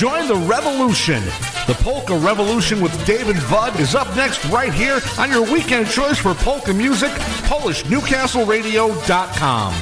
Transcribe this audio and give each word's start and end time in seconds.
Join 0.00 0.24
the 0.28 0.36
revolution. 0.48 1.20
The 1.66 1.74
Polka 1.84 2.16
Revolution 2.16 2.80
with 2.80 2.96
David 3.04 3.36
Budd 3.50 3.78
is 3.78 3.94
up 3.94 4.08
next 4.16 4.42
right 4.46 4.72
here 4.72 5.02
on 5.18 5.30
your 5.30 5.42
weekend 5.42 5.90
choice 5.90 6.16
for 6.16 6.32
polka 6.32 6.72
music, 6.72 7.10
PolishNewcastleRadio.com. 7.44 9.74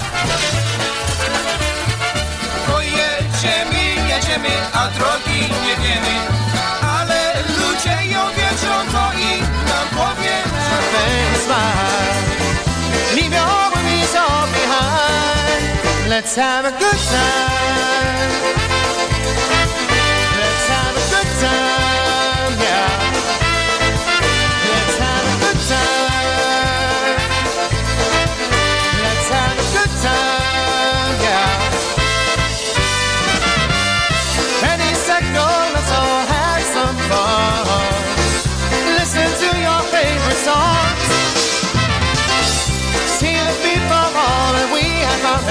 Pojedziemy, 2.67 3.95
jedziemy, 4.11 4.51
a 4.75 4.91
drogi 4.99 5.41
nie 5.63 5.77
wiemy, 5.83 6.17
ale 6.83 7.19
ludzie 7.59 7.97
ją 8.11 8.23
wiedzą, 8.31 8.75
to 8.93 9.13
i 9.19 9.41
nam 9.69 9.89
powie, 9.95 10.37
że 10.69 10.77
Leave 13.15 13.35
your 13.35 13.71
worries 13.71 14.15
all 14.17 14.47
behind. 14.49 15.79
Let's 16.09 16.35
have 16.35 16.67
a 16.67 16.73
good 16.73 16.99
time. 17.11 18.58
Let's 21.39 21.53
have 24.99 25.23
a 25.23 25.37
good 25.39 25.61
time. 25.71 27.19
Let's 29.03 29.29
have 29.31 29.55
a 29.55 29.67
good 29.71 29.93
time, 30.03 31.15
yeah. 31.23 31.79
Go, 35.19 35.49
let's 35.75 35.93
all 35.99 36.23
have 36.27 36.63
some 36.75 36.97
fun. 37.11 37.67
Listen 38.99 39.27
to 39.43 39.49
your 39.59 39.83
favorite 39.95 40.43
songs. 40.43 41.07
See 43.19 43.35
the 43.35 43.55
people 43.63 43.95
all 43.95 44.55
and 44.59 44.71
we 44.73 44.83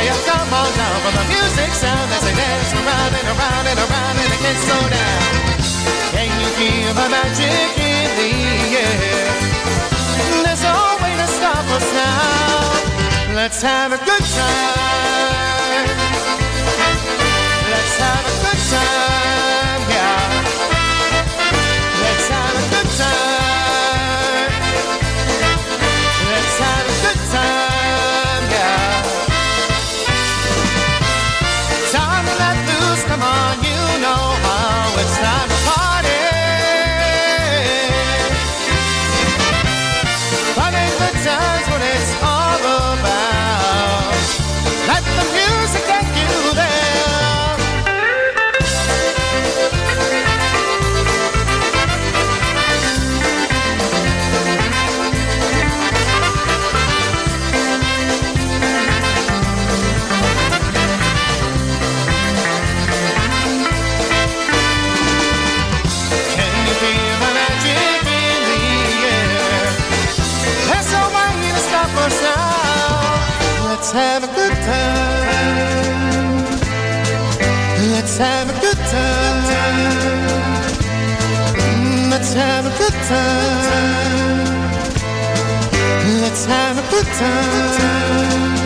have 0.07 0.23
come 0.25 0.53
on 0.53 0.71
down 0.77 0.99
for 1.03 1.11
the 1.15 1.25
music 1.31 1.71
sound 1.73 2.11
as 2.11 2.23
they 2.23 2.35
dance 2.35 2.73
around 2.73 3.13
and 3.19 3.27
around 3.27 3.67
and 3.67 3.79
around 3.79 4.15
and 4.19 4.31
it 4.33 4.39
can't 4.39 4.59
slow 4.67 4.89
down. 4.89 5.56
Feel 6.57 6.93
the 6.95 7.07
magic 7.09 7.77
in 7.77 8.09
the 8.17 8.31
air? 8.81 9.29
There's 10.43 10.63
no 10.63 10.97
way 11.03 11.13
to 11.15 11.27
stop 11.27 11.65
us 11.77 11.87
now. 11.93 13.35
Let's 13.35 13.61
have 13.61 13.93
a 13.93 13.97
good 13.97 14.25
time. 14.37 15.87
Let's 17.69 17.97
have 17.99 18.25
a 18.25 18.35
good 18.41 18.61
time, 18.73 19.56
have 73.97 74.23
a 74.23 74.27
good 74.27 74.53
time. 74.53 75.25
Let's 77.93 78.17
have 78.19 78.47
a 78.47 78.53
good 78.61 78.77
time. 78.77 79.43
Let's 82.11 82.33
have 82.33 82.65
a 82.67 82.73
good 82.77 82.93
time. 83.13 84.37
Let's 86.21 86.45
have 86.45 86.77
a 86.77 86.81
good 86.91 87.07
time. 87.07 88.56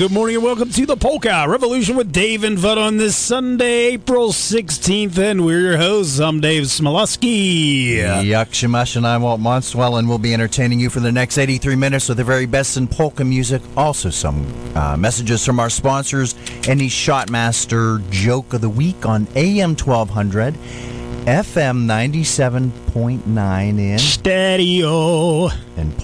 Good 0.00 0.12
morning 0.12 0.36
and 0.36 0.44
welcome 0.46 0.70
to 0.70 0.86
the 0.86 0.96
Polka 0.96 1.44
Revolution 1.46 1.94
with 1.94 2.10
Dave 2.10 2.42
and 2.42 2.62
Bud 2.62 2.78
on 2.78 2.96
this 2.96 3.14
Sunday, 3.14 3.88
April 3.88 4.30
16th. 4.30 5.18
And 5.18 5.44
we're 5.44 5.60
your 5.60 5.76
hosts. 5.76 6.18
I'm 6.20 6.40
Dave 6.40 6.62
Smialowski. 6.62 7.96
Yuck 7.98 8.54
Shamash 8.54 8.96
and 8.96 9.06
I'm 9.06 9.20
Walt 9.20 9.42
Monstwil, 9.42 9.98
and 9.98 10.08
we'll 10.08 10.16
be 10.16 10.32
entertaining 10.32 10.80
you 10.80 10.88
for 10.88 11.00
the 11.00 11.12
next 11.12 11.36
83 11.36 11.76
minutes 11.76 12.08
with 12.08 12.16
the 12.16 12.24
very 12.24 12.46
best 12.46 12.78
in 12.78 12.88
polka 12.88 13.26
music. 13.26 13.60
Also, 13.76 14.08
some 14.08 14.46
uh, 14.74 14.96
messages 14.96 15.44
from 15.44 15.60
our 15.60 15.68
sponsors. 15.68 16.34
Any 16.66 16.88
Shotmaster 16.88 18.00
joke 18.08 18.54
of 18.54 18.62
the 18.62 18.70
week 18.70 19.04
on 19.04 19.28
AM 19.36 19.76
1200, 19.76 20.54
FM 21.26 21.84
97.9 21.84 23.78
in 23.78 23.98
Stadio. 23.98 25.52
and 25.76 25.94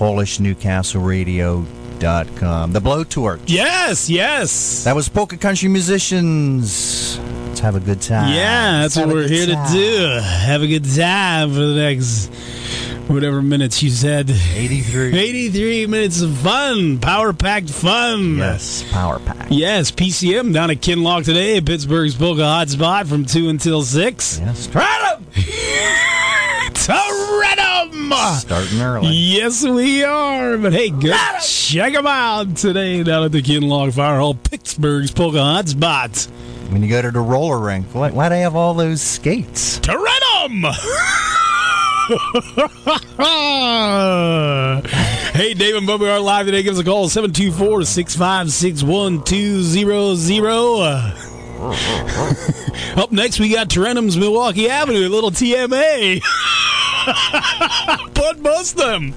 PolishNewcastleRadio.com. 2.00 2.72
The 2.72 2.80
Blowtorch. 2.80 3.42
Yes, 3.46 4.08
yes. 4.10 4.84
That 4.84 4.94
was 4.94 5.08
Polka 5.08 5.36
Country 5.36 5.68
Musicians. 5.68 7.18
Let's 7.18 7.60
have 7.60 7.76
a 7.76 7.80
good 7.80 8.02
time. 8.02 8.34
yeah, 8.34 8.82
that's 8.82 8.96
what 8.96 9.08
we're 9.08 9.28
here 9.28 9.46
time. 9.46 9.66
to 9.66 9.72
do. 9.72 10.20
Have 10.22 10.62
a 10.62 10.66
good 10.66 10.84
time 10.84 11.50
for 11.50 11.60
the 11.60 11.74
next 11.74 12.30
whatever 13.08 13.40
minutes 13.40 13.82
you 13.82 13.90
said. 13.90 14.28
83. 14.30 15.16
83 15.16 15.86
minutes 15.86 16.20
of 16.20 16.36
fun, 16.38 16.98
power 16.98 17.32
packed 17.32 17.70
fun. 17.70 18.36
Yes, 18.36 18.84
Power 18.90 19.18
Pack. 19.20 19.46
Yes, 19.50 19.90
PCM 19.90 20.52
down 20.52 20.70
at 20.70 20.78
Kinlock 20.78 21.24
today, 21.24 21.60
Pittsburgh's 21.60 22.14
Polka 22.14 22.42
Hotspot 22.42 23.06
from 23.06 23.24
2 23.24 23.48
until 23.48 23.82
6. 23.82 24.38
Yes, 24.40 24.66
Try 24.66 25.16
them! 25.18 25.26
Stratum! 26.74 27.15
Taradum! 28.10 28.40
Starting 28.40 28.80
early. 28.80 29.12
Yes, 29.12 29.64
we 29.64 30.04
are. 30.04 30.56
But 30.58 30.72
hey, 30.72 30.90
go 30.90 31.16
check 31.42 31.92
them 31.92 32.06
out 32.06 32.56
today 32.56 33.02
down 33.02 33.24
at 33.24 33.32
the 33.32 33.42
Kinlock 33.42 33.94
Fire 33.94 34.18
Hall, 34.18 34.34
Pittsburgh's 34.34 35.10
Polka 35.10 35.38
Hotspot. 35.38 36.28
When 36.70 36.82
you 36.82 36.88
go 36.88 37.02
to 37.02 37.10
the 37.10 37.20
roller 37.20 37.58
rink, 37.58 37.86
why, 37.92 38.10
why 38.10 38.28
do 38.28 38.34
they 38.34 38.40
have 38.40 38.56
all 38.56 38.74
those 38.74 39.00
skates? 39.00 39.78
To 39.80 39.92
rent 39.92 40.62
them! 40.62 40.72
hey, 45.32 45.54
Dave 45.54 45.76
and 45.76 45.86
Bubby 45.86 46.06
are 46.06 46.20
live 46.20 46.46
today. 46.46 46.62
Give 46.62 46.74
us 46.74 46.80
a 46.80 46.84
call 46.84 47.08
724 47.08 47.84
656 47.84 48.82
1200. 48.82 51.35
Up 52.96 53.10
next, 53.12 53.40
we 53.40 53.48
got 53.48 53.68
Tarentum's 53.70 54.16
Milwaukee 54.16 54.68
Avenue, 54.68 55.06
a 55.06 55.08
little 55.08 55.30
TMA. 55.30 56.22
But 58.14 58.42
bust 58.42 58.76
them. 58.76 59.14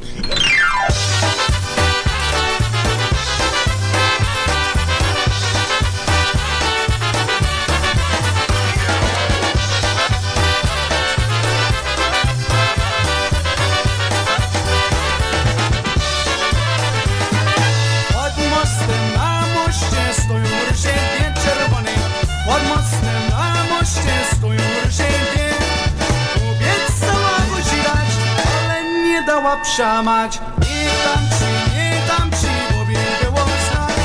miała 29.49 30.03
mać. 30.03 30.39
Nie 30.59 30.89
tam 31.03 31.23
ci, 31.29 31.75
nie 31.75 32.01
tam 32.07 32.31
ci, 32.31 32.47
bo 32.71 32.85
było 32.85 33.45
znać. 33.45 33.95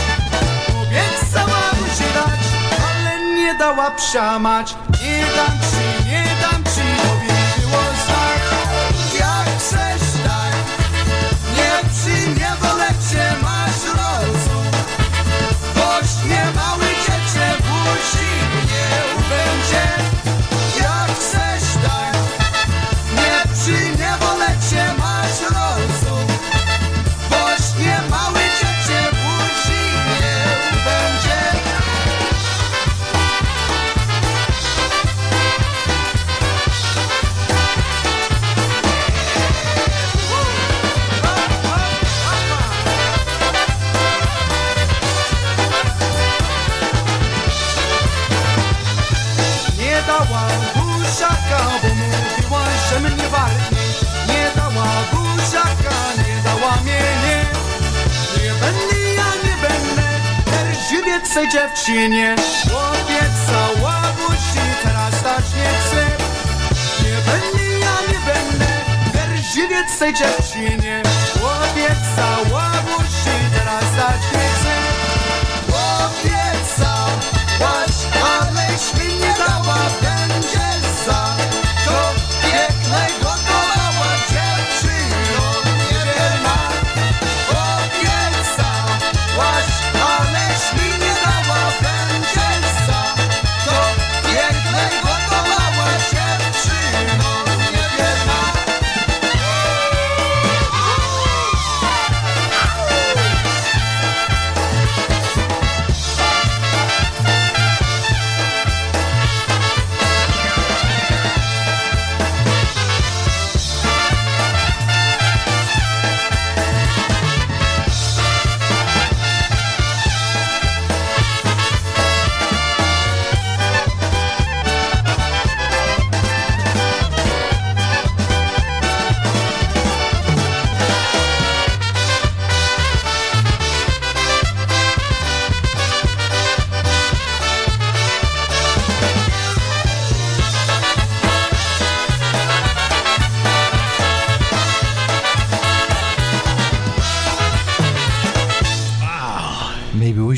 Obiecała 0.82 1.60
mu 1.80 1.86
się 1.86 2.08
dać, 2.14 2.40
ale 2.88 3.34
nie 3.34 3.54
dała 3.54 3.90
psia 3.90 4.38
mać. 4.38 4.74
Nie 5.02 5.20
dam 5.20 5.58
ci, 5.58 6.03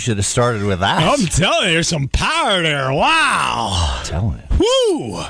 should 0.06 0.18
have 0.18 0.26
started 0.26 0.62
with 0.62 0.78
that. 0.78 1.02
I'm 1.02 1.26
telling 1.26 1.66
you, 1.66 1.74
there's 1.74 1.88
some 1.88 2.06
power 2.06 2.62
there. 2.62 2.92
Wow. 2.92 4.02
telling 4.04 4.38
it. 4.38 4.50
Woo. 4.52 5.20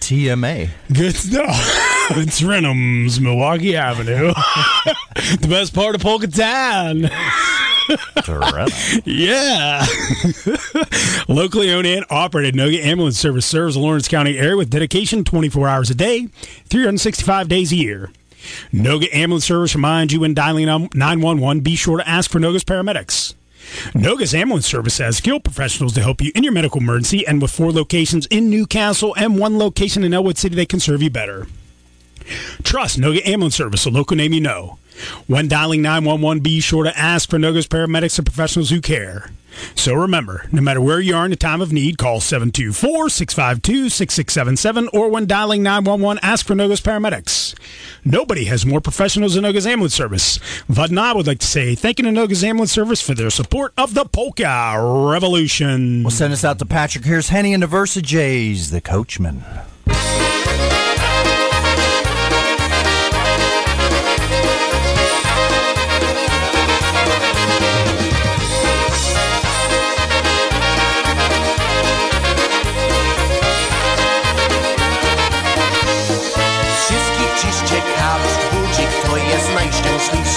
TMA. 0.00 0.68
Good 0.92 1.14
stuff. 1.14 1.48
it's 2.10 2.42
Renham's 2.42 3.18
Milwaukee 3.18 3.74
Avenue. 3.76 4.34
the 5.40 5.46
best 5.48 5.72
part 5.72 5.94
of 5.94 6.02
Polka 6.02 6.26
Town. 6.26 7.08
Yeah. 9.04 9.86
Locally 11.28 11.70
owned 11.70 11.86
and 11.86 12.04
operated, 12.10 12.56
Noga 12.56 12.84
Ambulance 12.84 13.16
Service 13.16 13.46
serves 13.46 13.76
the 13.76 13.80
Lawrence 13.80 14.08
County 14.08 14.36
area 14.36 14.56
with 14.56 14.70
dedication 14.70 15.22
24 15.22 15.68
hours 15.68 15.90
a 15.90 15.94
day, 15.94 16.26
365 16.64 17.46
days 17.46 17.70
a 17.70 17.76
year. 17.76 18.10
Noga 18.72 19.06
Ambulance 19.14 19.44
Service 19.44 19.76
reminds 19.76 20.12
you 20.12 20.18
when 20.18 20.34
dialing 20.34 20.66
911, 20.66 21.60
be 21.60 21.76
sure 21.76 21.98
to 21.98 22.08
ask 22.08 22.28
for 22.28 22.40
Noga's 22.40 22.64
paramedics. 22.64 23.35
Noga's 23.92 24.34
Ambulance 24.34 24.66
Service 24.66 24.98
has 24.98 25.16
skilled 25.16 25.44
professionals 25.44 25.94
to 25.94 26.02
help 26.02 26.20
you 26.20 26.32
in 26.34 26.44
your 26.44 26.52
medical 26.52 26.80
emergency, 26.80 27.26
and 27.26 27.40
with 27.40 27.50
four 27.50 27.72
locations 27.72 28.26
in 28.26 28.50
Newcastle 28.50 29.14
and 29.16 29.38
one 29.38 29.58
location 29.58 30.04
in 30.04 30.14
Ellwood 30.14 30.38
City, 30.38 30.54
they 30.54 30.66
can 30.66 30.80
serve 30.80 31.02
you 31.02 31.10
better. 31.10 31.46
Trust 32.62 32.98
Noga 32.98 33.26
Ambulance 33.26 33.56
Service, 33.56 33.86
a 33.86 33.90
local 33.90 34.16
name 34.16 34.32
you 34.32 34.40
know. 34.40 34.78
When 35.26 35.48
dialing 35.48 35.82
911, 35.82 36.42
be 36.42 36.60
sure 36.60 36.84
to 36.84 36.98
ask 36.98 37.28
for 37.28 37.38
Noga's 37.38 37.66
paramedics 37.66 38.18
and 38.18 38.26
professionals 38.26 38.70
who 38.70 38.80
care. 38.80 39.30
So 39.74 39.94
remember, 39.94 40.46
no 40.52 40.60
matter 40.60 40.80
where 40.80 41.00
you 41.00 41.16
are 41.16 41.26
in 41.26 41.32
a 41.32 41.36
time 41.36 41.60
of 41.60 41.72
need, 41.72 41.98
call 41.98 42.20
724 42.20 43.08
652 43.08 43.88
6677 43.88 44.88
or 44.92 45.08
when 45.08 45.26
dialing 45.26 45.62
911, 45.62 46.20
ask 46.22 46.46
for 46.46 46.54
Noga's 46.54 46.80
paramedics. 46.80 47.54
Nobody 48.04 48.44
has 48.44 48.66
more 48.66 48.80
professionals 48.80 49.34
than 49.34 49.42
Noga's 49.42 49.66
Ambulance 49.66 49.94
Service. 49.94 50.38
Bud 50.68 50.90
and 50.90 51.00
I 51.00 51.12
would 51.12 51.26
like 51.26 51.38
to 51.40 51.46
say 51.46 51.74
thank 51.74 51.98
you 51.98 52.04
to 52.04 52.10
Noga's 52.10 52.44
Ambulance 52.44 52.72
Service 52.72 53.00
for 53.00 53.14
their 53.14 53.30
support 53.30 53.72
of 53.76 53.94
the 53.94 54.04
Polka 54.04 54.76
Revolution. 55.10 56.02
We'll 56.02 56.10
send 56.10 56.32
us 56.32 56.44
out 56.44 56.58
to 56.58 56.66
Patrick. 56.66 57.04
Here's 57.04 57.30
Henny 57.30 57.54
and 57.54 57.62
the 57.62 57.66
Versa 57.66 58.02
Jays, 58.02 58.70
the 58.70 58.80
coachman. 58.80 59.44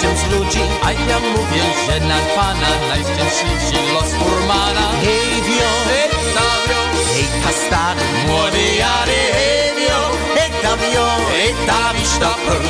Z 0.00 0.32
ludzi. 0.32 0.60
A 0.82 0.92
ja 0.92 1.18
mówię, 1.20 1.62
że 1.86 2.00
na 2.00 2.18
pana 2.36 2.70
najszczęśliwszy 2.88 3.92
los 3.94 4.10
furmana. 4.18 4.86
Hej 5.02 5.42
wio, 5.46 5.72
Hej, 5.90 6.10
Tawio, 6.34 6.80
hej 7.14 7.28
ta 7.42 7.52
stary, 7.62 8.04
młody 8.26 8.64
Jary, 8.80 9.20
hej, 9.36 9.68
wio, 9.76 10.00
hej 10.34 10.50
ta 10.62 10.76
wio, 10.76 11.06
hej, 11.30 11.54
prr. 12.46 12.62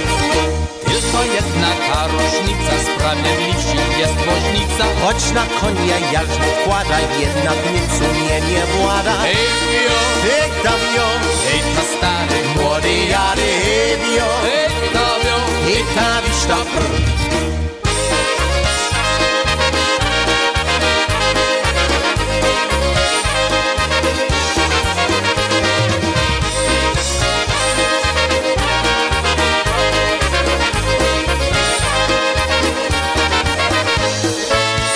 Tylko 0.86 1.18
jedna 1.36 1.70
ta 1.88 2.06
różnica, 2.06 2.74
sprawiedliwsi 2.86 3.78
jest 4.00 4.18
woźnica. 4.26 4.84
Choć 5.02 5.32
na 5.34 5.44
konia 5.60 5.98
jarzmo 6.12 6.44
wkłada, 6.60 6.98
jednak 7.20 7.58
nic 7.74 7.90
sumienie 7.98 8.62
włada. 8.76 9.16
Hej, 9.22 9.36
wio, 9.70 9.98
Hej 10.26 10.50
ta 10.62 10.70
wio, 10.70 11.08
hej, 11.44 11.62
ta 11.74 11.82
stary, 11.92 12.38
młody 12.56 12.94
Jary, 13.12 13.50
hej 13.64 13.96
wio, 13.98 14.28
hej, 14.42 14.69
Italio, 14.90 15.38
Italistapr. 15.80 16.84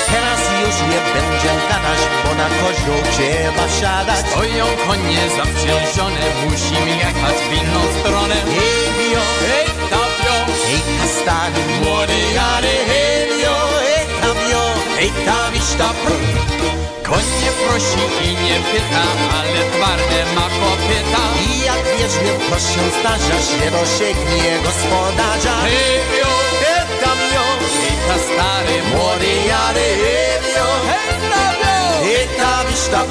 Teraz 0.06 0.40
już 0.60 0.80
nie 0.80 1.00
będzie 1.14 1.48
gadać, 1.68 1.98
bo 2.24 2.34
na 2.34 2.48
koźlu 2.48 2.94
trzeba 3.12 3.68
siadać. 3.80 4.26
Stoją 4.30 4.64
konie 4.86 5.20
zawdzięczone, 5.36 6.20
musimy 6.44 6.96
jechać 6.96 7.36
w 7.36 7.52
inną 7.52 7.80
stronę. 8.00 8.34
Hey, 8.34 9.63
stag 11.24 11.54
Muore 11.80 12.22
are 12.52 12.76
helio 12.90 13.56
e 13.96 14.00
kamio 14.20 14.64
Hej 14.96 15.12
tam 15.26 15.96
Koń 17.06 17.26
nie 17.40 17.52
prosi 17.60 18.04
i 18.26 18.30
nie 18.44 18.58
pyta 18.68 19.04
Ale 19.38 19.62
twarde 19.72 20.20
ma 20.36 20.46
kopyta. 20.58 21.22
I 21.46 21.64
jak 21.68 21.82
wierznie 21.96 22.32
proś 22.46 22.64
się 22.72 22.84
zdarza 22.96 23.38
Się 23.48 23.66
dosięgnie 23.70 24.52
gospodarza. 24.66 25.56
Helio 25.68 26.32
e 26.74 26.78
kamio 27.00 27.46
Hej 27.80 27.96
ta 28.06 28.16
stary 28.26 28.78
Muore 28.90 29.34
are 29.64 29.88
helio 30.02 30.68
Hej 32.04 32.28
tam 32.38 32.66
ta 32.92 33.02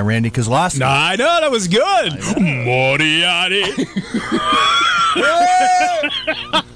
My 0.00 0.06
Randy 0.06 0.30
Kozlowski. 0.30 0.80
I 0.80 1.16
know 1.16 1.40
that 1.42 1.50
was 1.50 1.68
good. 1.68 2.14
Moriarty. 2.40 3.64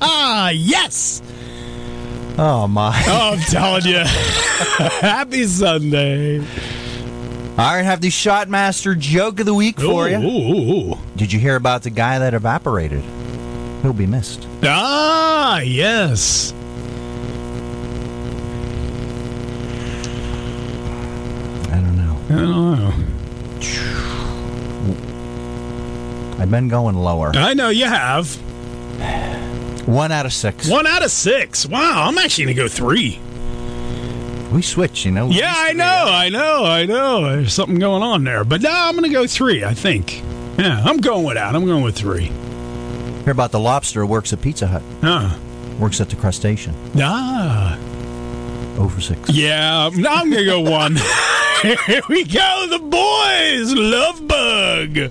ah, 0.02 0.50
yes. 0.54 1.22
Oh 2.36 2.68
my! 2.68 3.02
Oh, 3.06 3.32
I'm 3.32 3.38
telling 3.40 3.86
you. 3.86 3.96
Happy 4.04 5.46
Sunday. 5.46 6.40
All 6.40 6.44
right, 7.56 7.82
have 7.82 8.02
the 8.02 8.08
Shotmaster 8.08 8.98
joke 8.98 9.40
of 9.40 9.46
the 9.46 9.54
week 9.54 9.80
for 9.80 10.06
Ooh, 10.06 10.10
you. 10.10 10.18
ooh, 10.18 10.92
ooh. 10.92 10.98
Did 11.16 11.32
you 11.32 11.40
hear 11.40 11.56
about 11.56 11.82
the 11.82 11.88
guy 11.90 12.18
that 12.18 12.34
evaporated? 12.34 13.02
He'll 13.80 13.94
be 13.94 14.04
missed. 14.06 14.46
Ah, 14.64 15.60
yes. 15.60 16.52
I 21.72 21.80
don't 21.80 21.96
know. 21.96 22.18
I 22.28 22.34
don't 22.34 22.78
know. 22.78 23.13
I've 26.38 26.50
been 26.50 26.68
going 26.68 26.96
lower. 26.96 27.32
I 27.34 27.54
know 27.54 27.70
you 27.70 27.86
have. 27.86 28.34
One 29.86 30.12
out 30.12 30.26
of 30.26 30.32
six. 30.32 30.68
One 30.68 30.86
out 30.86 31.04
of 31.04 31.10
six. 31.10 31.66
Wow, 31.66 32.06
I'm 32.08 32.18
actually 32.18 32.44
going 32.44 32.56
to 32.56 32.62
go 32.62 32.68
three. 32.68 33.18
We 34.50 34.62
switch, 34.62 35.04
you 35.04 35.10
know. 35.10 35.28
Yeah, 35.30 35.52
I 35.54 35.72
know, 35.72 35.84
I 35.84 36.28
know, 36.28 36.64
I 36.64 36.86
know. 36.86 37.24
There's 37.24 37.52
something 37.52 37.78
going 37.78 38.02
on 38.02 38.24
there. 38.24 38.44
But 38.44 38.62
no, 38.62 38.70
I'm 38.70 38.94
going 38.94 39.04
to 39.04 39.14
go 39.14 39.26
three, 39.26 39.64
I 39.64 39.74
think. 39.74 40.22
Yeah, 40.58 40.80
I'm 40.84 40.98
going 40.98 41.24
with 41.24 41.34
that. 41.34 41.54
I'm 41.54 41.64
going 41.66 41.82
with 41.82 41.96
three. 41.96 42.30
Hear 43.24 43.32
about 43.32 43.50
the 43.50 43.58
lobster 43.60 44.06
works 44.06 44.32
at 44.32 44.40
Pizza 44.40 44.66
Hut. 44.66 44.82
Ah. 45.02 45.38
Works 45.78 46.00
at 46.00 46.08
the 46.08 46.16
crustacean. 46.16 46.74
Ah. 46.96 47.78
Over 48.78 49.00
six. 49.00 49.30
Yeah, 49.30 49.90
now 49.94 50.14
I'm 50.14 50.30
going 50.30 50.44
to 50.44 50.46
go 50.46 50.60
one. 50.60 50.96
Here 51.64 52.02
we 52.10 52.24
go, 52.24 52.66
the 52.68 52.78
boys. 52.78 53.72
Love 53.72 54.28
bug. 54.28 55.10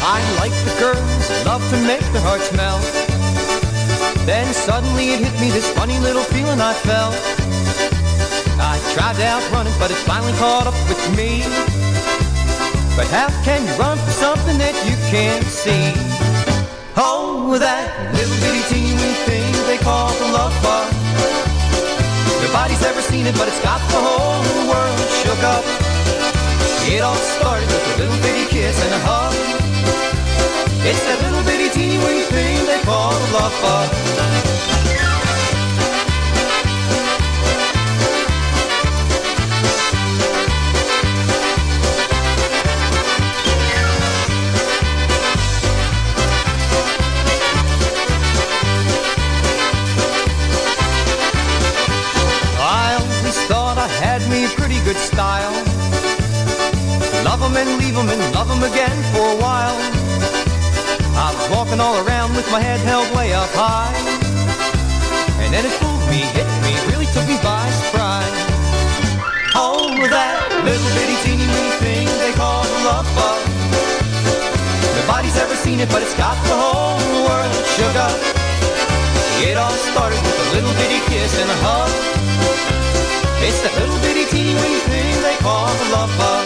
I 0.00 0.22
like 0.38 0.52
the 0.64 0.76
girls, 0.78 1.44
love 1.44 1.68
to 1.70 1.76
make 1.84 1.98
their 2.12 2.22
hearts 2.22 2.52
melt. 2.52 2.84
Then 4.24 4.54
suddenly 4.54 5.10
it 5.10 5.18
hit 5.18 5.40
me, 5.40 5.50
this 5.50 5.68
funny 5.72 5.98
little 5.98 6.22
feeling 6.22 6.60
I 6.60 6.72
felt. 6.72 7.16
Tried 8.96 9.16
to 9.16 9.26
outrun 9.28 9.66
it, 9.66 9.76
but 9.78 9.90
it's 9.90 10.00
finally 10.08 10.32
caught 10.40 10.66
up 10.66 10.72
with 10.88 10.96
me. 11.12 11.44
But 12.96 13.04
how 13.12 13.28
can 13.44 13.60
you 13.60 13.74
run 13.76 14.00
from 14.00 14.08
something 14.16 14.56
that 14.56 14.72
you 14.88 14.96
can't 15.12 15.44
see? 15.44 15.92
Oh, 16.96 17.60
that 17.60 17.92
little 18.16 18.32
bitty 18.40 18.64
teeny 18.72 19.12
thing 19.28 19.52
they 19.68 19.76
call 19.84 20.08
the 20.16 20.32
love 20.32 20.56
bug. 20.64 20.88
Nobody's 22.40 22.80
ever 22.88 23.04
seen 23.04 23.28
it, 23.28 23.36
but 23.36 23.52
it's 23.52 23.60
got 23.60 23.84
the 23.92 24.00
whole 24.00 24.40
world 24.64 24.96
shook 25.20 25.44
up. 25.44 25.64
It 26.88 27.04
all 27.04 27.20
started 27.36 27.68
with 27.68 27.84
a 27.84 27.94
little 28.00 28.16
bitty 28.24 28.48
kiss 28.48 28.80
and 28.80 28.96
a 28.96 29.00
hug. 29.04 29.36
It's 30.88 31.04
that 31.04 31.20
little 31.20 31.44
bitty 31.44 31.68
teeny 31.68 32.24
thing 32.32 32.64
they 32.64 32.80
call 32.80 33.12
the 33.12 33.28
love 33.36 33.52
bug. 33.60 34.55
Good 54.96 55.04
style. 55.04 55.52
Love 57.24 57.42
'em 57.42 57.56
and 57.56 57.70
leave 57.80 57.96
'em 57.96 58.08
and 58.08 58.22
love 58.34 58.50
'em 58.50 58.62
again 58.62 58.96
for 59.12 59.26
a 59.34 59.38
while. 59.44 59.76
I 61.26 61.28
was 61.36 61.46
walking 61.54 61.80
all 61.80 61.96
around 62.04 62.34
with 62.36 62.48
my 62.50 62.60
head 62.60 62.80
held 62.80 63.08
way 63.16 63.28
up 63.34 63.50
high. 63.54 63.94
And 65.42 65.52
then 65.54 65.64
it 65.68 65.74
fooled 65.80 66.04
me, 66.12 66.20
hit 66.36 66.48
me, 66.66 66.72
really 66.90 67.08
took 67.14 67.26
me 67.32 67.36
by 67.42 67.64
surprise. 67.80 68.36
Oh, 69.54 69.88
that 70.16 70.36
little 70.68 70.90
bitty 70.96 71.16
teeny 71.24 71.46
weeny 71.54 71.74
thing 71.84 72.06
they 72.24 72.32
call 72.40 72.62
the 72.72 72.80
love 72.90 73.08
bug. 73.16 73.42
Nobody's 74.98 75.36
ever 75.44 75.56
seen 75.64 75.78
it, 75.84 75.88
but 75.94 76.00
it's 76.04 76.16
got 76.24 76.36
the 76.50 76.56
whole 76.62 76.98
world 77.26 77.96
up. 78.08 78.18
It 79.48 79.56
all 79.62 79.76
started 79.90 80.20
with 80.26 80.44
a 80.44 80.48
little 80.56 80.74
bitty 80.80 81.00
kiss 81.10 81.32
and 81.42 81.50
a 81.56 81.58
hug. 81.66 81.92
It's 83.46 83.60
that 83.60 83.74
little 83.80 84.00
bitty 84.00 84.15
call 85.46 85.68
the 85.78 85.84
love. 85.92 86.45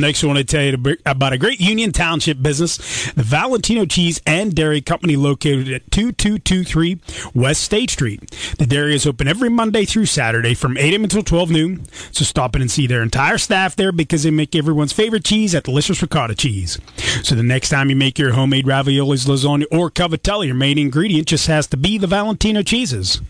Next, 0.00 0.24
I 0.24 0.26
want 0.26 0.38
to 0.38 0.44
tell 0.44 0.62
you 0.62 0.96
about 1.06 1.32
a 1.32 1.38
great 1.38 1.60
Union 1.60 1.92
Township 1.92 2.42
business, 2.42 2.76
the 3.12 3.22
Valentino 3.22 3.84
Cheese 3.84 4.20
and 4.26 4.54
Dairy 4.54 4.80
Company, 4.80 5.16
located 5.16 5.70
at 5.70 5.90
2223 5.90 7.00
West 7.34 7.62
State 7.62 7.90
Street. 7.90 8.30
The 8.58 8.66
dairy 8.66 8.94
is 8.94 9.06
open 9.06 9.28
every 9.28 9.48
Monday 9.48 9.84
through 9.84 10.06
Saturday 10.06 10.54
from 10.54 10.76
8 10.76 10.92
a.m. 10.92 11.04
until 11.04 11.22
12 11.22 11.50
noon. 11.50 11.84
So 12.12 12.24
stop 12.24 12.56
in 12.56 12.62
and 12.62 12.70
see 12.70 12.86
their 12.86 13.02
entire 13.02 13.38
staff 13.38 13.76
there 13.76 13.92
because 13.92 14.22
they 14.22 14.30
make 14.30 14.56
everyone's 14.56 14.92
favorite 14.92 15.24
cheese 15.24 15.54
at 15.54 15.64
delicious 15.64 16.02
ricotta 16.02 16.34
cheese. 16.34 16.78
So 17.22 17.34
the 17.34 17.42
next 17.42 17.68
time 17.68 17.90
you 17.90 17.96
make 17.96 18.18
your 18.18 18.32
homemade 18.32 18.66
raviolis, 18.66 19.26
lasagna, 19.26 19.64
or 19.70 19.90
cavatelli, 19.90 20.46
your 20.46 20.54
main 20.54 20.78
ingredient 20.78 21.28
just 21.28 21.46
has 21.46 21.66
to 21.68 21.76
be 21.76 21.98
the 21.98 22.06
Valentino 22.06 22.62
cheeses. 22.62 23.20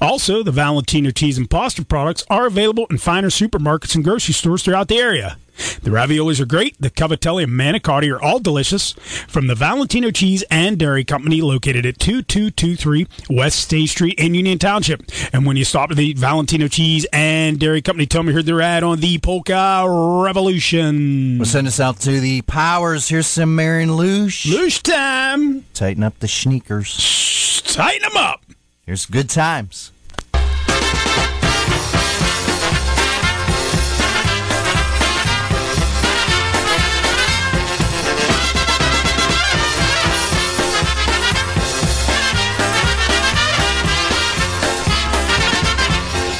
Also, 0.00 0.42
the 0.42 0.52
Valentino 0.52 1.10
cheese 1.10 1.38
and 1.38 1.48
pasta 1.50 1.84
products 1.84 2.24
are 2.28 2.46
available 2.46 2.86
in 2.90 2.98
finer 2.98 3.28
supermarkets 3.28 3.94
and 3.94 4.04
grocery 4.04 4.34
stores 4.34 4.62
throughout 4.62 4.88
the 4.88 4.98
area. 4.98 5.36
The 5.82 5.90
raviolis 5.90 6.40
are 6.40 6.46
great. 6.46 6.76
The 6.80 6.90
cavatelli 6.90 7.42
and 7.42 7.52
manicotti 7.52 8.12
are 8.12 8.22
all 8.22 8.38
delicious. 8.38 8.92
From 9.26 9.48
the 9.48 9.54
Valentino 9.56 10.10
Cheese 10.10 10.44
and 10.50 10.78
Dairy 10.78 11.04
Company, 11.04 11.40
located 11.40 11.84
at 11.84 11.98
2223 11.98 13.08
West 13.28 13.58
State 13.60 13.88
Street 13.88 14.18
in 14.18 14.34
Union 14.34 14.58
Township. 14.58 15.02
And 15.32 15.44
when 15.46 15.56
you 15.56 15.64
stop 15.64 15.90
at 15.90 15.96
the 15.96 16.12
Valentino 16.14 16.68
Cheese 16.68 17.06
and 17.12 17.58
Dairy 17.58 17.82
Company, 17.82 18.06
tell 18.06 18.22
me 18.22 18.28
you 18.28 18.36
heard 18.36 18.46
their 18.46 18.62
ad 18.62 18.84
on 18.84 19.00
the 19.00 19.18
Polka 19.18 19.84
Revolution. 20.22 21.38
We'll 21.38 21.46
send 21.46 21.66
us 21.66 21.80
out 21.80 21.98
to 22.00 22.20
the 22.20 22.42
powers. 22.42 23.08
Here's 23.08 23.26
some 23.26 23.56
Marion 23.56 23.96
Lush. 23.96 24.46
Loosh 24.46 24.80
time. 24.82 25.64
Tighten 25.74 26.04
up 26.04 26.18
the 26.20 26.28
sneakers. 26.28 27.62
Tighten 27.66 28.02
them 28.08 28.16
up. 28.16 28.42
Here's 28.88 29.04
good 29.04 29.28
times. 29.28 29.92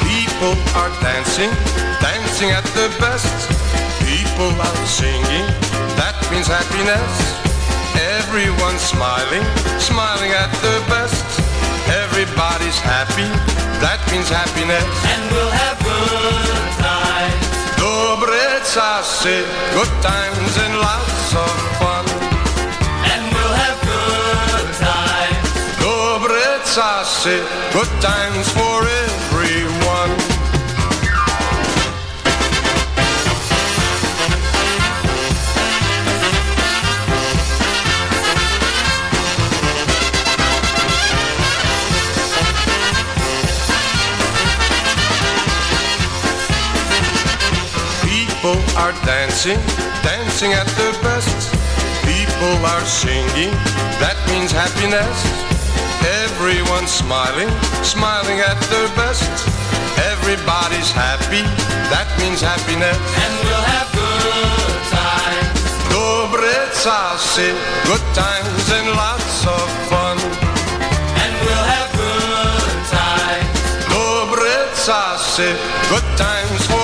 People 0.01 0.57
are 0.73 0.89
dancing, 1.05 1.51
dancing 2.01 2.49
at 2.49 2.63
the 2.73 2.89
best. 2.97 3.29
People 4.01 4.49
are 4.59 4.87
singing, 4.87 5.45
that 6.01 6.17
means 6.31 6.47
happiness. 6.47 7.13
Everyone's 8.17 8.81
smiling, 8.81 9.45
smiling 9.77 10.31
at 10.31 10.51
the 10.63 10.83
best. 10.89 11.38
Everybody's 12.29 12.77
happy, 12.77 13.25
that 13.81 13.97
means 14.13 14.29
happiness. 14.29 14.85
And 15.09 15.23
we'll 15.33 15.49
have 15.49 15.81
good 15.81 16.69
times. 16.77 17.41
Dobre 17.81 18.61
czasy, 18.69 19.41
good 19.73 19.89
times 20.05 20.53
and 20.61 20.77
lots 20.77 21.33
of 21.33 21.57
fun. 21.81 22.05
And 23.09 23.25
we'll 23.33 23.55
have 23.65 23.81
good 23.81 24.69
times. 24.77 25.49
Dobre 25.81 26.61
czasy, 26.69 27.41
good 27.73 27.89
times 27.99 28.45
for 28.53 28.85
everyone. 28.85 29.78
Are 48.79 48.93
dancing, 49.03 49.59
dancing 50.07 50.53
at 50.53 50.67
the 50.79 50.89
best. 51.03 51.51
People 52.07 52.55
are 52.71 52.85
singing, 52.87 53.51
that 53.99 54.15
means 54.31 54.51
happiness. 54.55 55.19
Everyone's 56.23 56.87
smiling, 56.91 57.51
smiling 57.83 58.39
at 58.39 58.55
their 58.71 58.87
best. 58.95 59.27
Everybody's 60.15 60.91
happy, 60.95 61.43
that 61.91 62.07
means 62.23 62.39
happiness. 62.39 62.95
And 62.95 63.33
we'll 63.43 63.67
have 63.67 63.89
good 63.91 64.81
times. 64.95 65.59
Dobre 65.91 66.55
czasy, 66.79 67.51
good 67.83 68.05
times 68.15 68.65
and 68.79 68.87
lots 68.95 69.43
of 69.43 69.67
fun. 69.91 70.17
And 71.19 71.33
we'll 71.43 71.67
have 71.75 71.89
good 71.99 72.79
times. 72.95 73.59
Dobre 73.91 74.55
czasy, 74.71 75.51
good 75.91 76.07
times 76.15 76.78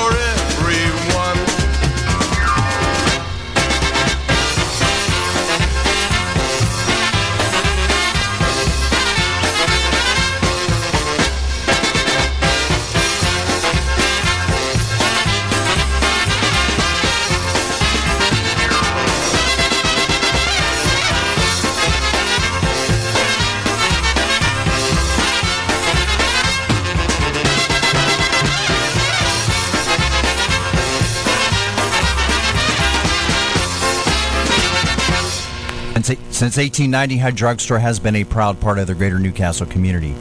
Since, 36.36 36.56
since 36.56 36.66
1890, 36.66 37.18
High 37.20 37.32
Drugstore 37.32 37.80
has 37.80 37.98
been 37.98 38.18
a 38.18 38.26
proud 38.26 38.60
part 38.60 38.78
of 38.78 38.88
the 38.88 38.94
greater 38.94 39.20
Newcastle 39.20 39.66
community. 39.66 40.14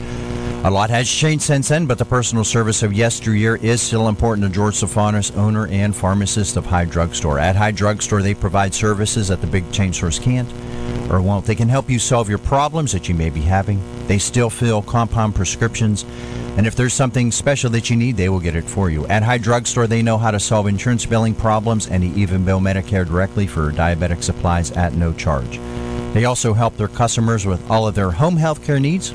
A 0.62 0.70
lot 0.70 0.88
has 0.90 1.11
changed 1.11 1.42
since 1.42 1.66
then, 1.66 1.87
but 1.87 1.98
the 1.98 2.05
personal 2.05 2.44
service 2.44 2.85
of 2.85 2.92
yesteryear 2.92 3.57
is 3.57 3.83
still 3.83 4.07
important 4.07 4.46
to 4.46 4.53
George 4.53 4.77
Sofanis, 4.77 5.37
owner 5.37 5.66
and 5.66 5.94
pharmacist 5.94 6.57
of 6.57 6.66
High 6.66 6.85
Drugstore. 6.85 7.40
At 7.40 7.57
High 7.57 7.72
Drugstore, 7.72 8.22
they 8.22 8.33
provide 8.33 8.72
services 8.72 9.27
that 9.27 9.40
the 9.40 9.48
big 9.48 9.72
chain 9.72 9.92
stores 9.92 10.20
can't 10.20 10.48
or 11.11 11.20
won't. 11.20 11.46
They 11.46 11.57
can 11.57 11.68
help 11.68 11.90
you 11.90 11.98
solve 11.98 12.29
your 12.29 12.38
problems 12.38 12.92
that 12.92 13.09
you 13.09 13.16
may 13.16 13.29
be 13.29 13.40
having. 13.40 13.83
They 14.07 14.18
still 14.18 14.50
fill 14.50 14.83
compound 14.83 15.35
prescriptions, 15.35 16.05
and 16.57 16.64
if 16.64 16.77
there's 16.77 16.94
something 16.94 17.33
special 17.33 17.70
that 17.70 17.90
you 17.90 17.96
need, 17.96 18.16
they 18.16 18.29
will 18.29 18.38
get 18.38 18.55
it 18.55 18.70
for 18.70 18.88
you. 18.88 19.05
At 19.09 19.24
High 19.24 19.38
Drugstore, 19.38 19.88
they 19.88 20.00
know 20.00 20.18
how 20.18 20.31
to 20.31 20.38
solve 20.38 20.68
insurance 20.68 21.05
billing 21.05 21.35
problems, 21.35 21.88
and 21.88 22.05
they 22.05 22.20
even 22.20 22.44
bill 22.44 22.61
Medicare 22.61 23.05
directly 23.05 23.48
for 23.48 23.72
diabetic 23.72 24.22
supplies 24.22 24.70
at 24.70 24.92
no 24.92 25.12
charge. 25.12 25.59
They 26.14 26.27
also 26.27 26.55
help 26.55 26.77
their 26.77 26.87
customers 26.87 27.44
with 27.44 27.68
all 27.68 27.88
of 27.88 27.96
their 27.96 28.12
home 28.12 28.37
health 28.37 28.64
care 28.64 28.79
needs 28.79 29.11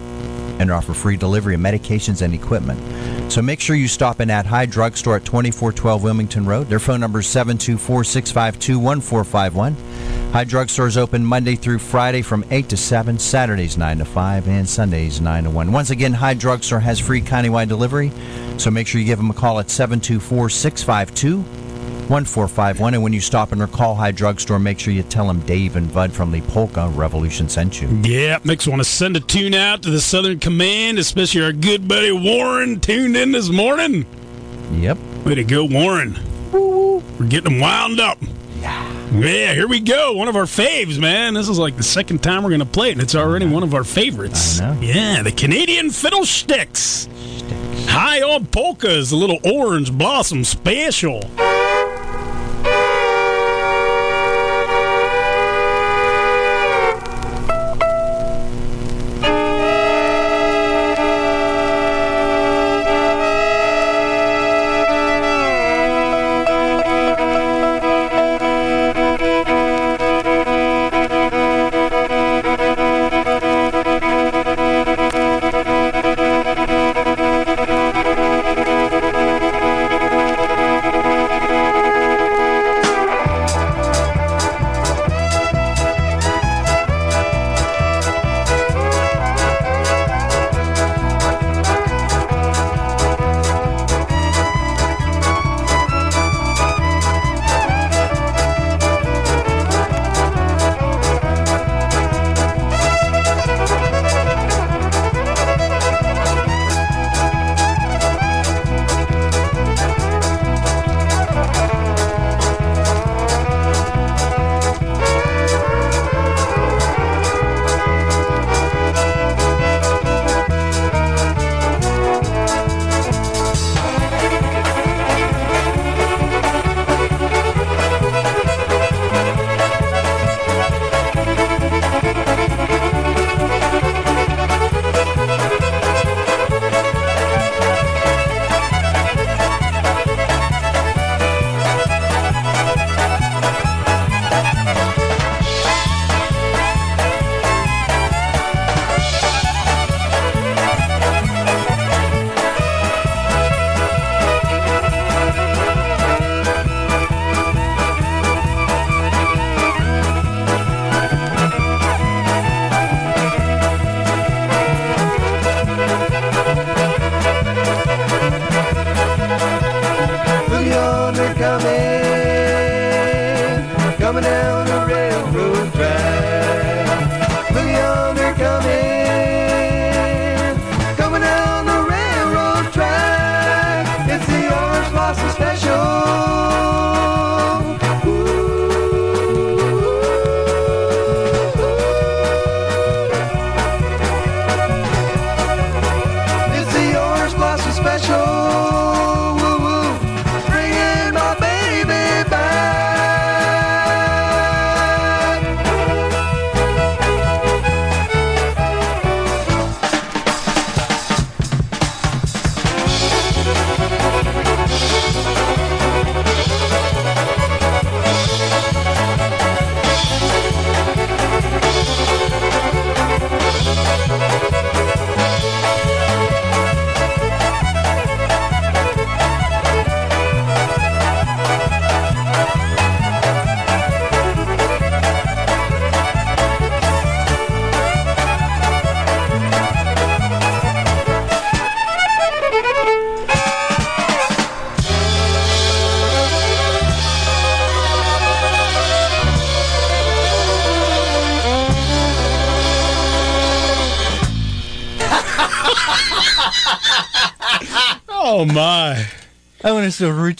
and 0.59 0.69
offer 0.69 0.93
free 0.93 1.15
delivery 1.15 1.55
of 1.55 1.61
medications 1.61 2.21
and 2.21 2.33
equipment. 2.33 3.31
So 3.31 3.41
make 3.41 3.61
sure 3.61 3.77
you 3.77 3.87
stop 3.87 4.19
in 4.19 4.29
at 4.29 4.45
High 4.45 4.65
Drug 4.65 4.97
Store 4.97 5.15
at 5.15 5.23
2412 5.23 6.03
Wilmington 6.03 6.45
Road. 6.45 6.67
Their 6.67 6.79
phone 6.79 6.99
number 6.99 7.19
is 7.19 7.27
724 7.27 8.03
652 8.03 8.77
1451. 8.77 10.33
High 10.33 10.43
Drugstore 10.43 10.87
is 10.87 10.97
open 10.97 11.25
Monday 11.25 11.55
through 11.55 11.79
Friday 11.79 12.21
from 12.21 12.43
8 12.51 12.67
to 12.67 12.75
7, 12.77 13.17
Saturdays 13.17 13.77
9 13.77 13.99
to 13.99 14.05
5, 14.05 14.47
and 14.49 14.67
Sundays 14.67 15.21
9 15.21 15.45
to 15.45 15.49
1. 15.49 15.71
Once 15.71 15.89
again, 15.91 16.13
High 16.13 16.33
Drug 16.33 16.63
Store 16.63 16.81
has 16.81 16.99
free 16.99 17.21
countywide 17.21 17.69
delivery, 17.69 18.11
so 18.57 18.69
make 18.69 18.87
sure 18.87 18.99
you 18.99 19.07
give 19.07 19.17
them 19.17 19.31
a 19.31 19.33
call 19.33 19.59
at 19.59 19.69
724 19.69 20.49
652 20.49 21.68
1451. 22.09 22.95
And 22.95 23.03
when 23.03 23.13
you 23.13 23.21
stop 23.21 23.53
in 23.53 23.61
or 23.61 23.67
call 23.67 23.93
High 23.95 24.11
Drugstore, 24.11 24.59
make 24.59 24.79
sure 24.79 24.93
you 24.93 25.03
tell 25.03 25.27
them 25.27 25.41
Dave 25.41 25.75
and 25.75 25.93
Bud 25.93 26.11
from 26.11 26.31
the 26.31 26.41
Polka 26.41 26.89
Revolution 26.89 27.47
sent 27.47 27.81
you. 27.81 27.87
Yeah, 28.03 28.39
makes 28.43 28.67
want 28.67 28.79
to 28.79 28.85
send 28.85 29.15
a 29.15 29.19
tune 29.19 29.53
out 29.53 29.83
to 29.83 29.89
the 29.89 30.01
Southern 30.01 30.39
Command, 30.39 30.97
especially 30.97 31.43
our 31.43 31.53
good 31.53 31.87
buddy 31.87 32.11
Warren 32.11 32.79
tuned 32.79 33.15
in 33.15 33.31
this 33.31 33.49
morning. 33.49 34.05
Yep. 34.73 34.97
Way 35.25 35.35
to 35.35 35.43
go, 35.43 35.65
Warren. 35.65 36.17
We're 36.51 37.27
getting 37.27 37.51
them 37.51 37.59
wound 37.59 37.99
up. 37.99 38.17
Yeah, 39.11 39.53
here 39.53 39.67
we 39.67 39.79
go. 39.79 40.13
One 40.13 40.27
of 40.27 40.35
our 40.35 40.43
faves, 40.43 40.99
man. 40.99 41.33
This 41.33 41.49
is 41.49 41.57
like 41.57 41.77
the 41.77 41.83
second 41.83 42.21
time 42.21 42.43
we're 42.43 42.49
going 42.49 42.59
to 42.59 42.65
play 42.65 42.89
it, 42.89 42.93
and 42.93 43.01
it's 43.01 43.15
already 43.15 43.45
one 43.45 43.63
of 43.63 43.73
our 43.73 43.83
favorites. 43.83 44.59
I 44.59 44.75
know. 44.75 44.81
Yeah, 44.81 45.23
the 45.23 45.31
Canadian 45.31 45.89
Fiddlesticks. 45.89 47.07
High 47.87 48.21
on 48.21 48.45
polkas, 48.47 49.11
a 49.11 49.15
little 49.15 49.39
orange 49.43 49.91
blossom 49.91 50.43
special. 50.43 51.21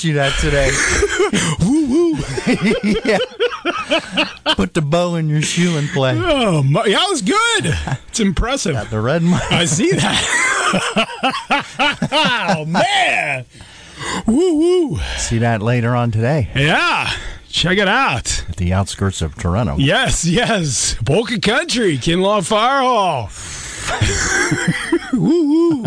You 0.01 0.13
that 0.13 0.31
today. 0.39 0.71
woo 1.65 1.87
woo. 1.87 2.15
yeah. 3.05 3.17
Put 4.55 4.73
the 4.73 4.81
bow 4.81 5.15
in 5.15 5.27
your 5.27 5.41
shoe 5.41 5.77
and 5.77 5.89
play. 5.89 6.17
Oh 6.17 6.63
my! 6.63 6.83
That 6.83 7.05
was 7.09 7.21
good. 7.21 7.75
It's 8.07 8.19
impressive. 8.21 8.73
Got 8.75 8.89
the 8.91 9.01
red 9.01 9.21
mark. 9.23 9.43
I 9.51 9.65
see 9.65 9.91
that. 9.91 10.23
oh 12.11 12.65
man! 12.65 13.45
Woo 14.25 14.57
woo! 14.57 14.97
See 15.17 15.39
that 15.39 15.61
later 15.61 15.93
on 15.95 16.11
today 16.11 16.49
Yeah, 16.55 17.11
check 17.49 17.77
it 17.77 17.87
out. 17.89 18.45
at 18.47 18.55
the 18.57 18.71
outskirts 18.71 19.21
of 19.21 19.35
Toronto. 19.35 19.75
Yes, 19.77 20.23
yes. 20.23 20.95
Polka 21.05 21.39
Country, 21.39 21.97
Kinlock 21.97 22.45
Fire 22.45 22.81
Hall. 22.81 23.29
woo 25.13 25.83
woo! 25.83 25.85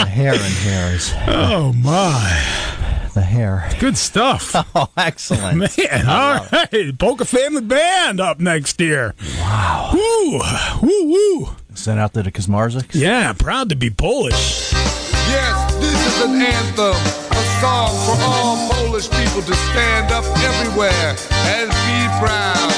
The 0.00 0.06
hair 0.06 0.32
and 0.32 0.40
hairs. 0.42 1.12
Oh 1.26 1.72
my! 1.74 3.08
The 3.14 3.20
hair. 3.22 3.68
Good 3.78 3.96
stuff. 3.98 4.54
Oh, 4.74 4.88
excellent. 4.96 5.58
Man, 5.58 6.06
all 6.08 6.46
right. 6.52 6.96
Polka 6.98 7.24
Family 7.24 7.60
Band 7.62 8.20
up 8.20 8.38
next 8.40 8.80
year. 8.80 9.14
Wow. 9.38 9.90
Woo, 9.92 10.40
woo, 10.80 11.04
woo. 11.10 11.48
Sent 11.74 11.98
out 12.00 12.14
to 12.14 12.22
the 12.22 12.30
Kazmarziks. 12.32 12.94
Yeah, 12.94 13.32
proud 13.32 13.68
to 13.70 13.76
be 13.76 13.90
Polish. 13.90 14.72
Yes, 14.72 15.74
this 15.76 15.98
is 16.06 16.24
an 16.24 16.40
anthem, 16.40 16.94
a 16.94 17.44
song 17.60 17.90
for 18.06 18.16
all 18.22 18.70
Polish 18.70 19.08
people 19.10 19.42
to 19.42 19.54
stand 19.54 20.12
up 20.12 20.24
everywhere 20.38 21.16
and 21.50 21.68
be 21.68 21.98
proud. 22.22 22.70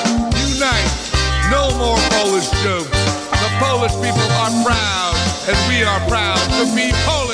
Unite, 0.48 0.90
no 1.50 1.70
more 1.78 1.98
Polish 2.18 2.48
jokes. 2.64 2.90
The 3.30 3.50
Polish 3.60 3.92
people 4.00 4.26
are 4.42 4.52
proud, 4.64 5.11
and 5.48 5.58
we 5.68 5.82
are 5.82 5.98
proud 6.08 6.38
to 6.38 6.74
be 6.74 6.92
Polish. 7.04 7.31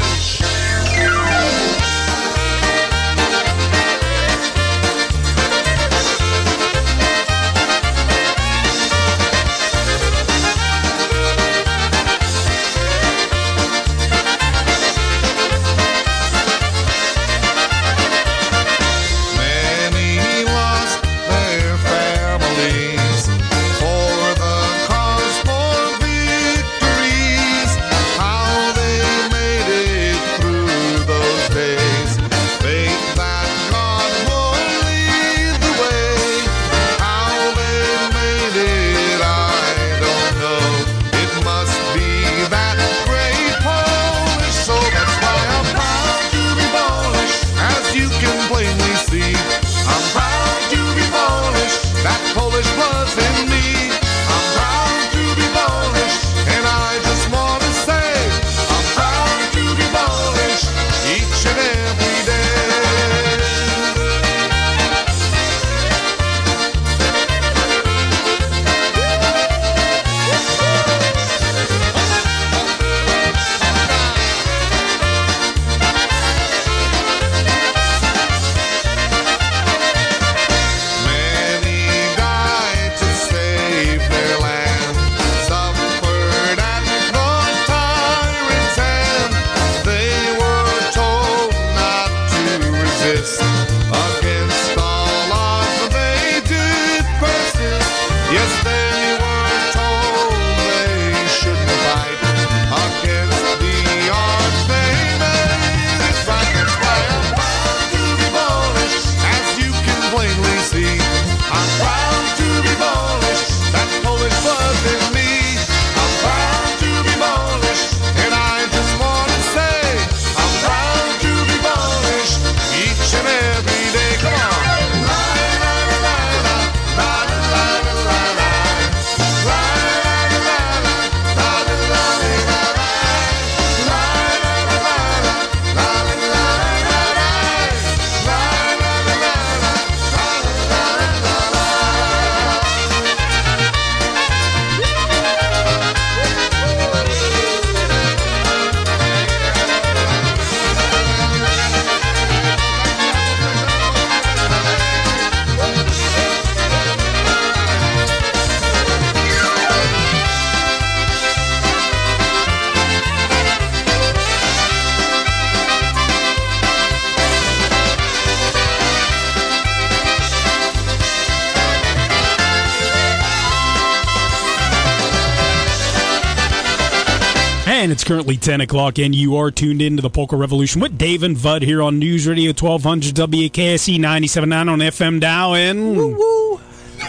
Currently 178.08 178.38
10 178.38 178.62
o'clock, 178.62 178.98
and 178.98 179.14
you 179.14 179.36
are 179.36 179.50
tuned 179.50 179.82
in 179.82 179.96
to 179.96 180.02
the 180.02 180.08
Polka 180.08 180.34
Revolution 180.34 180.80
with 180.80 180.96
Dave 180.96 181.22
and 181.22 181.42
Bud 181.42 181.60
here 181.60 181.82
on 181.82 181.98
News 181.98 182.26
Radio 182.26 182.52
1200 182.52 183.14
WKSE 183.14 183.98
97.9 183.98 184.72
on 184.72 184.78
FM 184.78 185.20
Dow 185.20 185.52
and, 185.52 185.98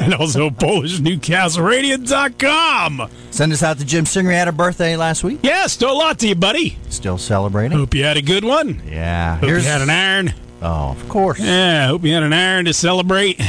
and 0.02 0.14
also 0.14 0.50
PolishNewcastleRadio.com. 0.60 3.10
Send 3.32 3.54
us 3.54 3.64
out 3.64 3.80
to 3.80 3.86
Jim 3.86 4.06
Singer. 4.06 4.32
He 4.32 4.36
had 4.36 4.50
a 4.50 4.52
birthday 4.52 4.98
last 4.98 5.24
week. 5.24 5.40
Yeah, 5.42 5.68
still 5.68 5.94
a 5.94 5.96
lot 5.96 6.20
to 6.20 6.28
you, 6.28 6.36
buddy. 6.36 6.78
Still 6.90 7.18
celebrating. 7.18 7.78
Hope 7.78 7.94
you 7.94 8.04
had 8.04 8.18
a 8.18 8.22
good 8.22 8.44
one. 8.44 8.82
Yeah. 8.86 9.38
Hope 9.38 9.48
you 9.48 9.56
had 9.56 9.82
an 9.82 9.90
iron. 9.90 10.34
Oh, 10.62 10.90
of 10.90 11.08
course. 11.08 11.40
Yeah, 11.40 11.88
hope 11.88 12.04
you 12.04 12.14
had 12.14 12.24
an 12.24 12.34
iron 12.34 12.66
to 12.66 12.74
celebrate. 12.74 13.40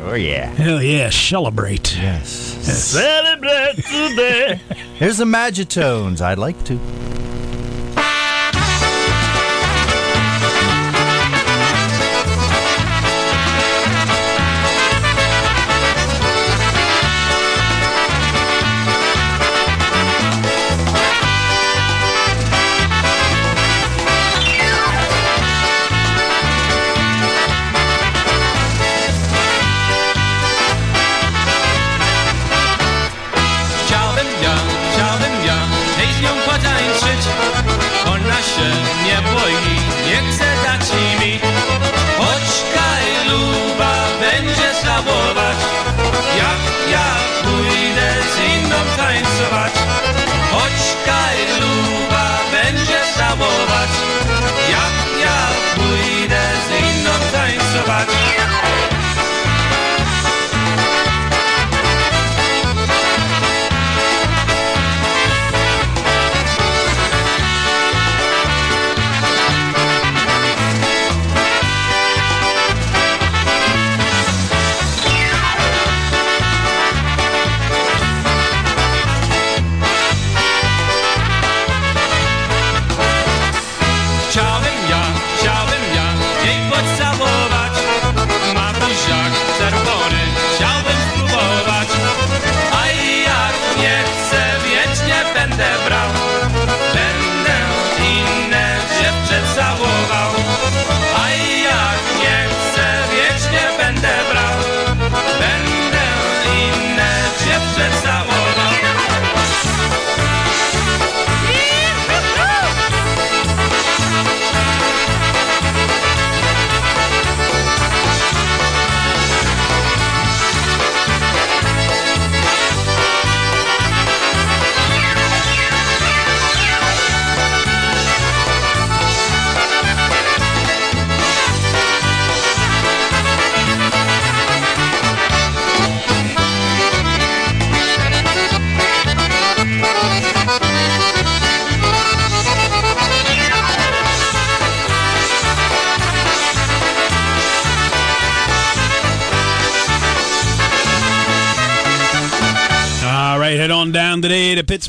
Oh, 0.00 0.14
yeah. 0.14 0.46
Hell 0.46 0.82
yeah, 0.82 1.10
celebrate. 1.10 1.96
Yes. 1.96 2.28
Celebrate 2.28 3.76
today. 3.76 4.60
Here's 5.02 5.16
the 5.16 5.24
Magitones. 5.24 6.20
I'd 6.20 6.38
like 6.38 6.62
to. 6.66 7.21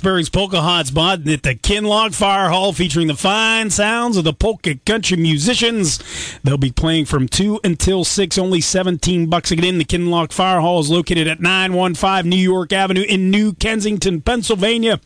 Pittsburgh's 0.04 0.30
Polka 0.30 0.58
Hotspot 0.58 1.34
at 1.34 1.44
the 1.44 1.56
Kinlock 1.56 2.13
Fire 2.13 2.50
Hall 2.50 2.74
featuring 2.74 3.08
the 3.08 3.16
fine 3.16 3.70
sounds 3.70 4.18
of 4.18 4.26
the 4.26 4.34
polka 4.34 4.76
country 4.86 5.16
musicians. 5.16 6.04
They'll 6.44 6.58
be 6.58 6.74
playing 6.74 7.06
from 7.06 7.30
2 7.30 7.62
until 7.63 8.04
6, 8.04 8.38
only 8.38 8.60
17 8.60 9.30
bucks 9.30 9.52
a 9.52 9.56
get 9.56 9.63
in. 9.63 9.78
The 9.78 9.86
Kinlock 9.86 10.34
Fire 10.34 10.60
Hall 10.60 10.82
is 10.82 10.89
located 10.89 11.30
at 11.30 11.39
915 11.39 12.30
New 12.30 12.36
York 12.36 12.74
Avenue 12.74 13.04
in 13.04 13.32
New 13.32 13.54
Kensington, 13.54 14.20
Pennsylvania. 14.20 15.00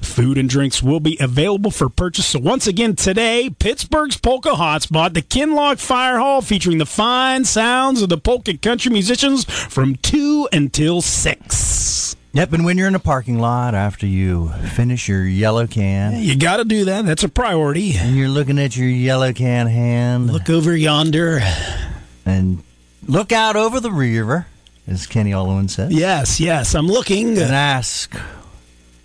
Food 0.00 0.38
and 0.38 0.48
drinks 0.48 0.82
will 0.82 1.00
be 1.00 1.18
available 1.20 1.70
for 1.70 1.90
purchase. 1.90 2.28
So 2.28 2.38
once 2.38 2.66
again 2.66 2.96
today, 2.96 3.50
Pittsburgh's 3.50 4.16
Polka 4.16 4.52
Hotspot, 4.52 5.12
the 5.12 5.20
Kinlock 5.20 5.78
Fire 5.78 6.16
Hall 6.16 6.40
featuring 6.40 6.78
the 6.78 6.86
fine 6.86 7.44
sounds 7.44 8.00
of 8.00 8.08
the 8.08 8.16
polka 8.16 8.56
country 8.56 8.90
musicians 8.90 9.44
from 9.44 9.96
2 9.96 10.48
until 10.54 11.02
6. 11.02 11.97
Yep, 12.32 12.52
and 12.52 12.64
when 12.64 12.76
you're 12.78 12.88
in 12.88 12.94
a 12.94 12.98
parking 13.00 13.38
lot 13.38 13.74
after 13.74 14.06
you 14.06 14.48
finish 14.74 15.08
your 15.08 15.24
yellow 15.26 15.66
can 15.66 16.20
You 16.22 16.36
got 16.36 16.58
to 16.58 16.64
do 16.64 16.84
that. 16.84 17.04
That's 17.06 17.24
a 17.24 17.28
priority. 17.28 17.96
and 17.96 18.14
you're 18.14 18.28
looking 18.28 18.58
at 18.58 18.76
your 18.76 18.88
yellow 18.88 19.32
can 19.32 19.66
hand 19.66 20.30
Look 20.30 20.48
over 20.50 20.76
yonder. 20.76 21.40
and 22.26 22.62
look 23.06 23.32
out 23.32 23.56
over 23.56 23.80
the 23.80 23.90
river, 23.90 24.46
as 24.86 25.06
Kenny 25.06 25.32
Olin 25.32 25.68
said, 25.68 25.90
Yes, 25.92 26.38
yes, 26.38 26.74
I'm 26.74 26.86
looking. 26.86 27.30
and 27.38 27.54
ask, 27.54 28.14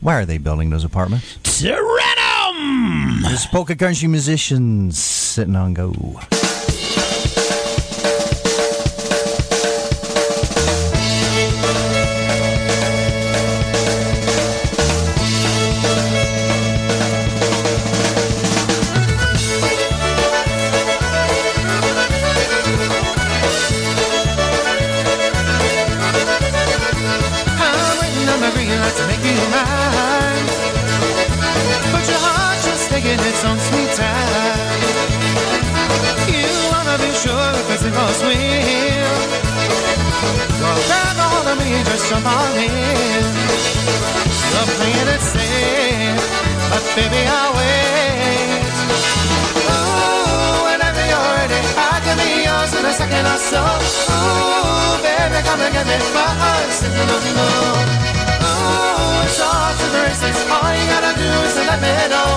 why 0.01 0.15
are 0.15 0.25
they 0.25 0.37
building 0.37 0.69
those 0.69 0.83
apartments? 0.83 1.37
Serenum! 1.43 3.21
There's 3.23 3.45
polka 3.47 3.75
country 3.75 4.09
musicians 4.09 4.97
sitting 4.97 5.55
on 5.55 5.73
go. 5.73 6.19
Well, 40.61 40.79
grab 40.87 41.17
a 41.19 41.25
hold 41.31 41.47
of 41.51 41.57
me, 41.59 41.83
just 41.83 42.09
jump 42.09 42.25
on 42.25 42.55
in. 42.57 43.25
You're 44.53 44.69
playing 44.77 45.13
but 46.73 46.83
baby, 46.97 47.21
I'll 47.29 47.53
wait. 47.53 48.73
Ooh, 49.69 50.65
whenever 50.65 51.03
you're 51.05 51.31
ready, 51.37 51.61
I 51.77 52.01
can 52.01 52.17
be 52.17 52.49
yours 52.49 52.73
in 52.73 52.85
a 52.85 52.93
second 52.97 53.25
or 53.29 53.37
so. 53.37 53.61
Ooh, 53.61 54.97
baby, 55.05 55.37
come 55.45 55.61
and 55.61 55.73
get 55.73 55.85
me 55.85 55.97
my 56.17 56.29
heart 56.41 56.69
sitting 56.73 56.97
on 56.97 57.21
the 57.21 57.33
Ooh, 58.41 59.25
it's 59.25 59.39
off 59.39 59.77
to 59.77 59.87
the. 59.93 60.01
All 60.49 60.71
you 60.73 60.85
gotta 60.89 61.13
do 61.13 61.29
is 61.45 61.55
let 61.61 61.77
me 61.77 61.93
know. 62.09 62.29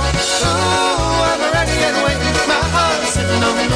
Ooh, 0.45 1.31
I'm 1.31 1.41
ready 1.57 1.77
and 1.89 1.97
waiting. 2.05 2.37
My 2.51 2.61
heart 2.75 3.09
sitting 3.09 3.43
on 3.43 3.57
the 3.57 3.67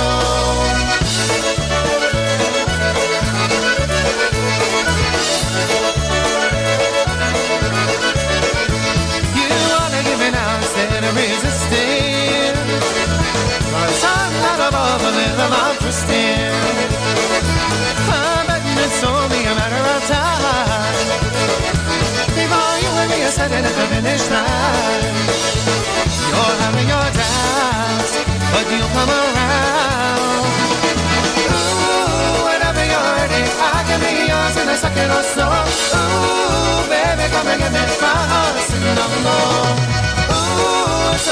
You're 26.31 26.57
having 26.63 26.89
your 26.89 27.09
doubts, 27.21 28.13
but 28.53 28.65
you'll 28.71 28.89
come 28.95 29.11
around. 29.11 29.41
I 33.59 33.83
can 33.89 33.99
be 33.99 34.31
yours. 34.31 34.55
Ooh, 35.97 36.87
baby, 36.87 37.27
come 37.35 37.49
and 37.51 37.59
me 37.73 37.85
my 37.99 38.21
heart. 38.31 38.55
Ooh, 40.31 41.15
it's 41.15 41.29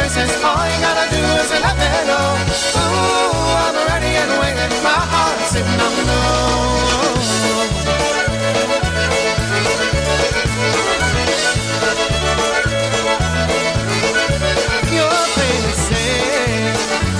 races. 0.00 0.30
All 0.42 0.64
you 0.66 0.78
gotta 0.82 1.06
do 1.14 1.22
is 1.42 1.50
let 1.54 1.76
me 1.78 1.90
know. 2.10 2.28
Ooh, 2.80 3.62
I'm 3.62 3.76
ready 3.86 4.12
waiting. 4.42 4.72
My 4.82 4.98
heart 5.12 5.34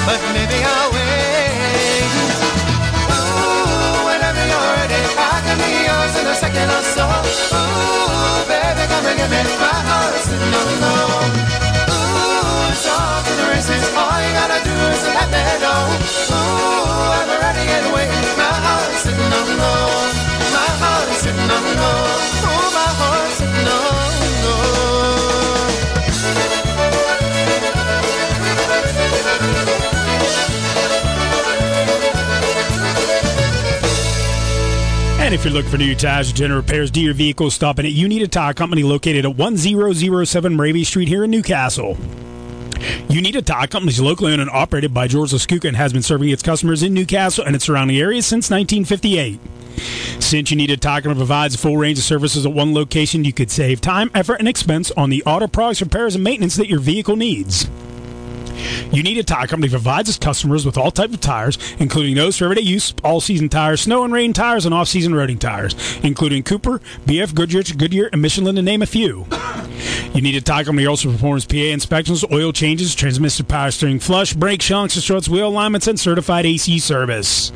but 0.06 0.20
maybe 0.32 0.62
I'll 0.62 0.92
wait. 0.92 1.13
If 35.34 35.44
you're 35.44 35.52
looking 35.52 35.72
for 35.72 35.78
new 35.78 35.96
tires 35.96 36.30
or 36.30 36.34
general 36.34 36.60
repairs 36.60 36.92
do 36.92 37.00
your 37.00 37.12
vehicle, 37.12 37.50
stop 37.50 37.80
in 37.80 37.86
at 37.86 37.90
You 37.90 38.06
Need 38.06 38.22
a 38.22 38.28
Tire 38.28 38.54
Company 38.54 38.84
located 38.84 39.24
at 39.26 39.34
1007 39.34 40.56
Ravy 40.56 40.84
Street 40.84 41.08
here 41.08 41.24
in 41.24 41.30
New 41.30 41.42
Castle. 41.42 41.96
You 43.08 43.20
Need 43.20 43.34
a 43.34 43.42
Tire 43.42 43.66
Company 43.66 43.90
is 43.90 44.00
locally 44.00 44.30
owned 44.30 44.42
and 44.42 44.48
operated 44.48 44.94
by 44.94 45.08
George 45.08 45.32
Laskuka 45.32 45.64
and 45.64 45.76
has 45.76 45.92
been 45.92 46.02
serving 46.02 46.28
its 46.28 46.44
customers 46.44 46.84
in 46.84 46.94
New 46.94 47.04
Castle 47.04 47.44
and 47.44 47.56
its 47.56 47.64
surrounding 47.64 47.96
areas 47.96 48.26
since 48.26 48.48
1958. 48.48 49.40
Since 50.22 50.52
You 50.52 50.56
Need 50.56 50.70
a 50.70 50.76
Tire 50.76 51.02
Company 51.02 51.18
provides 51.18 51.56
a 51.56 51.58
full 51.58 51.78
range 51.78 51.98
of 51.98 52.04
services 52.04 52.46
at 52.46 52.52
one 52.52 52.72
location, 52.72 53.24
you 53.24 53.32
could 53.32 53.50
save 53.50 53.80
time, 53.80 54.12
effort, 54.14 54.36
and 54.36 54.46
expense 54.46 54.92
on 54.92 55.10
the 55.10 55.24
auto 55.24 55.48
products, 55.48 55.82
repairs, 55.82 56.14
and 56.14 56.22
maintenance 56.22 56.54
that 56.54 56.68
your 56.68 56.78
vehicle 56.78 57.16
needs. 57.16 57.68
You 58.92 59.03
Need 59.03 59.18
a 59.18 59.24
Tire 59.24 59.46
Company 59.46 59.70
provides 59.70 60.09
its 60.09 60.18
customers 60.18 60.64
with 60.64 60.79
all 60.79 60.90
types 60.90 61.14
of 61.14 61.20
tires, 61.20 61.59
including 61.79 62.14
those 62.14 62.38
for 62.38 62.44
everyday 62.44 62.62
use, 62.62 62.94
all-season 63.03 63.48
tires, 63.48 63.83
snow 63.83 64.05
and 64.05 64.12
rain 64.12 64.33
tires, 64.33 64.64
and 64.64 64.74
off-season 64.74 65.12
roading 65.12 65.38
tires, 65.38 65.74
including 66.03 66.42
Cooper, 66.42 66.81
BF 67.05 67.35
Goodrich, 67.35 67.77
Goodyear, 67.77 68.09
and 68.12 68.22
Michelin, 68.22 68.57
to 68.57 68.62
name 68.62 68.83
a 68.83 68.87
few. 68.87 69.27
You 70.14 70.22
Need 70.22 70.37
a 70.37 70.40
Tire 70.40 70.64
Company 70.64 70.87
also 70.87 71.11
performs 71.11 71.44
PA 71.44 71.57
inspections, 71.57 72.24
oil 72.31 72.53
changes, 72.53 72.94
transmission 72.94 73.46
power 73.46 73.70
steering 73.70 73.98
flush, 73.98 74.33
brake 74.33 74.62
shocks, 74.62 74.94
struts, 74.94 75.29
wheel 75.29 75.48
alignments, 75.48 75.88
and 75.88 75.98
certified 75.98 76.46
AC 76.46 76.79
service. 76.79 77.50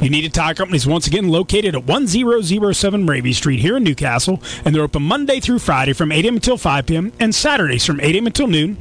You 0.00 0.10
Need 0.10 0.24
a 0.24 0.28
Tire 0.28 0.54
Company 0.54 0.76
is 0.76 0.86
once 0.86 1.06
again 1.06 1.28
located 1.28 1.74
at 1.74 1.84
1007 1.84 3.06
Ravy 3.06 3.34
Street 3.34 3.60
here 3.60 3.76
in 3.76 3.84
New 3.84 3.94
Castle, 3.94 4.42
and 4.64 4.74
they're 4.74 4.82
open 4.82 5.02
Monday 5.02 5.40
through 5.40 5.60
Friday 5.60 5.94
from 5.94 6.12
8 6.12 6.24
a.m. 6.24 6.34
until 6.34 6.58
5 6.58 6.86
p.m. 6.86 7.12
and 7.18 7.34
Saturdays 7.34 7.84
from 7.84 8.00
8 8.00 8.14
a.m. 8.14 8.26
until 8.26 8.46
noon. 8.46 8.76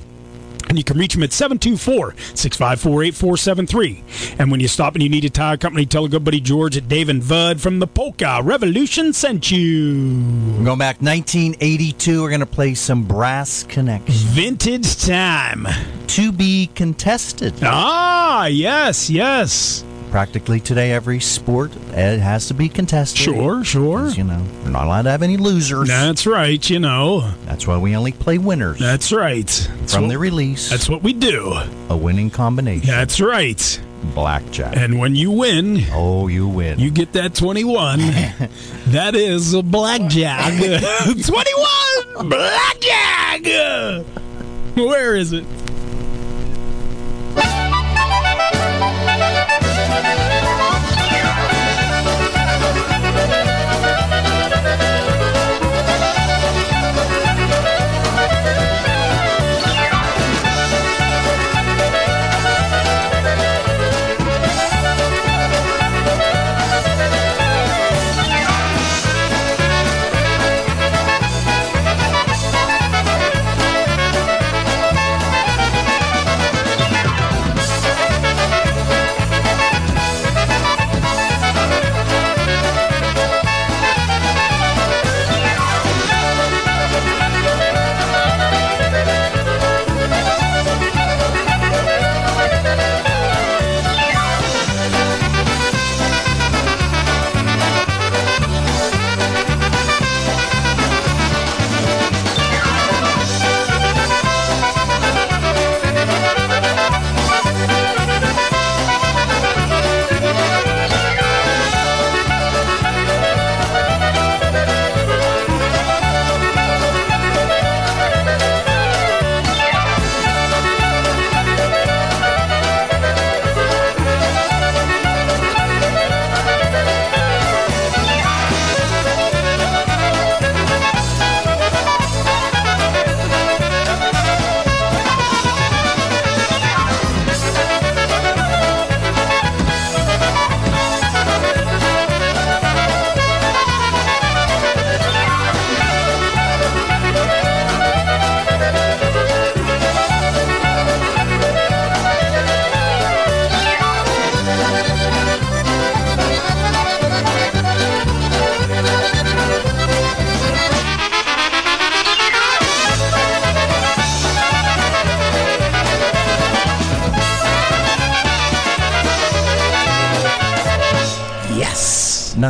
And 0.69 0.77
you 0.77 0.83
can 0.83 0.97
reach 0.97 1.13
them 1.13 1.23
at 1.23 1.31
724 1.31 2.15
654 2.35 3.03
8473. 3.03 4.35
And 4.39 4.51
when 4.51 4.59
you 4.59 4.67
stop 4.67 4.95
and 4.95 5.03
you 5.03 5.09
need 5.09 5.25
a 5.25 5.29
tire 5.29 5.57
company, 5.57 5.85
tell 5.85 6.05
a 6.05 6.09
good 6.09 6.23
buddy 6.23 6.41
George 6.41 6.75
at 6.77 6.87
Dave 6.87 7.09
and 7.09 7.27
Bud 7.27 7.61
from 7.61 7.79
the 7.79 7.87
Polka 7.87 8.41
Revolution 8.43 9.13
sent 9.13 9.49
you. 9.51 10.21
We're 10.57 10.65
going 10.65 10.79
back 10.79 11.01
1982. 11.01 12.21
We're 12.21 12.29
going 12.29 12.39
to 12.41 12.45
play 12.45 12.73
some 12.73 13.03
Brass 13.03 13.63
Connection. 13.63 14.13
Vintage 14.13 15.05
time. 15.05 15.67
To 16.07 16.31
be 16.31 16.67
contested. 16.73 17.53
Ah, 17.61 18.45
yes, 18.45 19.09
yes. 19.09 19.83
Practically 20.11 20.59
today, 20.59 20.91
every 20.93 21.19
sport 21.19 21.75
it 21.75 22.19
has 22.19 22.47
to 22.47 22.53
be 22.53 22.69
contested. 22.69 23.19
Sure, 23.19 23.63
sure. 23.63 24.07
You 24.09 24.23
know, 24.23 24.43
we're 24.63 24.71
not 24.71 24.85
allowed 24.85 25.01
to 25.03 25.11
have 25.11 25.21
any 25.21 25.37
losers. 25.37 25.87
That's 25.87 26.25
right, 26.25 26.69
you 26.69 26.79
know. 26.79 27.31
That's 27.45 27.67
why 27.67 27.77
we 27.77 27.95
only 27.95 28.13
play 28.13 28.37
winners 28.37 28.79
That's 28.79 29.11
right. 29.11 29.45
That's 29.45 29.93
from 29.93 30.03
what, 30.03 30.09
the 30.09 30.17
release. 30.17 30.69
That's 30.69 30.89
what 30.89 31.03
we 31.03 31.13
do. 31.13 31.53
a 31.89 31.97
winning 31.97 32.29
combination. 32.29 32.87
That's 32.87 33.19
right. 33.19 33.81
Blackjack. 34.13 34.77
And 34.77 34.99
when 34.99 35.15
you 35.15 35.31
win, 35.31 35.83
oh, 35.91 36.27
you 36.27 36.47
win. 36.47 36.79
you 36.79 36.91
get 36.91 37.13
that 37.13 37.35
21. 37.35 37.99
that 38.87 39.15
is 39.15 39.53
a 39.53 39.63
blackjack. 39.63 40.53
21 41.03 42.29
blackjack. 42.29 43.45
Where 44.75 45.15
is 45.15 45.33
it? 45.33 45.45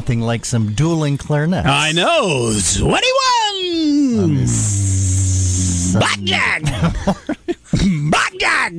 Like 0.10 0.46
some 0.46 0.72
dueling 0.72 1.18
clarinets. 1.18 1.68
I 1.68 1.92
know. 1.92 2.54
21 2.78 4.46
blackjack. 6.00 6.62
blackjack. 8.10 8.72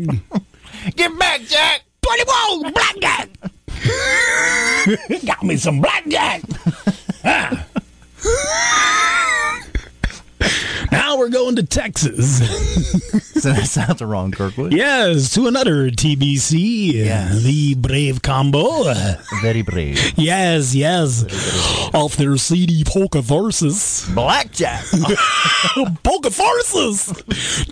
Get 0.96 1.18
back, 1.18 1.42
Jack! 1.42 1.82
21 2.00 2.72
blackjack. 2.72 3.28
Got 5.26 5.42
me 5.42 5.56
some 5.58 5.82
blackjack. 5.82 6.40
Ah. 7.24 7.66
now 10.90 11.18
we're 11.18 11.28
going 11.28 11.56
to 11.56 11.62
Texas. 11.62 12.40
So 13.38 13.52
that 13.52 13.66
sounds 13.68 14.02
wrong, 14.02 14.32
Kirkwood. 14.32 14.72
Yes, 14.72 15.32
to 15.34 15.46
another 15.46 15.90
TBC, 15.90 16.92
Yes. 16.92 17.40
the 17.44 17.76
Brave 17.76 18.20
Combo. 18.20 18.82
Very 19.42 19.62
brave. 19.62 19.98
Yes, 20.18 20.74
yes. 20.74 21.24
Off 21.94 22.16
their 22.16 22.36
CD 22.36 22.82
Polka 22.84 23.22
Versus. 23.22 24.08
Blackjack! 24.14 24.84
Polka 26.02 26.30
Versus 26.30 27.06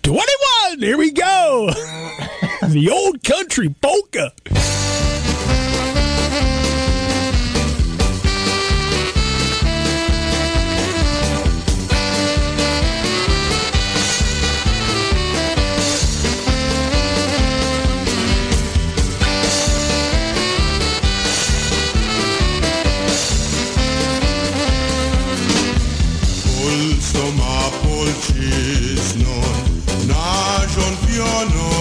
21. 0.03 0.79
Here 0.79 0.97
we 0.97 1.11
go. 1.11 1.69
the 2.69 2.89
old 2.91 3.23
country 3.25 3.75
polczyzną, 28.27 29.43
na 30.09 30.66
żon 30.74 30.97
piono 30.97 31.76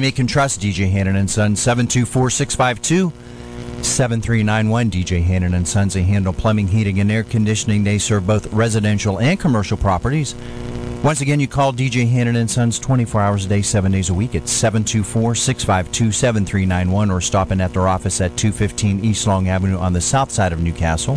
make 0.00 0.18
and 0.18 0.28
trust 0.28 0.60
DJ 0.60 0.90
Hannon 0.90 1.16
and 1.16 1.30
Sons 1.30 1.60
724 1.60 2.30
652 2.30 3.12
7391 3.84 4.90
DJ 4.90 5.22
Hannon 5.22 5.54
and 5.54 5.66
Sons. 5.66 5.94
They 5.94 6.02
handle 6.02 6.32
plumbing, 6.32 6.68
heating, 6.68 7.00
and 7.00 7.10
air 7.10 7.24
conditioning. 7.24 7.84
They 7.84 7.98
serve 7.98 8.26
both 8.26 8.52
residential 8.52 9.20
and 9.20 9.38
commercial 9.38 9.76
properties. 9.76 10.34
Once 11.02 11.22
again, 11.22 11.40
you 11.40 11.48
call 11.48 11.72
DJ 11.72 12.06
Hannon 12.10 12.36
and 12.36 12.50
Sons 12.50 12.78
24 12.78 13.22
hours 13.22 13.46
a 13.46 13.48
day, 13.48 13.62
7 13.62 13.90
days 13.90 14.10
a 14.10 14.14
week 14.14 14.34
at 14.34 14.42
724-652-7391 14.42 17.10
or 17.10 17.22
stop 17.22 17.52
in 17.52 17.60
at 17.60 17.72
their 17.72 17.88
office 17.88 18.20
at 18.20 18.36
215 18.36 19.02
East 19.02 19.26
Long 19.26 19.48
Avenue 19.48 19.78
on 19.78 19.94
the 19.94 20.00
south 20.00 20.30
side 20.30 20.52
of 20.52 20.60
New 20.60 20.74
Castle. 20.74 21.16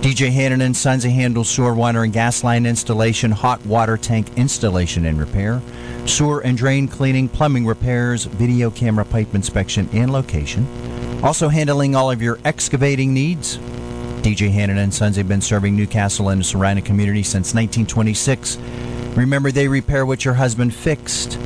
DJ 0.00 0.32
Hannon 0.32 0.62
and 0.62 0.76
Sons 0.76 1.04
they 1.04 1.10
handle 1.10 1.44
sewer, 1.44 1.72
water, 1.72 2.02
and 2.02 2.12
gas 2.12 2.42
line 2.42 2.66
installation, 2.66 3.30
hot 3.30 3.64
water 3.64 3.96
tank 3.96 4.26
installation 4.36 5.06
and 5.06 5.20
repair, 5.20 5.62
sewer 6.06 6.40
and 6.40 6.56
drain 6.56 6.88
cleaning, 6.88 7.28
plumbing 7.28 7.66
repairs, 7.66 8.24
video 8.24 8.70
camera 8.70 9.04
pipe 9.04 9.34
inspection 9.34 9.88
and 9.92 10.12
location. 10.12 10.66
Also 11.22 11.48
handling 11.48 11.94
all 11.94 12.10
of 12.10 12.20
your 12.20 12.38
excavating 12.44 13.14
needs. 13.14 13.58
DJ 14.22 14.50
Hannon 14.50 14.78
and 14.78 14.94
Sons 14.94 15.16
have 15.16 15.28
been 15.28 15.40
serving 15.40 15.74
New 15.74 15.86
Castle 15.86 16.28
and 16.28 16.40
the 16.40 16.44
surrounding 16.44 16.84
community 16.84 17.22
since 17.22 17.54
1926. 17.54 18.56
Remember, 19.16 19.50
they 19.50 19.68
repair 19.68 20.06
what 20.06 20.24
your 20.24 20.34
husband 20.34 20.74
fixed. 20.74 21.38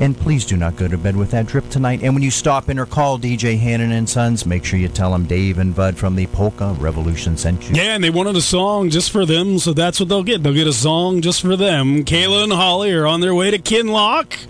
And 0.00 0.16
please 0.16 0.44
do 0.44 0.56
not 0.56 0.76
go 0.76 0.88
to 0.88 0.98
bed 0.98 1.16
with 1.16 1.30
that 1.30 1.46
drip 1.46 1.68
tonight. 1.70 2.02
And 2.02 2.14
when 2.14 2.22
you 2.22 2.30
stop 2.30 2.68
in 2.68 2.78
or 2.78 2.84
call 2.86 3.18
DJ 3.18 3.58
Hannon 3.58 3.92
and 3.92 4.08
Sons, 4.08 4.44
make 4.44 4.64
sure 4.64 4.78
you 4.78 4.88
tell 4.88 5.12
them 5.12 5.24
Dave 5.24 5.58
and 5.58 5.74
Bud 5.74 5.96
from 5.96 6.16
the 6.16 6.26
Polka 6.26 6.74
Revolution 6.78 7.36
sent 7.36 7.68
you. 7.68 7.76
Yeah, 7.76 7.94
and 7.94 8.02
they 8.02 8.10
wanted 8.10 8.36
a 8.36 8.42
song 8.42 8.90
just 8.90 9.10
for 9.12 9.24
them, 9.24 9.58
so 9.58 9.72
that's 9.72 10.00
what 10.00 10.08
they'll 10.08 10.24
get. 10.24 10.42
They'll 10.42 10.52
get 10.52 10.66
a 10.66 10.72
song 10.72 11.20
just 11.20 11.40
for 11.40 11.56
them. 11.56 12.04
Kayla 12.04 12.42
and 12.44 12.52
Holly 12.52 12.92
are 12.92 13.06
on 13.06 13.20
their 13.20 13.34
way 13.34 13.50
to 13.52 13.58
Kinlock. 13.58 14.46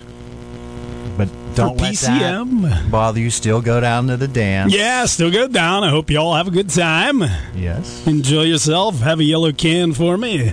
But 1.15 1.29
don't 1.55 1.77
let 1.77 1.93
PCM. 1.93 2.63
that 2.63 2.91
bother 2.91 3.19
you. 3.19 3.29
Still 3.29 3.61
go 3.61 3.79
down 3.79 4.07
to 4.07 4.17
the 4.17 4.27
dance. 4.27 4.73
Yeah, 4.73 5.05
still 5.05 5.31
go 5.31 5.47
down. 5.47 5.83
I 5.83 5.89
hope 5.89 6.09
you 6.09 6.17
all 6.17 6.33
have 6.33 6.47
a 6.47 6.51
good 6.51 6.69
time. 6.69 7.23
Yes. 7.55 8.05
Enjoy 8.07 8.41
yourself. 8.43 8.99
Have 8.99 9.19
a 9.19 9.23
yellow 9.23 9.51
can 9.53 9.93
for 9.93 10.17
me. 10.17 10.51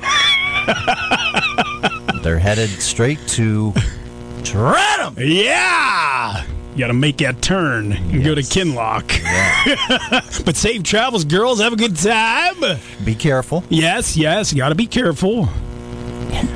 They're 2.22 2.38
headed 2.38 2.70
straight 2.70 3.18
to 3.28 3.72
Trentham. 4.44 5.14
Yeah! 5.18 6.44
You 6.74 6.78
gotta 6.78 6.94
make 6.94 7.18
that 7.18 7.42
turn 7.42 7.92
and 7.92 8.24
go 8.24 8.34
to 8.34 8.40
Yes. 8.40 8.48
Kinlock. 8.54 10.44
but 10.44 10.56
safe 10.56 10.82
travels, 10.82 11.24
girls. 11.24 11.60
Have 11.60 11.74
a 11.74 11.76
good 11.76 11.96
time. 11.96 12.56
Be 13.04 13.14
careful. 13.14 13.62
Yes, 13.68 14.16
yes, 14.16 14.52
you 14.52 14.58
gotta 14.58 14.74
be 14.74 14.86
careful. 14.86 15.48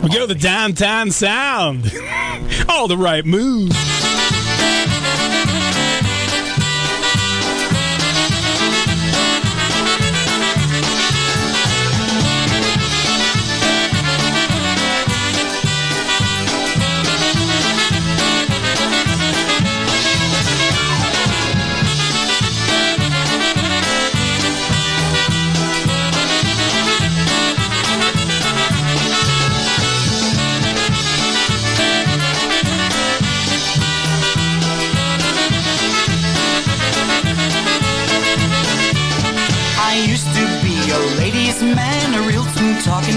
We 0.02 0.08
go 0.08 0.20
to 0.20 0.26
the 0.26 0.34
downtown 0.34 1.10
sound. 1.10 1.92
All 2.68 2.88
the 2.88 2.96
right 2.96 3.24
moves. 3.26 3.76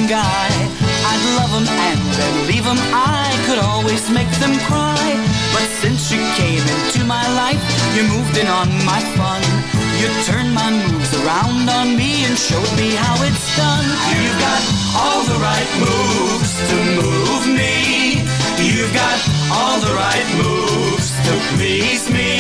Guy. 0.10 0.50
I'd 1.12 1.24
love 1.38 1.54
'em 1.54 1.68
and 1.90 2.02
then 2.18 2.48
leave 2.48 2.66
'em. 2.66 2.80
I 2.92 3.30
could 3.46 3.60
always 3.60 4.10
make 4.10 4.32
them 4.42 4.56
cry. 4.68 5.06
But 5.54 5.68
since 5.82 6.02
you 6.14 6.22
came 6.42 6.66
into 6.76 7.02
my 7.06 7.26
life, 7.42 7.62
you 7.96 8.02
moved 8.16 8.36
in 8.42 8.48
on 8.48 8.70
my 8.92 9.02
fun. 9.18 9.42
You 10.00 10.08
turned 10.30 10.52
my 10.62 10.70
moves 10.72 11.12
around 11.20 11.70
on 11.70 11.88
me 11.96 12.12
and 12.26 12.36
showed 12.50 12.74
me 12.82 12.90
how 13.04 13.16
it's 13.28 13.48
done. 13.64 13.88
You've 14.12 14.40
got 14.48 14.62
all 15.02 15.22
the 15.32 15.40
right 15.50 15.72
moves 15.86 16.52
to 16.70 16.76
move 17.02 17.46
me. 17.62 17.76
You've 18.72 18.94
got 19.04 19.20
all 19.58 19.78
the 19.88 19.94
right 20.06 20.30
moves 20.42 21.08
to 21.26 21.34
please 21.54 22.04
me. 22.18 22.32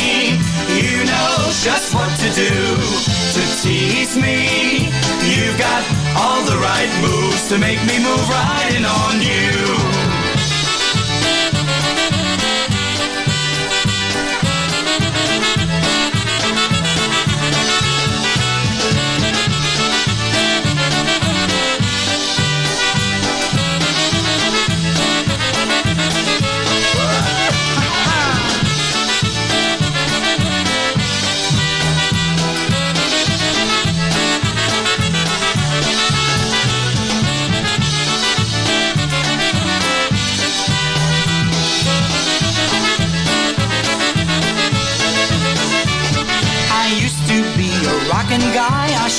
You 0.86 0.98
know 1.12 1.34
just 1.68 1.88
what 1.94 2.12
to 2.24 2.30
do 2.44 3.19
to 3.40 3.62
tease 3.62 4.18
me. 4.18 4.92
You've 5.24 5.58
got 5.58 5.84
all 6.18 6.44
the 6.44 6.58
right 6.58 6.92
moves 7.02 7.48
to 7.48 7.58
make 7.58 7.80
me 7.88 7.98
move 8.00 8.28
right 8.28 8.76
in 8.76 8.84
on 8.84 9.22
you. 9.22 10.09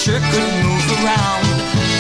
Sure 0.01 0.25
could 0.33 0.53
move 0.65 0.89
around. 1.05 1.45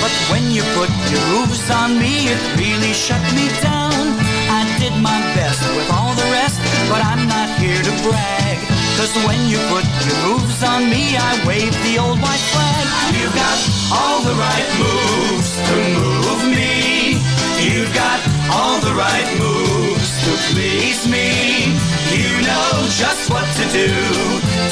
But 0.00 0.14
when 0.32 0.48
you 0.50 0.64
put 0.72 0.88
your 1.12 1.20
moves 1.36 1.68
on 1.68 2.00
me, 2.00 2.32
it 2.32 2.40
really 2.56 2.94
shut 2.96 3.20
me 3.36 3.52
down. 3.60 4.16
I 4.48 4.64
did 4.80 4.96
my 5.04 5.20
best 5.36 5.60
with 5.76 5.84
all 5.92 6.14
the 6.16 6.24
rest, 6.32 6.56
but 6.88 7.04
I'm 7.04 7.28
not 7.28 7.48
here 7.60 7.76
to 7.76 7.92
brag. 8.00 8.56
Cause 8.96 9.12
when 9.28 9.44
you 9.52 9.60
put 9.68 9.84
your 10.08 10.16
moves 10.24 10.64
on 10.64 10.88
me, 10.88 11.12
I 11.20 11.44
wave 11.44 11.76
the 11.84 12.00
old 12.00 12.16
white 12.24 12.44
flag. 12.56 12.84
You've 13.12 13.36
got 13.36 13.58
all 13.92 14.24
the 14.24 14.32
right 14.32 14.68
moves 14.80 15.50
to 15.68 15.74
move 16.00 16.42
me. 16.56 17.20
You've 17.60 17.92
got 17.92 18.16
all 18.48 18.80
the 18.80 18.96
right 18.96 19.28
moves 19.36 20.08
to 20.24 20.32
please 20.48 21.04
me. 21.04 21.76
You 22.16 22.32
know 22.48 22.88
just 22.96 23.28
what 23.28 23.44
to 23.60 23.64
do 23.68 23.92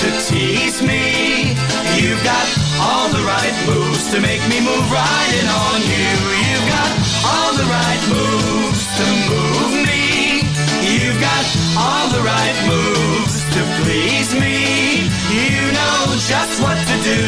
to 0.00 0.08
tease 0.24 0.80
me. 0.80 1.52
You've 2.00 2.24
got 2.24 2.57
all 2.88 3.08
the 3.12 3.24
right 3.34 3.56
moves 3.68 4.10
to 4.12 4.18
make 4.20 4.42
me 4.48 4.58
move 4.64 4.86
right 4.90 5.32
in 5.40 5.46
on 5.46 5.80
you. 5.92 6.12
You've 6.44 6.68
got 6.72 6.90
all 7.32 7.52
the 7.60 7.68
right 7.68 8.02
moves 8.08 8.84
to 8.98 9.06
move 9.28 9.72
me. 9.88 10.04
You've 10.80 11.20
got 11.20 11.44
all 11.76 12.06
the 12.16 12.22
right 12.24 12.58
moves 12.72 13.36
to 13.54 13.60
please 13.80 14.30
me. 14.42 14.56
You 15.28 15.60
know 15.76 16.16
just 16.32 16.54
what 16.64 16.78
to 16.90 16.96
do 17.12 17.22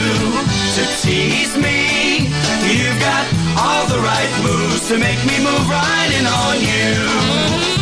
to 0.77 0.83
tease 1.03 1.55
me. 1.57 1.79
You've 2.73 3.01
got 3.01 3.25
all 3.61 3.85
the 3.93 4.01
right 4.01 4.33
moves 4.43 4.89
to 4.89 4.97
make 4.99 5.21
me 5.29 5.37
move 5.45 5.65
right 5.69 6.11
in 6.19 6.27
on 6.27 6.57
you. 6.73 7.80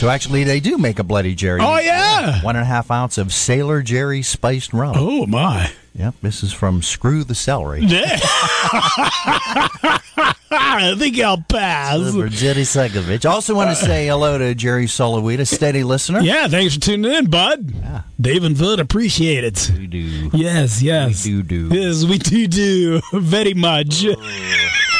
So 0.00 0.08
actually, 0.08 0.44
they 0.44 0.60
do 0.60 0.78
make 0.78 0.98
a 0.98 1.04
Bloody 1.04 1.34
Jerry. 1.34 1.60
Oh, 1.62 1.78
yeah. 1.78 2.42
One 2.42 2.56
and 2.56 2.62
a 2.62 2.66
half 2.66 2.90
ounce 2.90 3.18
of 3.18 3.34
Sailor 3.34 3.82
Jerry 3.82 4.22
spiced 4.22 4.72
rum. 4.72 4.94
Oh, 4.96 5.26
my. 5.26 5.70
Yep, 5.94 6.14
this 6.22 6.42
is 6.42 6.54
from 6.54 6.80
Screw 6.80 7.22
the 7.22 7.34
Celery. 7.34 7.82
Yeah. 7.82 8.18
I 10.50 10.94
think 10.98 11.20
I'll 11.20 11.44
pass. 11.46 12.14
For 12.14 12.30
Jerry 12.30 12.62
Segovich. 12.62 13.28
Also 13.28 13.54
want 13.54 13.66
to 13.66 13.72
uh. 13.72 13.74
say 13.74 14.06
hello 14.06 14.38
to 14.38 14.54
Jerry 14.54 14.86
Solowita, 14.86 15.46
steady 15.46 15.84
listener. 15.84 16.20
Yeah, 16.20 16.48
thanks 16.48 16.76
for 16.76 16.80
tuning 16.80 17.12
in, 17.12 17.28
bud. 17.28 17.70
Yeah. 17.70 18.00
Dave 18.18 18.44
and 18.44 18.56
Bud 18.56 18.80
appreciate 18.80 19.44
it. 19.44 19.70
We 19.76 19.86
do. 19.86 20.30
Yes, 20.32 20.80
yes. 20.80 21.26
We 21.26 21.42
do 21.42 21.42
do. 21.42 21.78
Yes, 21.78 22.06
we 22.06 22.16
do 22.16 22.46
do. 22.46 23.02
Very 23.12 23.52
much. 23.52 24.06
Oh. 24.06 24.99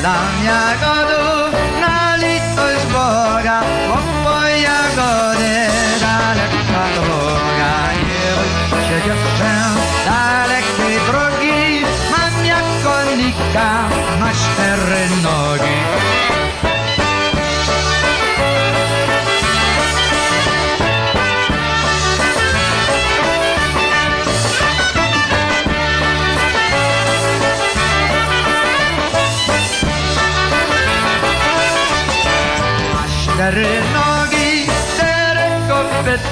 Lang 0.00 0.32
niya 0.40 0.56
agad. 0.80 1.19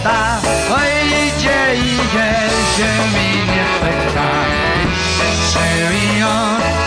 Kopyta 0.09 0.40
Oj, 0.74 0.90
idzie, 1.26 1.74
idzie, 1.74 2.30
się 2.76 2.90
mi 3.14 3.30
nie 3.52 3.66
pyta 3.80 4.28
Trzymał 5.48 6.18
ją 6.20 6.34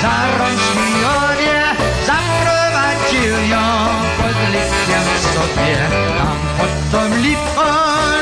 za 0.02 0.38
rączki 0.38 0.94
onie 1.06 1.64
Zaprowadził 2.08 3.50
ją 3.50 3.66
pod 4.18 4.38
likiem 4.54 5.08
sobie. 5.34 5.78
Tam 6.18 6.38
pod 6.58 6.92
tą 6.92 7.18
lipką, 7.18 7.62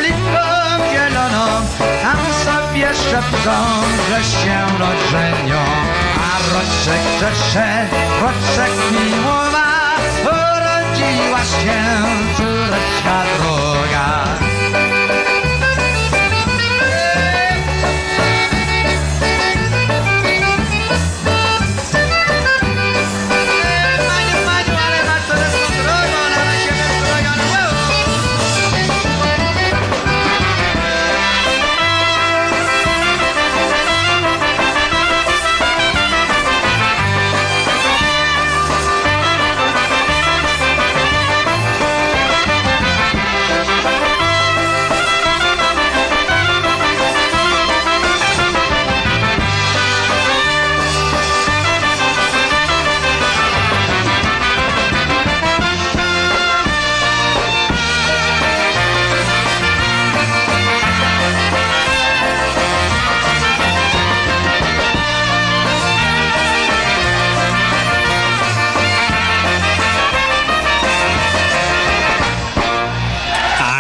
lipką 0.02 0.48
zieloną 0.92 1.48
Tam 2.04 2.20
sobie 2.46 2.88
szepczą, 2.94 3.58
że 4.10 4.24
się 4.24 4.60
rodzenią 4.80 5.64
A 6.18 6.54
roczek 6.54 7.02
grzesze, 7.18 7.88
roczek 8.22 8.72
miłowa 8.92 9.70
Urodziła 10.24 11.40
się 11.40 11.80
córeczka 12.38 13.24
droga 13.38 13.69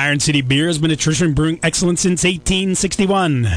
Iron 0.10 0.20
City 0.20 0.41
Beer 0.41 0.66
has 0.66 0.80
been 0.80 0.89
a 0.89 0.95
tradition 0.95 1.34
brewing 1.34 1.60
excellence 1.62 2.01
since 2.01 2.24
1861. 2.24 3.47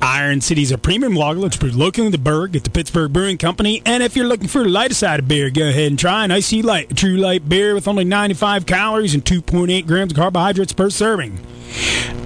Iron 0.00 0.40
City 0.40 0.62
is 0.62 0.70
a 0.70 0.78
premium 0.78 1.16
lager 1.16 1.40
that's 1.40 1.56
brewed 1.56 1.74
locally 1.74 2.06
in 2.06 2.12
the 2.12 2.18
Burgh 2.18 2.54
at 2.54 2.62
the 2.62 2.70
Pittsburgh 2.70 3.12
Brewing 3.12 3.38
Company. 3.38 3.82
And 3.84 4.00
if 4.00 4.14
you're 4.14 4.28
looking 4.28 4.46
for 4.46 4.60
a 4.60 4.68
lighter 4.68 4.94
side 4.94 5.18
of 5.18 5.26
beer, 5.26 5.50
go 5.50 5.68
ahead 5.68 5.88
and 5.88 5.98
try 5.98 6.24
an 6.24 6.30
IC 6.30 6.62
Light, 6.62 6.92
a 6.92 6.94
true 6.94 7.16
light 7.16 7.48
beer 7.48 7.74
with 7.74 7.88
only 7.88 8.04
95 8.04 8.66
calories 8.66 9.14
and 9.14 9.24
2.8 9.24 9.84
grams 9.88 10.12
of 10.12 10.16
carbohydrates 10.16 10.72
per 10.72 10.90
serving. 10.90 11.40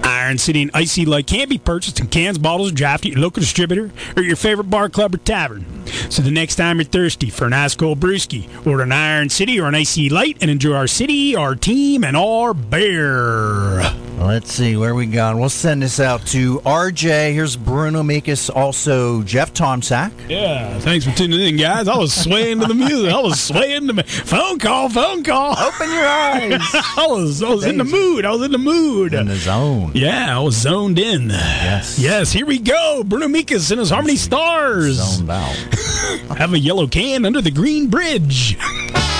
Iron 0.03 0.39
City 0.39 0.62
and 0.62 0.70
IC 0.75 1.07
Light 1.07 1.27
can 1.27 1.49
be 1.49 1.59
purchased 1.59 2.01
in 2.01 2.07
cans, 2.07 2.39
bottles, 2.39 2.70
or 2.72 2.75
draft 2.75 3.05
at 3.05 3.12
your 3.12 3.20
local 3.20 3.41
distributor 3.41 3.91
or 4.16 4.22
your 4.22 4.37
favorite 4.37 4.70
bar, 4.70 4.89
club, 4.89 5.14
or 5.14 5.18
tavern. 5.18 5.66
So 6.11 6.22
the 6.22 6.31
next 6.31 6.57
time 6.57 6.79
you're 6.79 6.85
thirsty 6.85 7.31
for 7.31 7.47
an 7.47 7.53
ice 7.53 7.75
cold 7.75 8.01
brewski, 8.01 8.49
order 8.66 8.83
an 8.85 8.93
Iron 8.93 9.29
City 9.29 9.61
or 9.61 9.66
an 9.66 9.75
IC 9.75 10.11
Light 10.11 10.39
and 10.41 10.51
enjoy 10.51 10.75
our 10.75 10.87
city, 10.87 11.37
our 11.37 11.55
team, 11.55 12.05
and 12.05 12.16
our 12.16 12.55
beer. 12.55 13.83
Let's 14.18 14.53
see 14.53 14.77
where 14.77 14.95
we 14.95 15.07
gone. 15.07 15.41
We'll 15.41 15.49
send 15.49 15.83
this 15.83 15.99
out 15.99 16.25
to 16.29 16.61
RJ. 16.61 17.33
Here's 17.35 17.57
Bruno 17.57 18.03
Mikas, 18.03 18.49
also 18.55 19.22
Jeff 19.22 19.53
Tomsack. 19.53 20.12
Yeah, 20.29 20.79
thanks 20.79 21.05
for 21.05 21.11
tuning 21.12 21.41
in, 21.41 21.57
guys. 21.57 21.89
I 21.89 21.97
was 21.99 22.14
swaying 22.14 22.61
to 22.61 22.66
the 22.66 22.75
music. 22.75 23.12
I 23.12 23.20
was 23.20 23.41
swaying 23.41 23.89
to 23.89 23.93
the 23.93 24.05
phone 24.05 24.61
call, 24.61 24.89
phone 24.89 25.25
call. 25.25 25.59
Open 25.59 25.91
your 25.91 26.07
eyes. 26.07 26.61
I 26.97 27.07
was, 27.09 27.43
I 27.43 27.51
was 27.51 27.64
in 27.64 27.77
the 27.77 27.85
mood. 27.85 28.25
I 28.25 28.31
was 28.31 28.43
in 28.43 28.53
the 28.53 28.59
mood. 28.59 29.14
In 29.14 29.27
the 29.27 29.37
zone. 29.37 29.64
Yeah, 29.95 30.37
I 30.39 30.43
was 30.43 30.57
zoned 30.57 30.99
in. 30.99 31.31
Yes. 31.31 31.99
Yes, 31.99 32.33
here 32.33 32.47
we 32.47 32.59
go. 32.59 33.03
Bruno 33.05 33.29
Mikas 33.29 33.71
and 33.71 33.81
his 33.81 33.91
Harmony 33.91 34.17
Stars. 34.17 34.97
Zoned 34.97 35.31
out. 35.31 35.55
Have 36.37 36.53
a 36.53 36.59
yellow 36.59 36.87
can 36.87 37.25
under 37.25 37.41
the 37.41 37.51
green 37.51 37.89
bridge. 37.89 38.59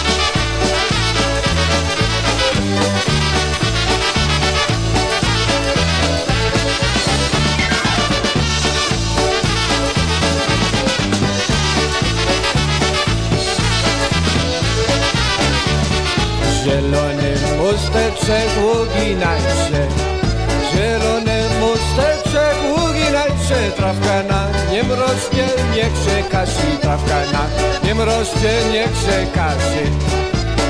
nie 25.85 25.91
krzeka 25.91 26.47
się 26.47 26.79
Trawka 26.81 27.21
na 27.33 27.45
nim 27.89 28.01
rośnie, 28.01 28.53
nie 28.73 28.89
krzeka 28.89 29.49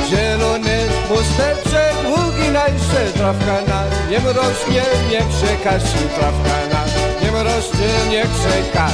Zielony 0.08 0.78
pusteczek, 1.08 1.94
uginaj 2.06 2.70
się 2.70 3.12
Trawka 3.18 3.60
na 3.68 3.84
nim 4.10 4.26
rośnie, 4.26 4.82
nie 5.10 5.18
krzeka 5.18 5.78
Trawka 6.18 6.56
na 6.72 6.84
nim 7.22 7.34
rośnie, 7.34 8.10
nie 8.10 8.22
krzeka 8.22 8.88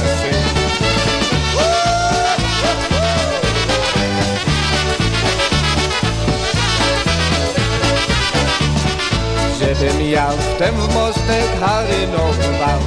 Żebym 9.59 10.09
ja 10.09 10.27
w 10.27 10.57
ten 10.57 10.75
mostek 10.75 11.59
harynował 11.59 12.79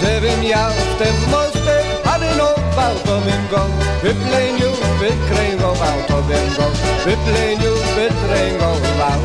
Żebym 0.00 0.44
ja 0.44 0.70
w 0.70 0.98
ten 0.98 1.30
mostek 1.30 1.87
hadden 2.18 2.40
ook 2.50 2.74
Wouter 2.74 3.20
Bingo. 3.24 3.62
We 4.02 4.14
play 4.26 4.50
new 4.58 4.74
with 5.00 5.38
Ringo, 5.38 5.74
Wouter 5.74 6.22
Bingo. 6.28 6.66
We 7.06 7.14
play 7.26 7.56
new 7.56 7.76
with 7.96 8.18
Ringo, 8.32 8.70
Wout. 8.98 9.22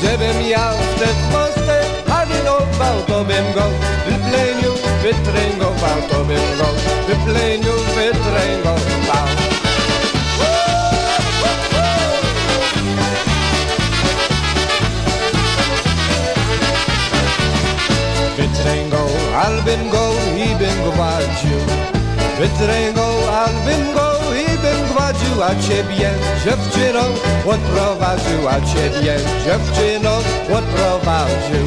Ze 0.00 0.06
hebben 0.06 0.46
jou 0.46 0.74
het 1.02 1.20
posten, 1.32 1.84
hadden 2.12 2.46
ook 2.56 2.74
Wouter 2.78 3.26
Bingo. 3.26 3.66
We 4.06 4.14
play 4.28 4.50
new 4.60 4.76
with 5.02 5.26
Ringo, 5.34 5.72
the 6.08 6.24
Bingo. 6.26 6.68
We 7.06 7.14
play 7.24 7.56
new 7.58 7.80
with 7.96 8.18
Bit 8.34 8.82
Wout. 9.08 9.40
Bingo, 18.64 19.04
I'll 19.34 19.64
bingo, 19.64 20.12
he 20.36 20.54
bingo, 20.54 20.90
you. 21.44 21.51
Wytręgał, 22.42 23.14
albym 23.44 23.94
go 23.94 24.12
i 24.34 24.58
bym 24.58 24.92
gładził 24.92 25.42
A 25.42 25.50
ciebie, 25.62 26.10
dziewczyno, 26.44 27.00
odprowadził 27.46 28.48
A 28.48 28.60
ciebie, 28.60 29.16
dziewczyno, 29.44 30.16
odprowadził. 30.58 31.66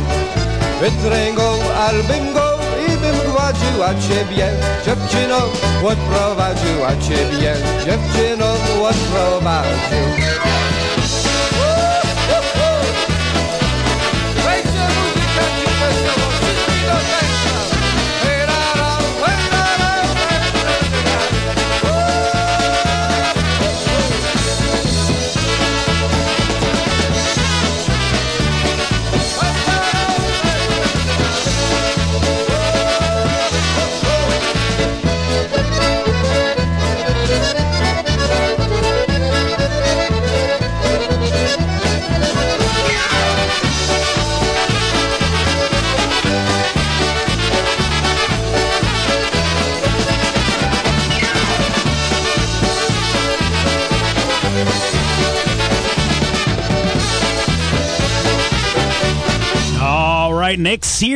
Wytręgał, 0.80 1.56
albym 1.88 2.34
go 2.34 2.60
i 2.88 2.98
bym 2.98 3.32
gładził 3.32 3.84
A 3.84 3.94
ciebie, 3.94 4.50
dziewczyno, 4.86 5.38
odprowadził 5.84 6.86
A 6.86 6.92
ciebie, 6.92 7.54
dziewczyno, 7.86 8.48
odprowadził 8.84 10.36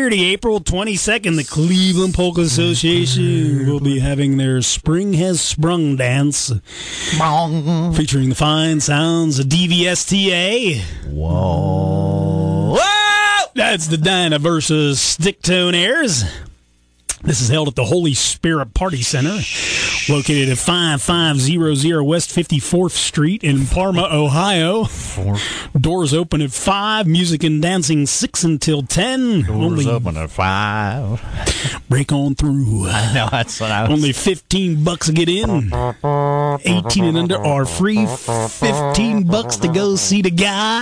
Saturday, 0.10 0.32
April 0.32 0.60
22nd, 0.60 1.36
the 1.36 1.44
Cleveland 1.44 2.16
Polka 2.16 2.42
Association 2.42 3.68
will 3.68 3.80
be 3.80 4.00
having 4.00 4.38
their 4.38 4.60
Spring 4.64 5.14
Has 5.14 5.40
Sprung 5.40 5.98
dance 5.98 6.52
featuring 7.96 8.30
the 8.30 8.36
fine 8.36 8.80
sounds 8.80 9.38
of 9.38 9.46
DVSTA. 9.46 10.82
Whoa. 11.12 12.80
That's 13.54 13.86
the 13.86 13.98
Dinah 13.98 14.40
versus 14.40 15.00
Stick 15.00 15.44
Tone 15.44 15.76
Airs. 15.76 16.24
This 17.22 17.40
is 17.40 17.50
held 17.50 17.68
at 17.68 17.76
the 17.76 17.86
Holy 17.86 18.16
Spirit 18.16 18.74
Party 18.74 19.04
Center, 19.04 19.38
located 20.10 20.50
at 20.50 20.58
5500 20.58 22.04
West 22.04 22.32
54th 22.36 22.92
Street 22.92 23.44
in 23.44 23.66
Parma, 23.68 24.08
Ohio. 24.12 24.86
Doors 25.80 26.14
open 26.14 26.42
at 26.42 26.52
5, 26.52 27.08
music 27.08 27.44
and 27.44 27.62
dancing 27.62 28.06
6 28.06 28.44
until 28.44 28.82
10. 28.84 29.44
Doors 29.44 29.88
open 29.88 30.18
at 30.18 30.32
5. 30.32 31.84
Break 31.90 32.12
on 32.12 32.36
through. 32.36 32.88
I 32.90 33.14
know, 33.14 33.28
that's 33.32 33.60
what 33.62 33.72
I 33.72 33.84
was... 33.84 33.92
Only 33.92 34.14
15 34.14 34.84
bucks 34.84 35.08
to 35.08 35.14
get 35.14 35.30
in. 35.30 35.72
18 35.74 37.06
and 37.06 37.18
under 37.18 37.38
are 37.38 37.66
free. 37.66 38.06
15 38.06 39.24
bucks 39.28 39.58
to 39.58 39.68
go 39.68 39.96
see 39.96 40.22
the 40.22 40.32
guy. 40.32 40.80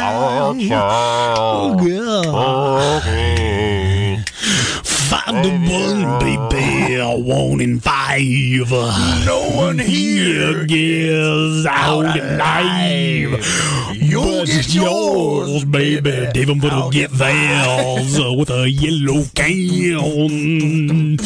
Oh, 0.77 1.75
God. 1.77 3.03
Five 5.09 5.41
to 5.41 5.49
one, 5.49 6.19
baby. 6.19 6.99
I 6.99 7.15
One 7.15 7.61
in 7.61 7.79
five. 7.79 8.69
No 9.25 9.49
one 9.55 9.79
here 9.79 10.65
gets 10.65 11.65
out 11.65 12.17
alive. 12.17 13.41
You'll 13.93 14.45
get 14.45 14.73
yours, 14.73 15.63
baby. 15.63 16.27
David 16.33 16.61
will 16.61 16.89
get 16.89 17.11
theirs 17.11 18.19
with 18.19 18.49
a 18.49 18.69
yellow 18.69 19.23
can. 19.33 21.17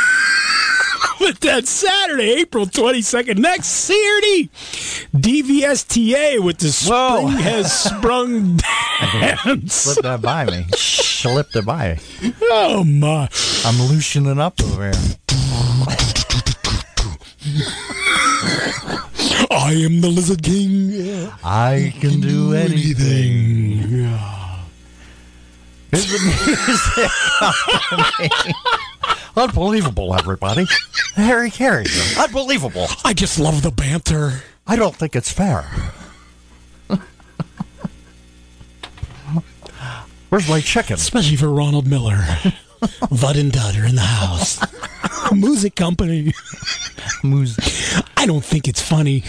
But 1.30 1.40
that's 1.42 1.70
Saturday, 1.70 2.40
April 2.40 2.66
22nd. 2.66 3.38
Next 3.38 3.68
Saturday, 3.68 4.50
DVSTA 5.14 6.42
with 6.42 6.58
the 6.58 6.72
Spring 6.72 7.28
Has 7.38 7.72
Sprung 7.84 8.56
dance. 8.56 9.74
Slipped 9.74 10.02
that 10.02 10.22
by 10.22 10.44
me. 10.46 10.66
Slipped 10.74 11.54
it 11.54 11.64
by 11.64 12.00
me. 12.22 12.34
Oh, 12.50 12.82
my. 12.82 13.28
I'm 13.64 13.80
loosening 13.82 14.40
up 14.40 14.60
over 14.60 14.90
here. 14.90 14.94
I 19.52 19.74
am 19.84 20.00
the 20.00 20.08
Lizard 20.08 20.42
King. 20.42 21.30
I 21.44 21.94
can 22.00 22.20
do 22.20 22.54
anything. 22.54 24.08
Here's 25.92 26.10
the 26.10 26.18
music. 28.18 28.82
Unbelievable, 29.36 30.14
everybody. 30.14 30.66
Harry 31.14 31.50
Caray. 31.50 31.86
Unbelievable. 32.18 32.86
I 33.04 33.14
just 33.14 33.38
love 33.38 33.62
the 33.62 33.70
banter. 33.70 34.42
I 34.66 34.76
don't 34.76 34.94
think 34.94 35.16
it's 35.16 35.32
fair. 35.32 35.64
Where's 40.30 40.48
my 40.48 40.60
chicken? 40.60 40.94
Especially 40.94 41.36
for 41.36 41.48
Ronald 41.48 41.88
Miller. 41.88 42.24
Vud 43.10 43.36
and 43.36 43.50
Dud 43.50 43.76
are 43.76 43.84
in 43.84 43.96
the 43.96 44.00
house. 44.00 44.60
Music 45.32 45.74
company. 45.74 46.32
Music. 47.24 47.64
I 48.16 48.26
don't 48.26 48.44
think 48.44 48.68
it's 48.68 48.80
funny. 48.80 49.24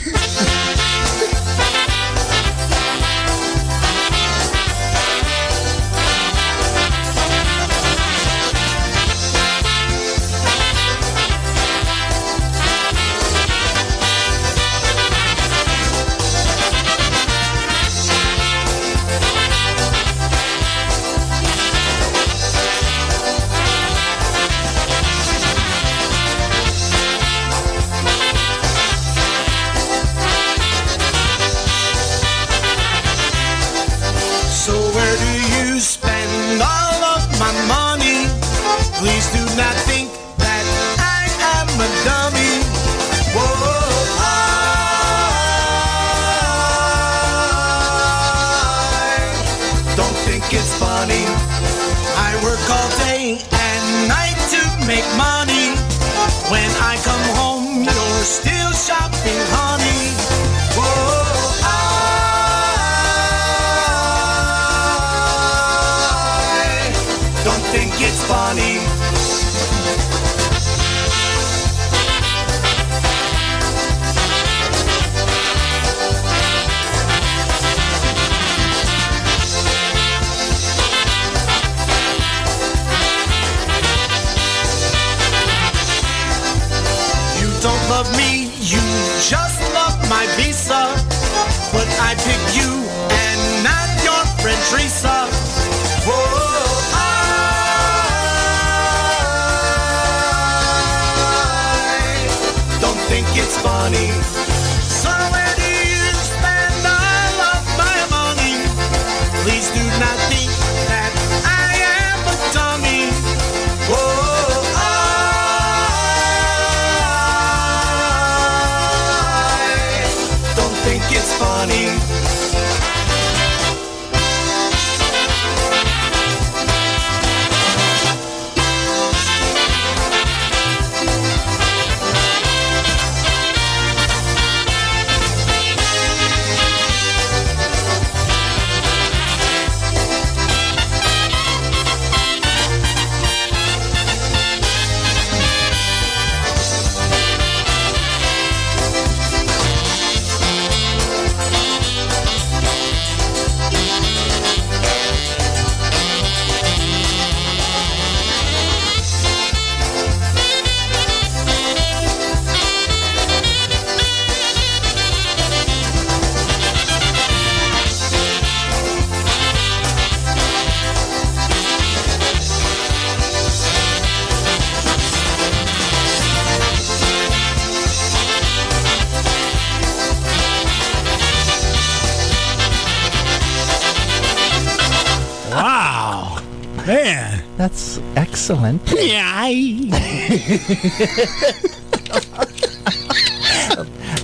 Man. 186.87 187.43
That's 187.57 187.99
excellent. 188.15 188.81
Yeah. 188.91 189.47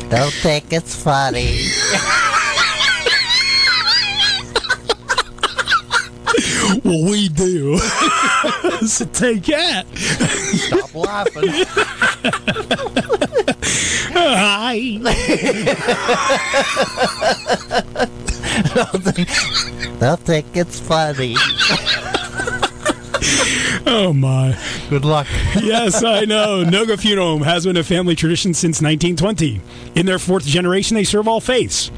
Don't 0.09 0.33
think 0.33 0.73
it's 0.73 0.95
funny. 0.95 1.67
well, 6.83 7.03
we 7.11 7.29
do. 7.29 7.77
so 8.87 9.05
take 9.05 9.43
that. 9.43 9.85
Stop 9.95 10.95
laughing. 10.95 11.65
Hi. 14.13 14.97
Don't 18.73 19.03
think, 19.03 19.99
don't 19.99 20.19
think 20.19 20.45
it's 20.55 20.79
funny. 20.79 21.35
Oh 23.89 24.11
my. 24.11 24.57
Good 24.89 25.05
luck. 25.05 25.27
yes, 25.61 26.03
I 26.03 26.25
know. 26.25 26.65
Noga 26.65 26.99
Funeral 26.99 27.27
Home 27.29 27.41
has 27.43 27.65
been 27.65 27.77
a 27.77 27.83
family 27.83 28.15
tradition 28.15 28.53
since 28.53 28.81
1920. 28.81 29.61
In 29.95 30.05
their 30.05 30.19
fourth 30.19 30.45
generation, 30.45 30.95
they 30.95 31.05
serve 31.05 31.27
all 31.27 31.39
faiths. 31.39 31.89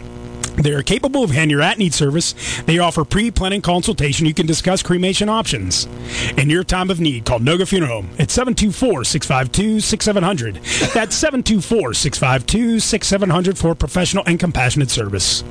They 0.62 0.74
are 0.74 0.84
capable 0.84 1.24
of 1.24 1.32
hand 1.32 1.52
your 1.52 1.62
at 1.62 1.78
need 1.78 1.94
service. 1.94 2.36
They 2.66 2.80
offer 2.80 3.06
pre 3.06 3.32
planning 3.32 3.62
consultation. 3.62 4.26
You 4.26 4.34
can 4.34 4.46
discuss 4.46 4.84
cremation 4.84 5.30
options. 5.30 5.88
In 6.38 6.50
your 6.50 6.64
time 6.64 6.90
of 6.90 7.00
need, 7.00 7.26
call 7.26 7.40
Noga 7.40 7.68
Funeral 7.68 8.02
Home 8.02 8.10
at 8.20 8.30
724 8.30 9.06
652 9.06 9.80
6700. 9.80 10.56
That's 10.94 11.16
724 11.16 11.94
652 11.94 12.80
6700 12.80 13.58
for 13.58 13.74
professional 13.76 14.24
and 14.28 14.40
compassionate 14.40 14.90
service. 14.90 15.44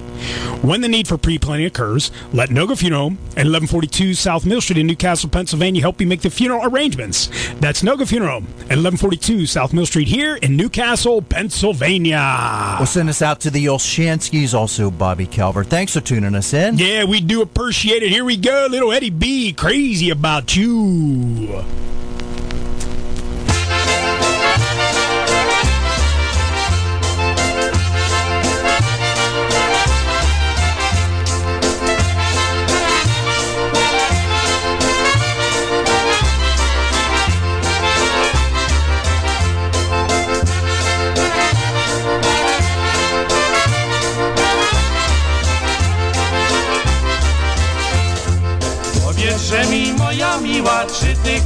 When 0.62 0.80
the 0.80 0.88
need 0.88 1.06
for 1.06 1.16
pre 1.16 1.38
planning 1.38 1.66
occurs, 1.66 2.10
let 2.32 2.50
Noga 2.50 2.76
Funeral 2.76 3.02
Home 3.02 3.18
at 3.30 3.46
1142 3.46 4.14
South 4.14 4.44
Mill 4.44 4.60
Street 4.60 4.78
in 4.78 4.86
New 4.86 4.96
Castle, 4.96 5.30
Pennsylvania 5.30 5.80
help 5.80 6.00
you 6.00 6.06
make 6.06 6.22
the 6.22 6.30
funeral 6.30 6.64
arrangements. 6.64 7.28
That's 7.60 7.82
Noga 7.82 8.06
Funeral 8.06 8.40
Home 8.40 8.46
at 8.62 8.76
1142 8.76 9.46
South 9.46 9.72
Mill 9.72 9.86
Street 9.86 10.08
here 10.08 10.36
in 10.36 10.56
New 10.56 10.68
Castle, 10.68 11.22
Pennsylvania. 11.22 12.76
We'll 12.78 12.86
send 12.86 13.08
us 13.08 13.22
out 13.22 13.40
to 13.40 13.50
the 13.50 13.66
Olshanskis, 13.66 14.54
also 14.54 14.90
Bobby 14.98 15.26
Calvert. 15.26 15.68
Thanks 15.68 15.94
for 15.94 16.00
tuning 16.00 16.34
us 16.34 16.52
in. 16.52 16.76
Yeah, 16.76 17.04
we 17.04 17.20
do 17.20 17.40
appreciate 17.40 18.02
it. 18.02 18.10
Here 18.10 18.24
we 18.24 18.36
go, 18.36 18.66
little 18.68 18.92
Eddie 18.92 19.10
B. 19.10 19.52
Crazy 19.52 20.10
about 20.10 20.56
you. 20.56 21.64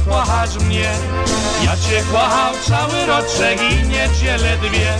Kochasz 0.09 0.55
mnie? 0.55 0.89
Ja 1.65 1.71
cię 1.71 2.03
kochał 2.11 2.53
cały 2.67 3.05
roczek 3.05 3.59
i 3.71 3.87
niedzielę 3.87 4.57
dwie 4.57 4.93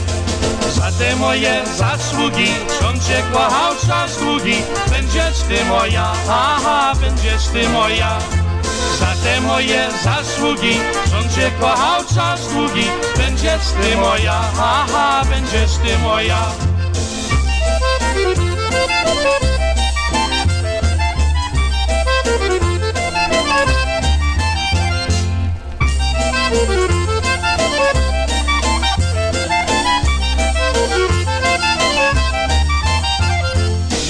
Za 0.75 0.91
te 0.91 1.15
moje 1.15 1.61
zasługi, 1.77 2.47
on 2.89 2.95
cię 2.95 3.23
kochał 3.33 3.75
czas 3.87 4.17
długi 4.17 4.55
Będziesz 4.89 5.39
ty 5.47 5.65
moja, 5.65 6.11
aha, 6.29 6.93
będziesz 7.01 7.47
ty 7.47 7.69
moja. 7.69 8.17
Za 8.99 9.13
te 9.23 9.41
moje 9.41 9.87
zasługi, 10.03 10.77
on 11.19 11.29
cię 11.29 11.51
kochał 11.59 12.01
czas 12.15 12.47
długi 12.53 12.85
Będziesz 13.17 13.67
ty 13.81 13.97
moja, 13.97 14.41
aha, 14.59 15.21
będziesz 15.29 15.71
ty 15.71 15.97
moja 15.97 16.72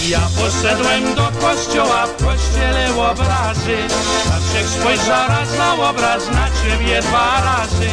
Ja 0.10 0.20
poszedłem 0.38 1.16
do 1.16 1.32
kościoła, 1.42 2.06
w 2.08 2.26
kościele 2.26 2.96
obrazy. 2.96 3.78
Zawsze 4.26 4.68
spojrzał 4.68 5.28
raz 5.28 5.58
na 5.58 5.90
obraz, 5.90 6.30
na 6.32 6.48
ciebie 6.48 7.02
dwa 7.02 7.42
razy. 7.42 7.90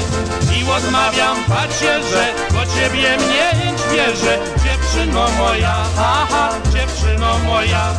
I 0.59 0.71
odmawiam 0.71 1.45
pacierze, 1.45 2.35
bo 2.51 2.61
ciebie 2.75 3.17
mnie 3.17 3.75
bierze. 3.93 4.39
Dziewczyno 4.65 5.27
moja, 5.39 5.75
aha, 5.99 6.51
dziewczyno 6.73 7.39
moja 7.39 7.95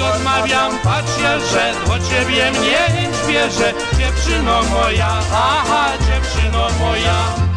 I 0.00 0.02
odmawiam 0.02 0.78
pacierze, 0.78 1.72
bo 1.86 1.98
ciebie 1.98 2.50
mnie 2.50 3.08
bierze 3.28 3.72
Dziewczyno 3.98 4.62
moja, 4.62 5.08
aha, 5.32 5.88
dziewczyno 5.98 6.68
moja 6.78 7.49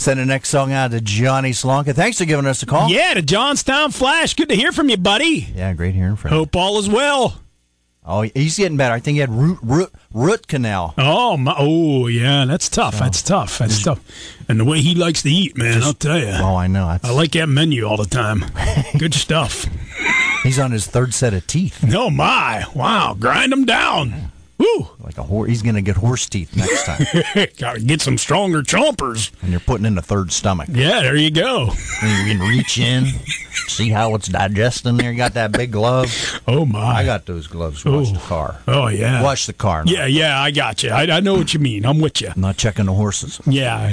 Send 0.00 0.18
the 0.18 0.24
next 0.24 0.48
song 0.48 0.72
out 0.72 0.92
to 0.92 1.00
Johnny 1.02 1.50
Slonka. 1.50 1.94
Thanks 1.94 2.16
for 2.16 2.24
giving 2.24 2.46
us 2.46 2.62
a 2.62 2.66
call. 2.66 2.88
Yeah, 2.88 3.12
to 3.12 3.20
Johnstown 3.20 3.90
Flash. 3.90 4.32
Good 4.32 4.48
to 4.48 4.56
hear 4.56 4.72
from 4.72 4.88
you, 4.88 4.96
buddy. 4.96 5.52
Yeah, 5.54 5.74
great 5.74 5.94
hearing 5.94 6.16
from 6.16 6.30
you. 6.30 6.38
Hope 6.38 6.56
all 6.56 6.78
is 6.78 6.88
well. 6.88 7.38
Oh, 8.02 8.22
he's 8.22 8.56
getting 8.56 8.78
better. 8.78 8.94
I 8.94 8.98
think 9.00 9.16
he 9.16 9.20
had 9.20 9.28
root 9.28 9.58
root 9.62 9.92
root 10.14 10.48
canal. 10.48 10.94
Oh 10.96 11.36
my! 11.36 11.54
Oh 11.58 12.06
yeah, 12.06 12.46
that's 12.46 12.70
tough. 12.70 12.98
That's 12.98 13.20
tough. 13.20 13.58
That's 13.58 13.82
tough. 13.82 14.00
And 14.48 14.58
the 14.58 14.64
way 14.64 14.80
he 14.80 14.94
likes 14.94 15.20
to 15.20 15.30
eat, 15.30 15.58
man, 15.58 15.82
I'll 15.82 15.92
tell 15.92 16.18
you. 16.18 16.32
Oh, 16.32 16.56
I 16.56 16.66
know. 16.66 16.86
That's, 16.86 17.04
I 17.04 17.10
like 17.10 17.32
that 17.32 17.50
menu 17.50 17.84
all 17.84 17.98
the 17.98 18.06
time. 18.06 18.46
Good 18.98 19.12
stuff. 19.12 19.66
he's 20.44 20.58
on 20.58 20.70
his 20.72 20.86
third 20.86 21.12
set 21.12 21.34
of 21.34 21.46
teeth. 21.46 21.84
Oh 21.94 22.08
my! 22.08 22.64
Wow, 22.74 23.14
grind 23.20 23.52
them 23.52 23.66
down. 23.66 24.29
Woo! 24.60 24.88
Like 25.02 25.16
a 25.16 25.22
horse. 25.22 25.48
He's 25.48 25.62
going 25.62 25.74
to 25.76 25.80
get 25.80 25.96
horse 25.96 26.28
teeth 26.28 26.54
next 26.54 26.84
time. 26.84 27.06
Got 27.58 27.76
to 27.76 27.80
get 27.80 28.02
some 28.02 28.18
stronger 28.18 28.62
chompers. 28.62 29.32
and 29.40 29.50
you're 29.50 29.60
putting 29.60 29.86
in 29.86 29.96
a 29.96 30.02
third 30.02 30.32
stomach. 30.32 30.68
Yeah, 30.70 31.00
there 31.00 31.16
you 31.16 31.30
go. 31.30 31.70
And 32.02 32.28
you 32.28 32.34
can 32.36 32.46
reach 32.46 32.78
in, 32.78 33.06
see 33.68 33.88
how 33.88 34.14
it's 34.14 34.28
digesting 34.28 34.98
there. 34.98 35.10
You 35.12 35.16
got 35.16 35.32
that 35.34 35.52
big 35.52 35.72
glove. 35.72 36.12
Oh 36.46 36.66
my! 36.66 36.96
I 36.96 37.04
got 37.06 37.24
those 37.24 37.46
gloves. 37.46 37.82
Oh. 37.86 38.04
the 38.04 38.18
car. 38.18 38.60
Oh 38.68 38.88
yeah. 38.88 39.22
Watch 39.22 39.46
the 39.46 39.52
car. 39.54 39.82
Yeah, 39.86 40.04
yeah, 40.04 40.38
I 40.40 40.50
got 40.50 40.82
you. 40.82 40.90
I, 40.90 41.04
I 41.04 41.20
know 41.20 41.34
what 41.34 41.54
you 41.54 41.60
mean. 41.60 41.86
I'm 41.86 41.98
with 42.00 42.20
you. 42.20 42.28
I'm 42.34 42.40
not 42.42 42.56
checking 42.58 42.84
the 42.84 42.92
horses. 42.94 43.40
Yeah. 43.46 43.92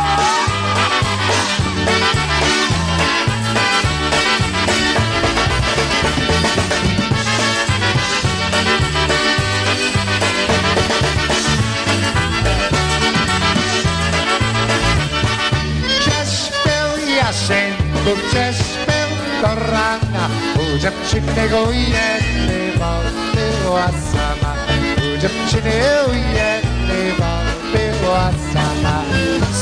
Jasieńku, 18.01 18.21
gdzie 18.29 18.53
śpiał 18.53 19.09
do 19.41 19.71
rana 19.71 20.29
U 20.55 20.77
dziewczyny 20.77 21.57
u 21.67 21.71
jedyny 21.71 22.71
bawiła 22.79 23.87
sama. 23.87 24.53
U 24.97 25.21
dziewczyny 25.21 25.71
u 26.07 26.13
jedyny 26.13 27.13
bawiła 27.19 28.31
sama. 28.53 29.03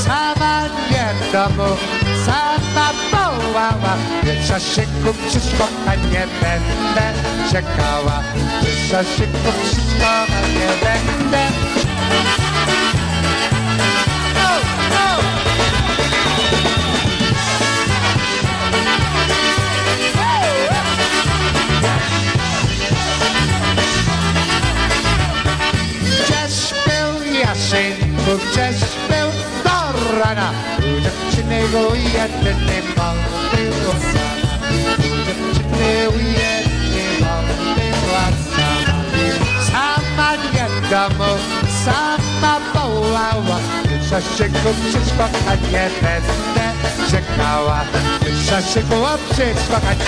Sama 0.06 0.62
nie 0.92 1.08
w 1.14 1.32
domu, 1.32 1.78
sama 2.26 2.92
wołała. 3.12 3.98
Więc 4.24 4.50
Jasieńku 4.50 5.14
przyszło, 5.28 5.68
a 5.88 5.96
nie 5.96 6.28
będę 6.42 7.14
czekała. 7.52 8.24
Więc 8.64 8.92
Jasieńku 8.92 9.52
przyszło, 9.64 10.08
a 10.08 10.48
nie 10.48 10.72
będę 10.84 11.68
do 30.20 30.26
rana. 30.26 30.51
U 30.78 31.01
dziewczyny 31.01 31.70
go 31.72 31.95
jedyny 31.95 32.78
mal 32.97 33.15
było 33.51 33.93
sama. 34.11 34.67
U 34.99 35.26
dziewczyny 35.26 36.09
u 36.09 36.20
jedyny 36.20 37.20
mal 37.22 37.43
była 37.76 38.26
sama. 38.55 38.99
Sama 39.72 40.36
nie 40.36 40.65
w 40.70 40.89
domu, 40.89 41.32
sama 41.86 42.59
wołała. 42.74 43.59
Więc 43.89 44.11
Jasieńku 44.11 44.70
przyszła, 44.82 45.30
a 45.49 45.55
nie 45.55 45.89
będę 46.01 46.65
czekała. 47.11 47.82
Więc 48.26 48.51
Jasieńku 48.51 48.95
przyszła, 49.30 49.80
a 49.89 49.93
nie 49.93 50.05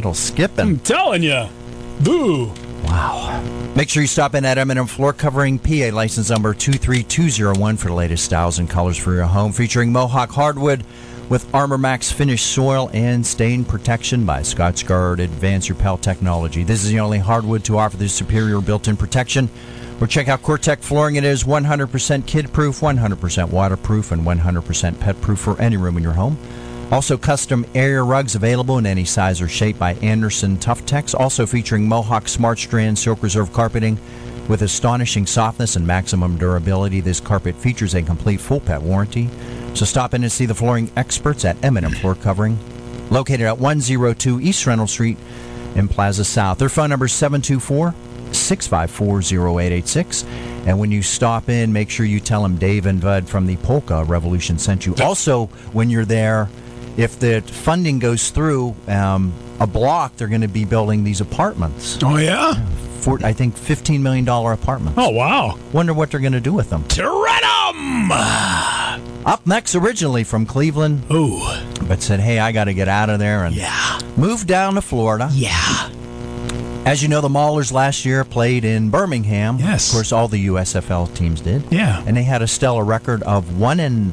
Little 0.00 0.14
skipping. 0.14 0.60
I'm 0.60 0.78
telling 0.78 1.22
you. 1.22 1.46
Boo. 2.00 2.46
Wow. 2.84 3.42
Make 3.76 3.90
sure 3.90 4.00
you 4.00 4.06
stop 4.06 4.34
in 4.34 4.46
at 4.46 4.56
M&M 4.56 4.86
Floor 4.86 5.12
Covering, 5.12 5.58
PA 5.58 5.90
license 5.94 6.30
number 6.30 6.54
23201 6.54 7.76
for 7.76 7.88
the 7.88 7.92
latest 7.92 8.24
styles 8.24 8.58
and 8.58 8.70
colors 8.70 8.96
for 8.96 9.12
your 9.12 9.24
home, 9.24 9.52
featuring 9.52 9.92
Mohawk 9.92 10.30
hardwood 10.30 10.84
with 11.28 11.54
Armor 11.54 11.76
Max 11.76 12.10
finished 12.10 12.46
soil 12.46 12.88
and 12.94 13.26
stain 13.26 13.62
protection 13.62 14.24
by 14.24 14.40
Scotchgard 14.40 15.18
Advanced 15.18 15.68
Repel 15.68 15.98
Technology. 15.98 16.64
This 16.64 16.82
is 16.82 16.90
the 16.90 17.00
only 17.00 17.18
hardwood 17.18 17.62
to 17.64 17.76
offer 17.76 17.98
this 17.98 18.14
superior 18.14 18.62
built-in 18.62 18.96
protection. 18.96 19.50
Or 20.00 20.06
check 20.06 20.28
out 20.28 20.40
COREtec 20.40 20.78
Flooring. 20.78 21.16
It 21.16 21.24
is 21.24 21.44
100% 21.44 22.26
kid-proof, 22.26 22.80
100% 22.80 23.50
waterproof, 23.50 24.12
and 24.12 24.22
100% 24.22 24.98
pet-proof 24.98 25.38
for 25.38 25.60
any 25.60 25.76
room 25.76 25.98
in 25.98 26.02
your 26.02 26.14
home. 26.14 26.38
Also, 26.90 27.16
custom 27.16 27.64
area 27.74 28.02
rugs 28.02 28.34
available 28.34 28.78
in 28.78 28.84
any 28.84 29.04
size 29.04 29.40
or 29.40 29.46
shape 29.46 29.78
by 29.78 29.94
Anderson 29.94 30.56
Techs. 30.56 31.14
Also 31.14 31.46
featuring 31.46 31.88
Mohawk 31.88 32.26
Smart 32.26 32.58
Strand 32.58 32.98
Silk 32.98 33.22
Reserve 33.22 33.52
carpeting 33.52 33.96
with 34.48 34.62
astonishing 34.62 35.24
softness 35.24 35.76
and 35.76 35.86
maximum 35.86 36.36
durability. 36.36 37.00
This 37.00 37.20
carpet 37.20 37.54
features 37.54 37.94
a 37.94 38.02
complete 38.02 38.40
full 38.40 38.58
pet 38.58 38.82
warranty. 38.82 39.30
So 39.74 39.84
stop 39.84 40.14
in 40.14 40.24
and 40.24 40.32
see 40.32 40.46
the 40.46 40.54
flooring 40.54 40.90
experts 40.96 41.44
at 41.44 41.62
M&M 41.64 41.92
Floor 41.92 42.16
Covering, 42.16 42.58
located 43.08 43.42
at 43.42 43.58
102 43.58 44.40
East 44.40 44.66
Reynolds 44.66 44.90
Street 44.90 45.16
in 45.76 45.86
Plaza 45.86 46.24
South. 46.24 46.58
Their 46.58 46.68
phone 46.68 46.90
number 46.90 47.06
is 47.06 47.12
724 47.12 47.94
654 48.32 49.48
0886. 49.48 50.24
And 50.66 50.78
when 50.80 50.90
you 50.90 51.02
stop 51.02 51.48
in, 51.48 51.72
make 51.72 51.88
sure 51.88 52.04
you 52.04 52.18
tell 52.18 52.42
them 52.42 52.56
Dave 52.56 52.86
and 52.86 53.00
Bud 53.00 53.28
from 53.28 53.46
the 53.46 53.56
Polka 53.58 54.04
Revolution 54.04 54.58
sent 54.58 54.86
you. 54.86 54.94
Also, 55.00 55.46
when 55.72 55.88
you're 55.88 56.04
there, 56.04 56.48
if 56.96 57.18
the 57.18 57.40
funding 57.42 57.98
goes 57.98 58.30
through 58.30 58.74
um, 58.88 59.32
a 59.58 59.66
block, 59.66 60.16
they're 60.16 60.28
going 60.28 60.40
to 60.42 60.48
be 60.48 60.64
building 60.64 61.04
these 61.04 61.20
apartments. 61.20 61.98
Oh 62.02 62.16
yeah. 62.16 62.54
For 63.00 63.18
I 63.24 63.32
think 63.32 63.56
fifteen 63.56 64.02
million 64.02 64.24
dollar 64.24 64.52
apartments. 64.52 64.98
Oh 65.00 65.08
wow. 65.10 65.58
Wonder 65.72 65.94
what 65.94 66.10
they're 66.10 66.20
going 66.20 66.32
to 66.34 66.40
do 66.40 66.52
with 66.52 66.68
them. 66.70 66.84
Shred 66.90 67.42
'em! 67.42 68.10
Up 68.12 69.46
next, 69.46 69.74
originally 69.74 70.24
from 70.24 70.44
Cleveland. 70.46 71.02
Ooh. 71.10 71.40
But 71.86 72.02
said, 72.02 72.20
hey, 72.20 72.38
I 72.38 72.52
got 72.52 72.64
to 72.64 72.74
get 72.74 72.88
out 72.88 73.10
of 73.10 73.18
there 73.18 73.44
and 73.44 73.54
Yeah. 73.54 73.98
move 74.16 74.46
down 74.46 74.74
to 74.74 74.82
Florida. 74.82 75.28
Yeah. 75.32 75.90
As 76.86 77.02
you 77.02 77.08
know, 77.08 77.20
the 77.20 77.28
Maulers 77.28 77.72
last 77.72 78.04
year 78.06 78.24
played 78.24 78.64
in 78.64 78.88
Birmingham. 78.90 79.58
Yes. 79.58 79.88
Of 79.88 79.94
course, 79.94 80.12
all 80.12 80.28
the 80.28 80.46
USFL 80.46 81.14
teams 81.14 81.40
did. 81.42 81.62
Yeah. 81.70 82.02
And 82.06 82.16
they 82.16 82.22
had 82.22 82.40
a 82.42 82.46
stellar 82.46 82.84
record 82.84 83.22
of 83.24 83.58
one 83.58 83.78
and 83.80 84.10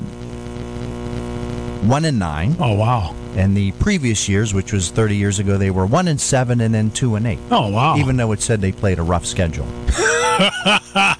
one 1.84 2.06
and 2.06 2.20
nine. 2.20 2.56
Oh 2.60 2.74
wow. 2.74 3.14
And 3.36 3.56
the 3.56 3.72
previous 3.74 4.28
years, 4.28 4.54
which 4.54 4.74
was 4.74 4.90
30 4.90 5.16
years 5.16 5.40
ago, 5.40 5.58
they 5.58 5.70
were 5.72 5.86
one 5.86 6.08
and 6.08 6.20
seven 6.20 6.62
and 6.62 6.74
then 6.74 6.90
two 6.92 7.16
and 7.16 7.28
eight. 7.28 7.40
Oh 7.52 7.70
wow. 7.70 7.98
Even 7.98 8.18
though 8.18 8.32
it 8.32 8.42
said 8.42 8.62
they 8.62 8.72
played 8.72 9.00
a 9.00 9.04
rough 9.04 9.26
schedule. 9.26 9.66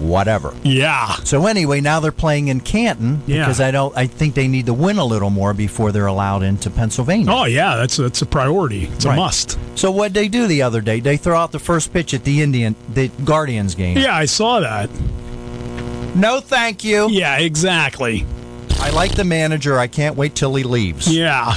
whatever. 0.00 0.54
Yeah. 0.62 1.14
So 1.24 1.46
anyway, 1.46 1.80
now 1.80 2.00
they're 2.00 2.12
playing 2.12 2.48
in 2.48 2.60
Canton 2.60 3.20
Yeah. 3.26 3.44
because 3.44 3.60
I 3.60 3.70
don't. 3.70 3.96
I 3.96 4.06
think 4.06 4.34
they 4.34 4.48
need 4.48 4.66
to 4.66 4.74
win 4.74 4.98
a 4.98 5.04
little 5.04 5.30
more 5.30 5.52
before 5.54 5.92
they're 5.92 6.06
allowed 6.06 6.42
into 6.42 6.70
Pennsylvania. 6.70 7.30
Oh 7.32 7.44
yeah, 7.44 7.76
that's 7.76 7.96
that's 7.96 8.22
a 8.22 8.26
priority. 8.26 8.84
It's 8.86 9.04
a 9.04 9.14
must. 9.14 9.58
So 9.74 9.90
what 9.90 10.14
they 10.14 10.28
do 10.28 10.46
the 10.46 10.62
other 10.62 10.80
day? 10.80 11.00
They 11.00 11.16
throw 11.16 11.36
out 11.38 11.52
the 11.52 11.58
first 11.58 11.92
pitch 11.92 12.14
at 12.14 12.24
the 12.24 12.42
Indian, 12.42 12.76
the 12.94 13.08
Guardians 13.24 13.74
game. 13.74 13.98
Yeah, 13.98 14.14
I 14.16 14.24
saw 14.26 14.60
that. 14.60 14.88
No, 16.14 16.40
thank 16.40 16.82
you. 16.84 17.08
Yeah, 17.10 17.38
exactly. 17.38 18.24
I 18.80 18.90
like 18.90 19.14
the 19.14 19.24
manager. 19.24 19.78
I 19.78 19.86
can't 19.86 20.16
wait 20.16 20.34
till 20.34 20.54
he 20.54 20.62
leaves. 20.64 21.12
Yeah. 21.12 21.54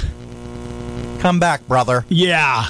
Come 1.19 1.39
back, 1.39 1.65
brother. 1.67 2.05
Yeah. 2.09 2.67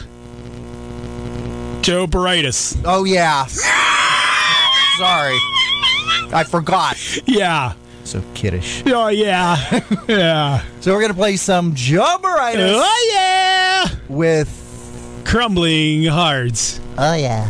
Joe 1.81 2.05
Baritis. 2.05 2.79
Oh 2.85 3.05
yeah. 3.05 3.45
Sorry, 4.97 5.37
I 6.33 6.43
forgot. 6.47 6.97
Yeah. 7.27 7.73
So 8.03 8.21
kiddish. 8.35 8.83
Oh 8.87 9.07
yeah. 9.07 9.81
yeah. 10.07 10.63
So 10.81 10.93
we're 10.93 11.01
gonna 11.01 11.13
play 11.13 11.37
some 11.37 11.73
Joe 11.73 12.17
Baritis 12.21 12.73
Oh 12.75 13.09
yeah. 13.13 13.95
with. 14.09 14.57
Crumbling 15.23 16.05
hearts. 16.05 16.79
Oh 16.97 17.13
yeah. 17.15 17.49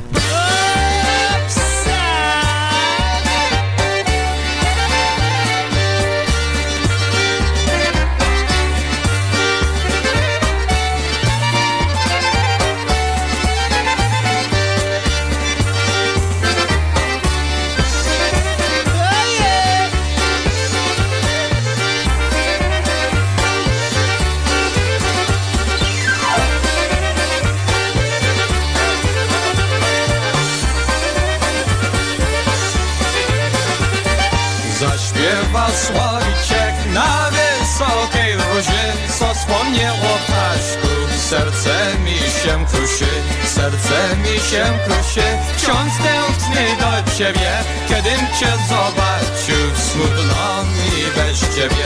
Zaśpiewa 35.61 35.77
słowiczek 35.77 36.93
na 36.93 37.29
wysokiej 37.29 38.33
róży 38.33 38.83
Co 39.19 39.33
wspomnie 39.33 39.91
o 39.91 40.17
ptaszku. 40.25 40.87
Serce 41.29 41.97
mi 42.03 42.17
się 42.17 42.65
kruszy 42.65 43.11
Serce 43.45 44.17
mi 44.17 44.39
się 44.39 44.63
kruszy. 44.85 45.21
Wciąż 45.57 45.91
tęsknię 46.03 46.67
do 46.79 47.11
ciebie 47.17 47.51
Kiedym 47.87 48.19
cię 48.39 48.51
zobaczył 48.69 49.75
Smutno 49.75 50.63
mi 50.63 51.05
bez 51.15 51.55
ciebie 51.55 51.85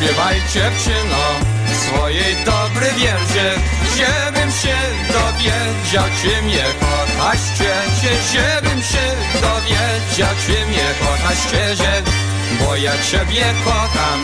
Odśpiewaj 0.00 0.36
dziewczyno 0.54 1.22
swojej 1.82 2.36
dobry 2.44 2.86
wiersze 2.96 3.54
Żebym 3.96 4.50
się 4.50 4.76
dowiedział 5.12 6.04
czy 6.22 6.42
mnie 6.42 6.64
kochasz 6.80 7.38
szczerze 7.54 8.12
Żebym 8.32 8.82
się 8.82 9.06
dowiedział 9.40 10.34
czy 10.46 10.66
mnie 10.66 10.86
kochasz 11.00 11.38
szczerze 11.46 12.02
Bo 12.60 12.76
ja 12.76 12.92
ciebie 13.10 13.44
kocham 13.64 14.20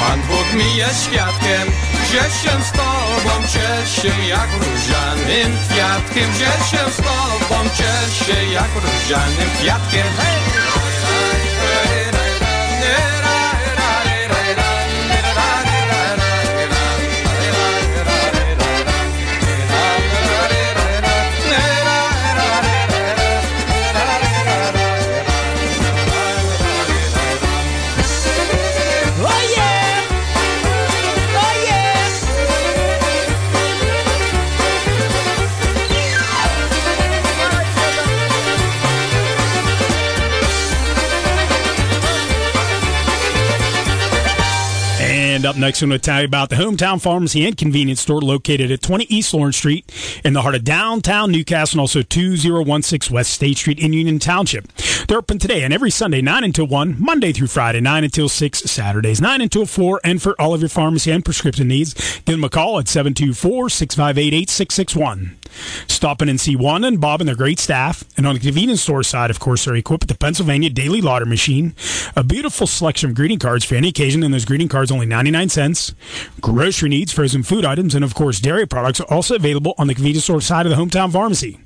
Pan 0.00 0.20
Bóg 0.22 0.52
mi 0.54 0.76
jest 0.76 1.04
świadkiem 1.04 1.66
Że 2.12 2.22
się 2.22 2.64
z 2.64 2.72
tobą 2.72 3.32
cieszę 3.52 4.26
jak 4.28 4.48
różanym 4.52 5.58
kwiatkiem 5.68 6.32
Że 6.32 6.70
się 6.70 6.90
z 6.92 6.96
tobą 6.96 7.70
cieszę 7.76 8.44
jak 8.44 8.70
różanym 8.74 9.50
kwiatkiem! 9.58 10.69
Up 45.50 45.56
next, 45.56 45.82
I'm 45.82 45.88
going 45.88 46.00
to 46.00 46.04
tell 46.04 46.20
you 46.20 46.26
about 46.26 46.48
the 46.48 46.54
Hometown 46.54 47.02
Pharmacy 47.02 47.44
and 47.44 47.56
Convenience 47.56 48.00
Store 48.00 48.20
located 48.20 48.70
at 48.70 48.82
20 48.82 49.06
East 49.06 49.34
Lawrence 49.34 49.56
Street 49.56 49.84
in 50.24 50.32
the 50.32 50.42
heart 50.42 50.54
of 50.54 50.62
downtown 50.62 51.32
New 51.32 51.44
Castle 51.44 51.78
and 51.78 51.80
also 51.80 52.02
2016 52.02 53.12
West 53.12 53.32
State 53.32 53.58
Street 53.58 53.80
in 53.80 53.92
Union 53.92 54.20
Township. 54.20 54.68
They're 55.08 55.18
open 55.18 55.40
today 55.40 55.64
and 55.64 55.74
every 55.74 55.90
Sunday, 55.90 56.22
9 56.22 56.44
until 56.44 56.68
1, 56.68 57.02
Monday 57.02 57.32
through 57.32 57.48
Friday, 57.48 57.80
9 57.80 58.04
until 58.04 58.28
6, 58.28 58.58
Saturdays, 58.60 59.20
9 59.20 59.40
until 59.40 59.66
4. 59.66 60.00
And 60.04 60.22
for 60.22 60.40
all 60.40 60.54
of 60.54 60.60
your 60.60 60.68
pharmacy 60.68 61.10
and 61.10 61.24
prescription 61.24 61.66
needs, 61.66 61.94
give 61.94 62.36
them 62.36 62.44
a 62.44 62.48
call 62.48 62.78
at 62.78 62.86
724 62.86 63.70
658 63.70 64.32
8661. 64.32 65.39
Stop 65.88 66.22
in 66.22 66.28
and 66.28 66.40
see 66.40 66.56
Wanda 66.56 66.88
and 66.88 67.00
Bob 67.00 67.20
and 67.20 67.28
their 67.28 67.36
great 67.36 67.58
staff. 67.58 68.04
And 68.16 68.26
on 68.26 68.34
the 68.34 68.40
convenience 68.40 68.82
store 68.82 69.02
side, 69.02 69.30
of 69.30 69.40
course, 69.40 69.64
they're 69.64 69.74
equipped 69.74 70.04
with 70.04 70.08
the 70.08 70.18
Pennsylvania 70.18 70.70
Daily 70.70 71.00
Lauder 71.00 71.26
Machine, 71.26 71.74
a 72.16 72.24
beautiful 72.24 72.66
selection 72.66 73.10
of 73.10 73.16
greeting 73.16 73.38
cards 73.38 73.64
for 73.64 73.74
any 73.74 73.88
occasion, 73.88 74.22
and 74.22 74.32
those 74.32 74.44
greeting 74.44 74.68
cards 74.68 74.90
only 74.90 75.06
99 75.06 75.48
cents. 75.48 75.94
Grocery 76.40 76.88
needs, 76.88 77.12
frozen 77.12 77.42
food 77.42 77.64
items, 77.64 77.94
and 77.94 78.04
of 78.04 78.14
course, 78.14 78.40
dairy 78.40 78.66
products 78.66 79.00
are 79.00 79.12
also 79.12 79.34
available 79.34 79.74
on 79.78 79.86
the 79.86 79.94
convenience 79.94 80.24
store 80.24 80.40
side 80.40 80.66
of 80.66 80.70
the 80.70 80.76
hometown 80.76 81.12
pharmacy. 81.12 81.58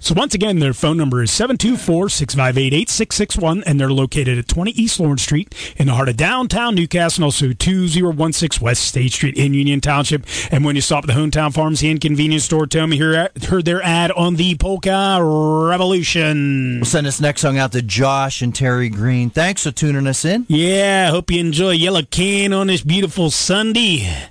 So 0.00 0.14
once 0.14 0.34
again, 0.34 0.58
their 0.58 0.74
phone 0.74 0.98
number 0.98 1.22
is 1.22 1.30
724-658-8661, 1.30 3.62
and 3.66 3.80
they're 3.80 3.90
located 3.90 4.38
at 4.38 4.46
20 4.48 4.72
East 4.72 5.00
Lawrence 5.00 5.22
Street 5.22 5.54
in 5.76 5.86
the 5.86 5.94
heart 5.94 6.10
of 6.10 6.16
downtown 6.16 6.74
New 6.74 6.86
Castle, 6.86 7.22
and 7.22 7.24
also 7.24 7.52
2016 7.52 8.64
West 8.64 8.82
State 8.82 9.12
Street 9.12 9.36
in 9.36 9.54
Union 9.54 9.80
Township. 9.80 10.26
And 10.50 10.64
when 10.64 10.74
you 10.76 10.82
stop 10.82 11.04
at 11.04 11.08
the 11.08 11.14
Hometown 11.14 11.54
Pharmacy 11.54 11.90
and 11.90 12.00
Convenience 12.00 12.44
Store, 12.44 12.66
tell 12.66 12.86
me 12.86 12.98
you 12.98 13.26
heard 13.48 13.64
their 13.64 13.82
ad 13.82 14.12
on 14.12 14.36
the 14.36 14.54
Polka 14.56 15.18
Revolution. 15.22 16.80
We'll 16.80 16.84
send 16.84 17.06
this 17.06 17.20
next 17.20 17.40
song 17.40 17.58
out 17.58 17.72
to 17.72 17.82
Josh 17.82 18.42
and 18.42 18.54
Terry 18.54 18.90
Green. 18.90 19.30
Thanks 19.30 19.64
for 19.64 19.70
tuning 19.70 20.06
us 20.06 20.24
in. 20.24 20.44
Yeah, 20.48 21.10
hope 21.10 21.30
you 21.30 21.40
enjoy 21.40 21.70
Yellow 21.70 22.02
Can 22.02 22.52
on 22.52 22.66
this 22.66 22.82
beautiful 22.82 23.30
Sunday. 23.30 24.28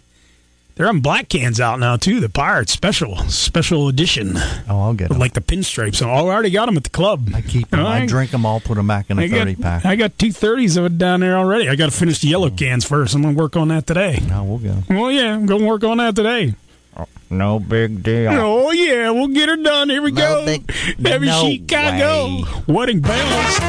They're 0.76 0.90
on 0.90 1.02
black 1.02 1.30
cans 1.30 1.60
out 1.62 1.80
now 1.80 1.98
too. 1.98 2.20
The 2.20 2.30
Pirates 2.30 2.72
special, 2.72 3.16
special 3.30 3.88
edition. 3.88 4.34
Oh, 4.36 4.82
I'll 4.82 4.94
get 4.96 5.10
them. 5.10 5.20
like 5.20 5.34
the 5.34 5.42
pinstripes. 5.42 6.02
and 6.02 6.10
all. 6.10 6.30
I 6.30 6.34
already 6.34 6.50
got 6.50 6.66
them 6.66 6.78
at 6.78 6.84
the 6.84 6.90
club. 6.90 7.30
I 7.36 7.42
keep 7.42 7.70
them. 7.70 7.86
I 7.86 8.08
drink 8.08 8.32
them 8.32 8.44
all, 8.44 8.60
put 8.60 8.76
them 8.76 8.88
back 8.88 9.12
in 9.12 9.20
a 9.20 9.24
I 9.24 9.28
got, 9.28 9.38
30 9.38 9.56
pack. 9.58 9.86
I 9.86 9.96
got 9.96 10.18
two 10.18 10.32
thirties 10.32 10.76
of 10.76 10.86
it 10.86 10.98
down 10.98 11.20
there 11.20 11.38
already. 11.38 11.70
I 11.70 11.76
got 11.76 11.92
to 11.92 11.96
finish 11.98 12.20
the 12.22 12.28
yellow 12.30 12.50
cans 12.50 12.86
first. 12.86 13.14
I'm 13.14 13.22
gonna 13.22 13.38
work 13.38 13.56
on 13.56 13.68
that 13.68 13.86
today. 13.86 14.20
No, 14.28 14.44
we'll 14.44 14.58
go. 14.58 14.76
Well, 14.90 15.12
yeah, 15.12 15.36
I'm 15.36 15.46
gonna 15.46 15.66
work 15.66 15.84
on 15.84 15.98
that 15.98 16.16
today. 16.16 16.56
Oh, 16.98 17.06
no 17.30 17.60
big 17.60 18.02
deal. 18.02 18.32
Oh 18.34 18.72
yeah, 18.72 19.12
we'll 19.12 19.28
get 19.28 19.50
her 19.50 19.58
done. 19.58 19.90
Here 19.90 20.02
we 20.02 20.12
No 20.12 20.42
go. 20.42 20.46
big- 20.46 20.72
Every 21.06 21.28
no 21.28 21.52
Chicago 21.52 22.26
way. 22.28 22.44
wedding 22.68 23.00
bells. 23.02 23.60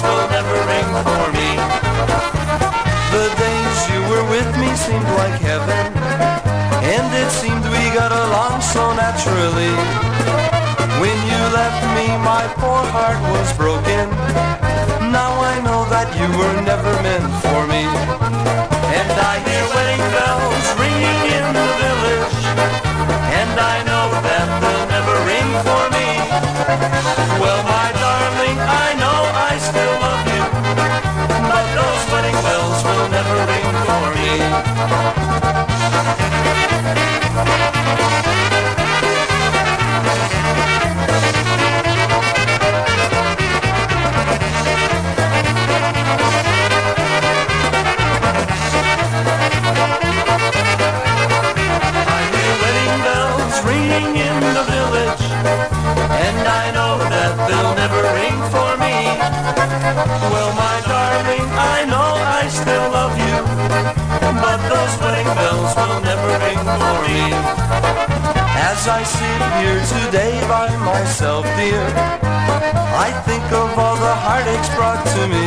Bells 0.00 0.16
will 0.16 0.30
never 0.30 0.58
ring 0.66 0.88
for 1.04 1.26
me. 1.32 1.50
The 3.12 3.26
days 3.38 3.78
you 3.92 4.00
were 4.10 4.24
with 4.30 4.50
me 4.58 4.74
seemed 4.76 5.08
like 5.20 5.40
heaven, 5.40 5.92
and 6.84 7.06
it 7.14 7.30
seemed 7.30 7.64
we 7.64 7.84
got 7.94 8.12
along 8.12 8.60
so 8.60 8.92
naturally. 8.94 9.74
When 11.00 11.18
you 11.30 11.42
left 11.52 11.82
me, 11.96 12.06
my 12.24 12.44
poor 12.56 12.82
heart 12.94 13.20
was 13.32 13.48
broken. 13.56 14.10
Now 15.12 15.32
I 15.40 15.60
know 15.64 15.84
that 15.94 16.08
you 16.18 16.28
were 16.38 16.56
never 16.62 16.92
meant 17.02 17.30
for 17.44 17.62
me. 17.72 17.75
Well, 59.96 60.52
my 60.54 60.80
darling, 60.86 61.48
I 61.56 61.84
know 61.86 62.10
I 62.38 62.48
still 62.48 62.90
love 62.90 63.16
you, 63.16 63.95
bells 65.36 65.72
will 65.76 66.00
never 66.00 66.32
ring 66.40 66.60
for 66.64 66.96
me. 67.04 67.22
As 68.56 68.80
I 68.88 69.02
sit 69.04 69.40
here 69.60 69.80
today 69.96 70.34
by 70.48 70.68
myself, 70.80 71.44
dear, 71.60 71.84
I 73.06 73.12
think 73.28 73.44
of 73.52 73.68
all 73.78 73.96
the 73.96 74.16
heartaches 74.24 74.68
brought 74.76 75.04
to 75.14 75.22
me. 75.28 75.46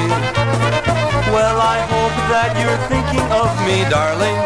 Well, 1.34 1.58
I 1.76 1.78
hope 1.94 2.18
that 2.34 2.52
you're 2.62 2.82
thinking 2.92 3.28
of 3.42 3.50
me, 3.66 3.78
darling. 3.90 4.40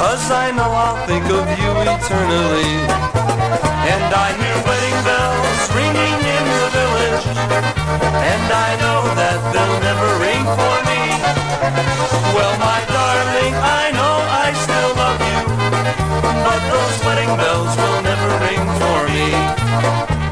Cause 0.00 0.24
I 0.30 0.50
know 0.56 0.70
I'll 0.84 1.00
think 1.06 1.26
of 1.26 1.46
you 1.60 1.70
eternally. 1.94 2.74
And 3.92 4.08
I 4.26 4.28
hear 4.40 4.56
wedding 4.66 4.98
bells 5.06 5.62
ringing 5.74 6.20
in. 6.34 6.55
And 7.46 8.46
I 8.50 8.70
know 8.82 9.00
that 9.14 9.38
they'll 9.54 9.80
never 9.86 10.08
ring 10.18 10.44
for 10.58 10.76
me. 10.88 11.02
Well, 12.34 12.54
my 12.58 12.80
darling, 12.90 13.54
I 13.54 13.90
know 13.94 14.14
I 14.44 14.48
still 14.64 14.92
love 14.98 15.20
you. 15.30 15.42
But 16.42 16.60
those 16.74 16.96
wedding 17.06 17.32
bells 17.38 17.72
will 17.76 18.02
never 18.02 18.30
ring 18.46 18.64
for 18.82 18.98
me. 19.14 20.25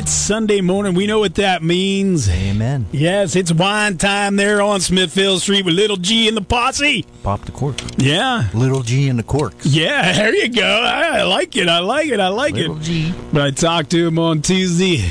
It's 0.00 0.10
Sunday 0.12 0.62
morning. 0.62 0.94
We 0.94 1.06
know 1.06 1.18
what 1.18 1.34
that 1.34 1.62
means. 1.62 2.26
Amen. 2.30 2.86
Yes, 2.90 3.36
it's 3.36 3.52
wine 3.52 3.98
time 3.98 4.36
there 4.36 4.62
on 4.62 4.80
Smithfield 4.80 5.42
Street 5.42 5.66
with 5.66 5.74
Little 5.74 5.98
G 5.98 6.26
and 6.26 6.34
the 6.34 6.40
posse. 6.40 7.04
Pop 7.22 7.44
the 7.44 7.52
cork. 7.52 7.76
Yeah. 7.98 8.48
Little 8.54 8.80
G 8.82 9.10
and 9.10 9.18
the 9.18 9.22
corks. 9.22 9.66
Yeah, 9.66 10.10
there 10.14 10.34
you 10.34 10.48
go. 10.48 10.62
I, 10.64 11.24
like 11.24 11.54
it. 11.54 11.68
I 11.68 11.80
like 11.80 12.06
it. 12.08 12.18
I 12.18 12.28
like 12.28 12.54
Little 12.54 12.78
it. 12.78 12.82
G. 12.82 13.12
But 13.30 13.42
I 13.42 13.50
talked 13.50 13.90
to 13.90 14.06
him 14.06 14.18
on 14.18 14.40
Tuesday, 14.40 15.04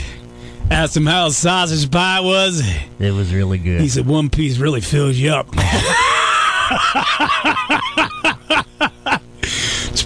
asked 0.71 0.97
him 0.97 1.05
how 1.05 1.25
his 1.25 1.37
sausage 1.37 1.91
pie 1.91 2.21
was. 2.21 2.67
It 2.97 3.11
was 3.11 3.31
really 3.31 3.59
good. 3.59 3.81
He 3.81 3.89
said 3.89 4.07
one 4.07 4.31
piece 4.31 4.57
really 4.57 4.81
fills 4.81 5.17
you 5.17 5.29
up. 5.29 5.49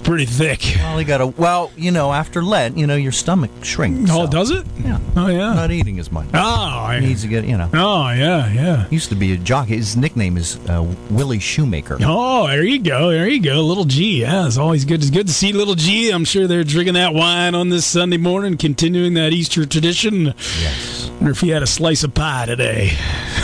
pretty 0.04 0.26
thick. 0.26 0.62
Well, 0.76 1.00
you 1.00 1.06
gotta. 1.06 1.26
Well, 1.26 1.72
you 1.76 1.90
know, 1.90 2.12
after 2.12 2.42
Lent, 2.42 2.78
you 2.78 2.86
know, 2.86 2.94
your 2.94 3.10
stomach 3.12 3.50
shrinks. 3.62 4.10
Oh, 4.12 4.26
so 4.26 4.30
does 4.30 4.50
it? 4.50 4.64
Yeah. 4.84 4.98
Oh, 5.16 5.28
yeah. 5.28 5.54
Not 5.54 5.70
eating 5.70 5.98
as 5.98 6.12
much. 6.12 6.26
Oh, 6.34 6.88
He 6.90 7.00
needs 7.00 7.22
to 7.22 7.28
get. 7.28 7.44
You 7.44 7.56
know. 7.58 7.68
Oh, 7.74 8.10
yeah, 8.10 8.52
yeah. 8.52 8.88
Used 8.90 9.08
to 9.08 9.14
be 9.16 9.32
a 9.32 9.36
jockey. 9.36 9.76
His 9.76 9.96
nickname 9.96 10.36
is 10.36 10.56
uh, 10.68 10.82
Willie 11.10 11.38
Shoemaker. 11.40 11.98
Oh, 12.02 12.46
there 12.46 12.62
you 12.62 12.80
go. 12.80 13.10
There 13.10 13.26
you 13.26 13.42
go. 13.42 13.60
Little 13.62 13.84
G. 13.84 14.20
Yeah, 14.20 14.46
it's 14.46 14.58
always 14.58 14.84
good. 14.84 15.00
It's 15.00 15.10
good 15.10 15.26
to 15.26 15.32
see 15.32 15.52
Little 15.52 15.74
G. 15.74 16.10
I'm 16.10 16.24
sure 16.24 16.46
they're 16.46 16.64
drinking 16.64 16.94
that 16.94 17.14
wine 17.14 17.54
on 17.54 17.70
this 17.70 17.86
Sunday 17.86 18.18
morning, 18.18 18.56
continuing 18.56 19.14
that 19.14 19.32
Easter 19.32 19.64
tradition. 19.66 20.26
Yes. 20.60 21.08
wonder 21.14 21.30
if 21.30 21.40
he 21.40 21.48
had 21.48 21.62
a 21.62 21.66
slice 21.66 22.04
of 22.04 22.14
pie 22.14 22.46
today. 22.46 22.92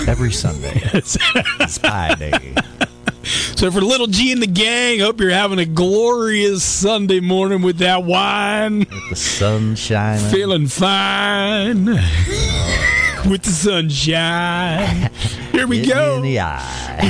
Every 0.07 0.33
Sunday. 0.33 0.81
it's 0.95 1.79
Pie 1.79 2.15
Day. 2.15 2.55
So 3.23 3.71
for 3.71 3.81
Little 3.81 4.07
G 4.07 4.33
and 4.33 4.43
the 4.43 4.47
gang, 4.47 5.01
hope 5.01 5.21
you're 5.21 5.31
having 5.31 5.59
a 5.59 5.67
glorious 5.67 6.65
Sunday 6.65 7.21
morning 7.21 7.63
with 7.63 7.79
that 7.79 8.05
wine. 8.05 8.81
With 8.81 9.11
the 9.11 9.17
sunshine. 9.17 10.31
Feeling 10.31 10.67
fine. 10.67 11.85
with 13.29 13.43
the 13.43 13.51
sunshine. 13.51 15.11
Here 15.53 15.67
we 15.67 15.85
go. 15.87 16.23
the. 16.23 16.61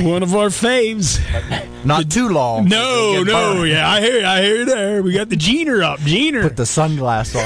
One 0.03 0.23
of 0.23 0.35
our 0.35 0.49
faves. 0.49 1.20
Not 1.85 2.11
too 2.11 2.28
long. 2.28 2.69
No, 2.69 3.23
no, 3.23 3.55
burned. 3.55 3.70
yeah, 3.70 3.89
I 3.89 4.01
hear, 4.01 4.20
you, 4.20 4.27
I 4.27 4.43
hear 4.43 4.57
you 4.57 4.65
there. 4.65 5.03
We 5.03 5.12
got 5.12 5.28
the 5.28 5.37
Jeaner 5.37 5.82
up, 5.82 6.01
Jeaner. 6.01 6.43
Put 6.43 6.57
the 6.57 6.65
sunglass 6.65 7.37
on. 7.37 7.43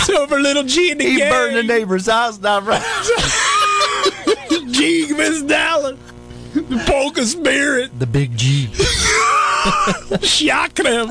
so 0.04 0.19
for 0.30 0.40
Little 0.40 0.62
G 0.62 0.92
and 0.92 1.00
the 1.00 1.04
he 1.04 1.18
gang, 1.18 1.30
burned 1.30 1.56
the 1.56 1.62
neighbor's 1.64 2.06
house 2.06 2.38
down. 2.38 2.64
Right. 2.64 2.80
G 4.70 5.12
Miss 5.12 5.42
Dallas, 5.42 5.98
the 6.54 6.82
polka 6.86 7.26
spirit, 7.26 7.90
The 7.98 8.06
big 8.06 8.36
G. 8.38 8.68
shock 10.22 10.74
them. 10.74 11.10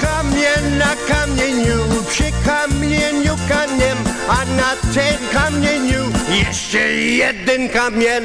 Kamień 0.00 0.76
na 0.78 0.96
kamieniu, 1.08 2.04
przy 2.08 2.32
kamieniu 2.44 3.36
kamiem, 3.48 3.98
a 4.28 4.44
na 4.44 4.76
tym 4.92 5.18
kamieniu 5.32 6.12
jeszcze 6.30 6.78
jeden 6.92 7.68
kamień. 7.68 8.24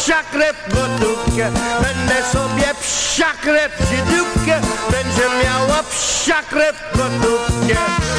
psia 0.00 0.22
krew 0.32 0.56
gotówkę 0.68 1.52
Będę 1.82 2.22
sobie 2.32 2.74
psia 2.80 3.32
krew 3.42 3.72
Żydówkę 3.78 4.60
Będzie 4.90 5.44
miała 5.44 5.82
psia 5.82 6.42
krew 6.42 6.76
gotówkę 6.96 8.09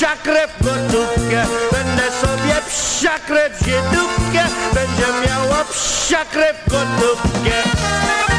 psia 0.00 0.16
krew 0.16 0.50
gotówkę 0.60 1.46
Będę 1.72 2.02
sobie 2.02 2.54
psia 2.68 3.18
krew 3.18 3.52
żydówkę 3.58 4.44
Będzie 4.74 5.06
miała 5.26 5.64
psia 5.64 6.24
krew 6.24 6.56
gotówkę 6.68 8.29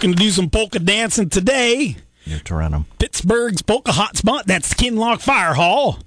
looking 0.00 0.16
to 0.16 0.22
do 0.22 0.30
some 0.30 0.48
polka 0.48 0.78
dancing 0.78 1.28
today. 1.28 1.94
Near 2.26 2.38
Toronto. 2.38 2.86
Pittsburgh's 2.98 3.60
polka 3.60 3.92
hotspot. 3.92 4.44
That's 4.44 4.72
Kinlock 4.72 5.20
Fire 5.20 5.52
Hall. 5.52 5.98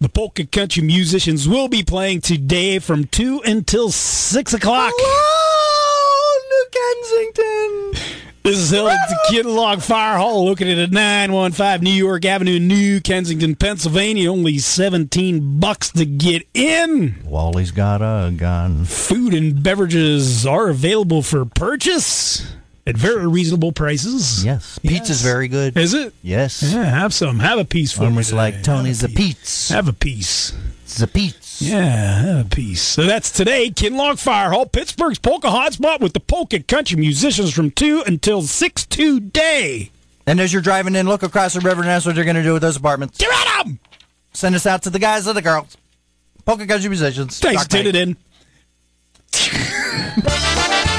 The 0.00 0.08
polka 0.08 0.46
country 0.46 0.82
musicians 0.82 1.46
will 1.46 1.68
be 1.68 1.82
playing 1.82 2.22
today 2.22 2.78
from 2.78 3.04
two 3.04 3.42
until 3.44 3.90
six 3.90 4.54
o'clock. 4.54 4.94
New 6.48 6.66
Kensington. 6.72 7.92
This 8.44 8.56
is 8.56 8.70
held 8.70 8.88
at 8.88 9.08
the 9.10 9.18
Kinlock 9.30 9.82
Fire 9.82 10.16
Hall, 10.16 10.46
located 10.46 10.78
at 10.78 10.90
915 10.90 11.84
New 11.84 11.90
York 11.90 12.24
Avenue, 12.24 12.58
New 12.58 12.98
Kensington, 13.02 13.56
Pennsylvania. 13.56 14.32
Only 14.32 14.56
17 14.56 15.60
bucks 15.60 15.90
to 15.90 16.06
get 16.06 16.48
in. 16.54 17.16
Wally's 17.26 17.72
got 17.72 18.00
a 18.00 18.30
gun. 18.34 18.86
Food 18.86 19.34
and 19.34 19.62
beverages 19.62 20.46
are 20.46 20.70
available 20.70 21.20
for 21.20 21.44
purchase 21.44 22.54
at 22.86 22.96
very 22.96 23.26
reasonable 23.26 23.72
prices. 23.72 24.44
Yes. 24.44 24.78
Pizza's 24.80 25.22
very 25.22 25.48
good. 25.48 25.76
Is 25.76 25.94
it? 25.94 26.12
Yes. 26.22 26.62
Yeah, 26.62 26.84
have 26.84 27.14
some. 27.14 27.38
Have 27.38 27.58
a 27.58 27.64
piece 27.64 27.92
for 27.92 28.02
me. 28.02 28.08
Almost 28.08 28.32
like 28.32 28.62
Tony's 28.62 29.02
a 29.02 29.08
Pete's. 29.08 29.70
Have 29.70 29.88
a 29.88 29.92
piece. 29.92 30.52
It's 30.84 31.00
a 31.00 31.06
Pete's. 31.06 31.62
Yeah, 31.62 32.22
have 32.22 32.46
a 32.46 32.48
piece. 32.48 32.82
So 32.82 33.04
that's 33.04 33.30
today, 33.30 33.70
Kinlock 33.70 34.18
Fire 34.18 34.50
Hall, 34.50 34.66
Pittsburgh's 34.66 35.18
polka 35.18 35.48
hotspot 35.48 36.00
with 36.00 36.12
the 36.12 36.20
polka 36.20 36.60
country 36.60 36.98
musicians 36.98 37.52
from 37.54 37.70
2 37.70 38.02
until 38.06 38.42
6 38.42 38.86
today. 38.86 39.90
And 40.26 40.40
as 40.40 40.52
you're 40.52 40.62
driving 40.62 40.94
in, 40.96 41.06
look 41.06 41.22
across 41.22 41.54
the 41.54 41.60
river, 41.60 41.82
and 41.82 41.88
that's 41.88 42.06
what 42.06 42.16
you're 42.16 42.24
going 42.24 42.36
to 42.36 42.42
do 42.42 42.54
with 42.54 42.62
those 42.62 42.76
apartments. 42.76 43.18
Get 43.18 43.30
them. 43.64 43.78
Send 44.32 44.54
us 44.54 44.66
out 44.66 44.82
to 44.82 44.90
the 44.90 44.98
guys 44.98 45.28
or 45.28 45.32
the 45.32 45.42
girls. 45.42 45.76
Polka 46.44 46.66
Country 46.66 46.88
Musicians. 46.88 47.38
Thanks 47.38 47.62
Knight. 47.62 47.84
tuning 47.84 48.16
in. 50.74 50.90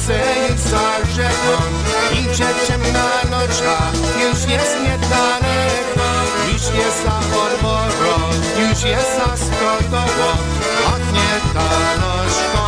serce 0.00 0.18
jest 0.48 0.70
zażeną 0.70 1.56
I 2.12 2.24
przeciemna 2.24 3.08
noczka 3.30 3.76
już 4.22 4.52
jest 4.52 4.76
niedaleko 4.82 6.06
Już 6.52 6.62
jest 6.78 7.04
za 7.04 7.38
Ormoro, 7.38 8.30
już 8.58 8.82
jest 8.82 9.16
za 9.16 9.36
Skotowo 9.36 10.30
Odnie 10.94 11.32
ta 11.54 11.68
nożką 12.00 12.62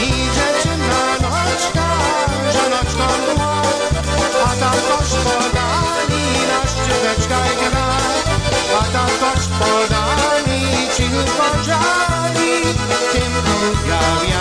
I 0.00 0.10
dziewczyna 0.10 1.04
noczka, 1.22 1.88
że 2.52 2.70
noczką 2.70 3.04
A 4.44 4.56
tam 4.60 4.74
toż 4.88 5.10
podali 5.24 6.24
na 6.48 6.60
szczyteczka 6.70 7.40
gra 7.60 7.88
A 8.80 8.84
tam 8.92 9.08
toż 9.20 9.46
podali 9.48 10.88
ci 10.96 11.04
pożali 11.38 12.08
tym 13.12 13.32
lubiam 13.34 14.30
ja 14.30 14.37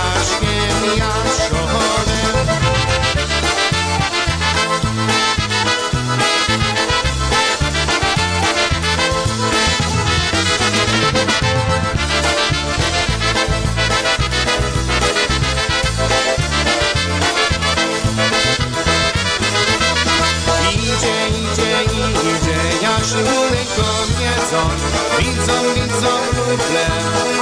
Widzą, 25.19 25.53
widzą 25.75 26.07
kuple, 26.35 26.87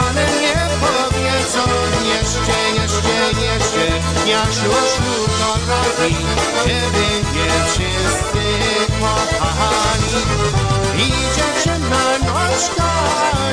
ale 0.08 0.26
nie 0.42 0.65
co 1.54 1.64
jeszcze, 2.06 2.58
jeszcze, 2.82 3.16
jeszcze 3.46 3.86
Jak 4.26 4.54
szło 4.54 4.82
to 5.40 5.52
robi 5.68 6.16
Kiedy 6.66 7.06
mnie 7.32 7.50
wszyscy 7.68 8.46
kochali 9.00 10.16
Idzie 10.98 11.48
ciemna 11.64 12.06
noczka, 12.20 12.92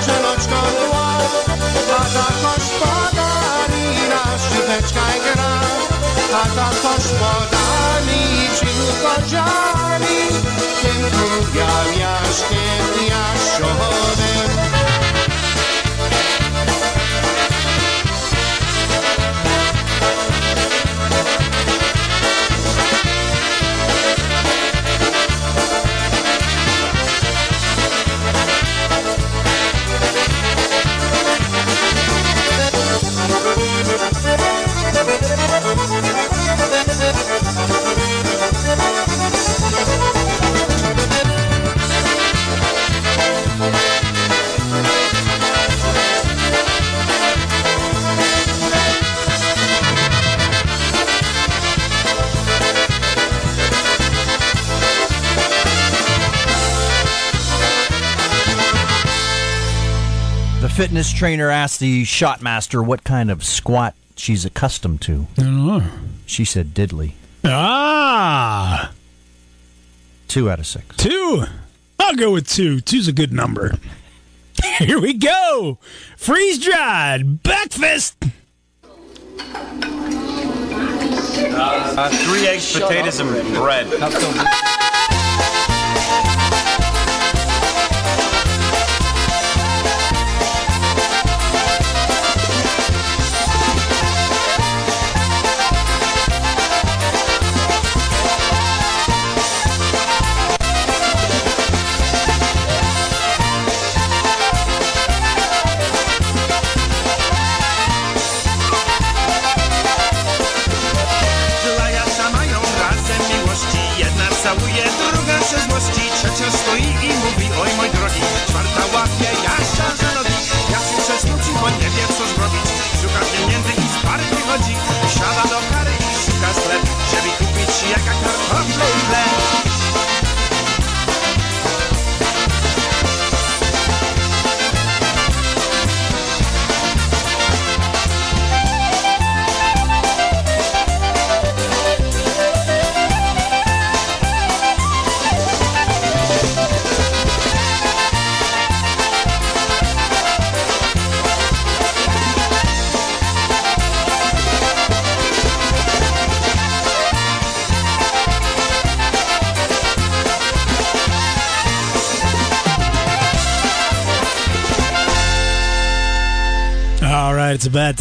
żeloczką 0.07 0.59
dła 0.87 1.13
A 1.99 2.05
ta 2.15 2.27
gospodarina 2.43 4.23
szczyteczka 4.39 5.07
gra. 5.25 5.55
A 6.35 6.45
ta 6.57 6.69
gospodarni 6.83 8.23
cicho 8.61 9.15
żali 9.27 10.21
Tym 10.83 11.01
tu 11.11 11.27
ja 11.59 11.75
jaśnie, 11.99 12.67
ja 13.09 13.25
szodem 13.57 14.72
fitness 60.83 61.13
trainer 61.13 61.49
asked 61.49 61.79
the 61.79 62.03
shot 62.03 62.43
master 62.43 62.83
what 62.83 63.05
kind 63.05 63.31
of 63.31 63.45
squat 63.45 63.95
she's 64.17 64.45
accustomed 64.45 65.01
to. 65.01 65.29
I 65.39 65.43
don't 65.43 65.65
know. 65.65 65.85
She 66.27 66.45
said 66.45 66.75
diddly. 66.75 67.13
Ah, 67.45 68.93
Two 70.27 70.51
out 70.51 70.59
of 70.59 70.67
six. 70.67 70.97
two. 70.97 71.45
I'll 72.01 72.17
go 72.17 72.33
with 72.33 72.49
two. 72.49 72.81
Two's 72.81 73.07
a 73.07 73.13
good 73.13 73.33
number. 73.33 73.77
Here 74.81 75.01
we 75.01 75.15
go. 75.15 75.79
Freeze 76.17 76.59
dried 76.59 77.45
breakfast. 77.45 78.17
Uh, 81.55 82.09
three 82.25 82.49
eggs, 82.49 82.73
potatoes, 82.73 83.21
and 83.21 83.55
bread. 83.55 83.87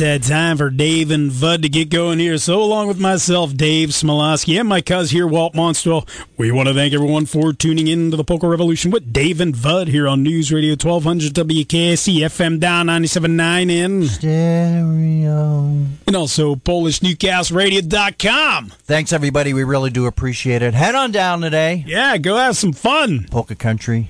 Right, 0.02 0.16
it's 0.16 0.28
about 0.28 0.30
that 0.30 0.34
time 0.34 0.58
for 0.58 0.70
Dave 0.72 1.12
and 1.12 1.32
Bud 1.40 1.62
to 1.62 1.70
get 1.70 1.90
going 1.90 2.20
here. 2.20 2.38
So, 2.38 2.62
along 2.62 2.88
with 2.88 3.00
myself, 3.00 3.56
Dave 3.56 3.90
Smialowski, 3.90 4.60
and 4.60 4.68
my 4.68 4.82
cuz 4.82 5.12
here, 5.12 5.28
Walt 5.28 5.54
Monstwil, 5.54 6.08
we 6.38 6.50
want 6.52 6.68
to 6.70 6.74
thank 6.74 6.94
everyone 6.94 7.28
for 7.28 7.54
tuning 7.54 7.88
in 7.88 8.10
to 8.12 8.18
the 8.18 8.24
Polka 8.24 8.48
Revolution 8.48 8.90
with 8.90 9.14
Dave 9.14 9.40
and 9.40 9.62
Bud 9.62 9.90
here 9.90 10.08
on 10.08 10.24
News 10.24 10.52
Radio 10.52 10.72
1200 10.72 11.34
WKST 11.34 12.16
FM 12.16 12.60
down 12.60 12.88
97.9 12.88 13.70
in 13.70 14.08
stereo. 14.08 15.86
And 16.08 16.16
also 16.16 16.56
PolishNewcastleRadio.com. 16.56 18.70
Thanks, 18.84 19.14
everybody. 19.14 19.54
We 19.54 19.64
really 19.64 19.92
do 19.92 20.08
appreciate 20.08 20.64
it. 20.64 20.74
Head 20.74 20.96
on 20.96 21.12
down 21.12 21.42
today. 21.42 21.84
Yeah, 21.86 22.18
go 22.18 22.38
have 22.38 22.58
some 22.58 22.74
fun. 22.74 23.28
Polka 23.30 23.54
Country. 23.56 24.10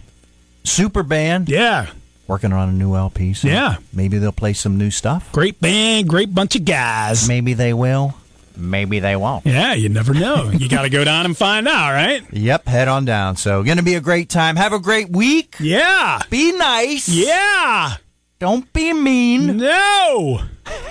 Super 0.63 1.03
band. 1.03 1.49
Yeah. 1.49 1.87
Working 2.31 2.53
on 2.53 2.69
a 2.69 2.71
new 2.71 2.95
LP. 2.95 3.33
So 3.33 3.49
Yeah. 3.49 3.75
Maybe 3.91 4.17
they'll 4.17 4.31
play 4.31 4.53
some 4.53 4.77
new 4.77 4.89
stuff. 4.89 5.29
Great 5.33 5.59
band, 5.59 6.07
great 6.07 6.33
bunch 6.33 6.55
of 6.55 6.63
guys. 6.63 7.27
Maybe 7.27 7.53
they 7.53 7.73
will. 7.73 8.13
Maybe 8.55 8.99
they 9.01 9.17
won't. 9.17 9.45
Yeah, 9.45 9.73
you 9.73 9.89
never 9.89 10.13
know. 10.13 10.49
you 10.49 10.69
got 10.69 10.83
to 10.83 10.89
go 10.89 11.03
down 11.03 11.25
and 11.25 11.35
find 11.35 11.67
out, 11.67 11.91
right? 11.91 12.23
Yep, 12.31 12.67
head 12.67 12.87
on 12.87 13.03
down. 13.03 13.35
So, 13.35 13.63
going 13.63 13.79
to 13.79 13.83
be 13.83 13.95
a 13.95 13.99
great 13.99 14.29
time. 14.29 14.55
Have 14.55 14.71
a 14.71 14.79
great 14.79 15.09
week. 15.09 15.57
Yeah. 15.59 16.21
Be 16.29 16.53
nice. 16.53 17.09
Yeah. 17.09 17.95
Don't 18.39 18.71
be 18.71 18.93
mean. 18.93 19.57
No. 19.57 20.39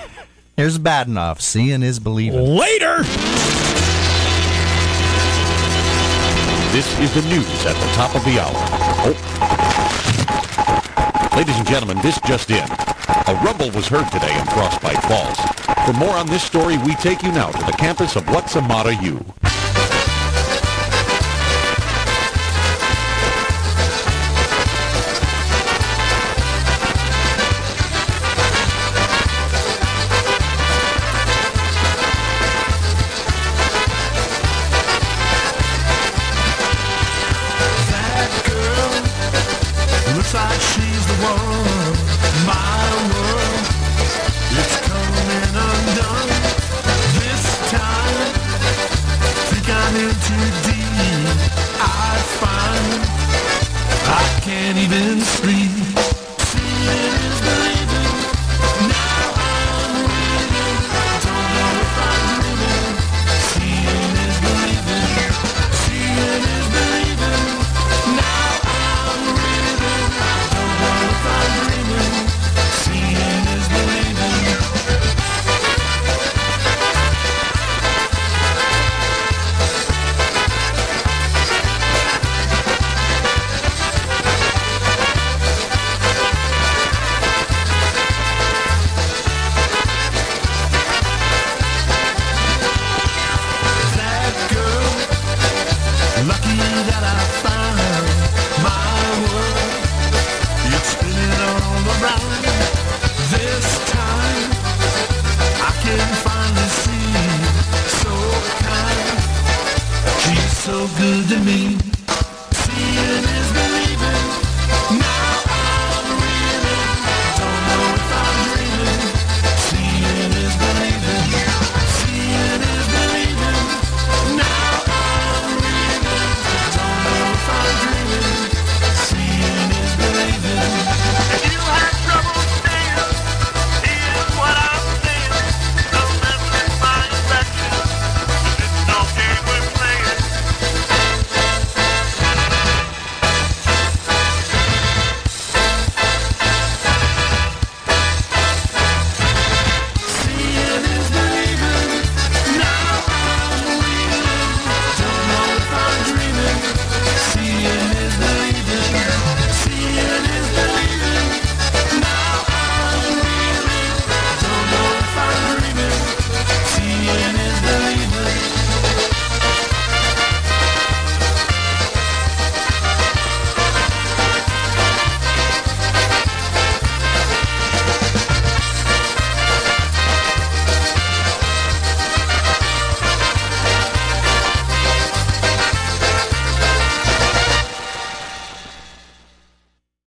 Here's 0.57 0.77
bad 0.77 1.07
enough. 1.07 1.41
Seeing 1.41 1.81
is 1.81 1.99
believing. 1.99 2.39
Later. 2.55 2.97
This 6.71 6.99
is 6.99 7.11
the 7.15 7.27
news 7.27 7.65
at 7.65 7.75
the 7.75 7.91
top 7.95 8.15
of 8.15 8.23
the 8.25 8.39
hour. 8.39 8.53
Oh. 8.53 9.50
Ladies 11.35 11.57
and 11.57 11.67
gentlemen, 11.67 11.97
this 12.01 12.19
just 12.27 12.51
in. 12.51 12.69
A 13.27 13.41
rumble 13.45 13.71
was 13.71 13.87
heard 13.87 14.11
today 14.11 14.37
in 14.37 14.45
Frostbite 14.47 15.01
Falls. 15.03 15.39
For 15.85 15.93
more 15.93 16.15
on 16.17 16.27
this 16.27 16.43
story, 16.43 16.77
we 16.79 16.93
take 16.95 17.23
you 17.23 17.31
now 17.31 17.49
to 17.49 17.65
the 17.65 17.71
campus 17.71 18.17
of 18.17 18.25
Wossamotta 18.25 19.01
U. 19.01 19.60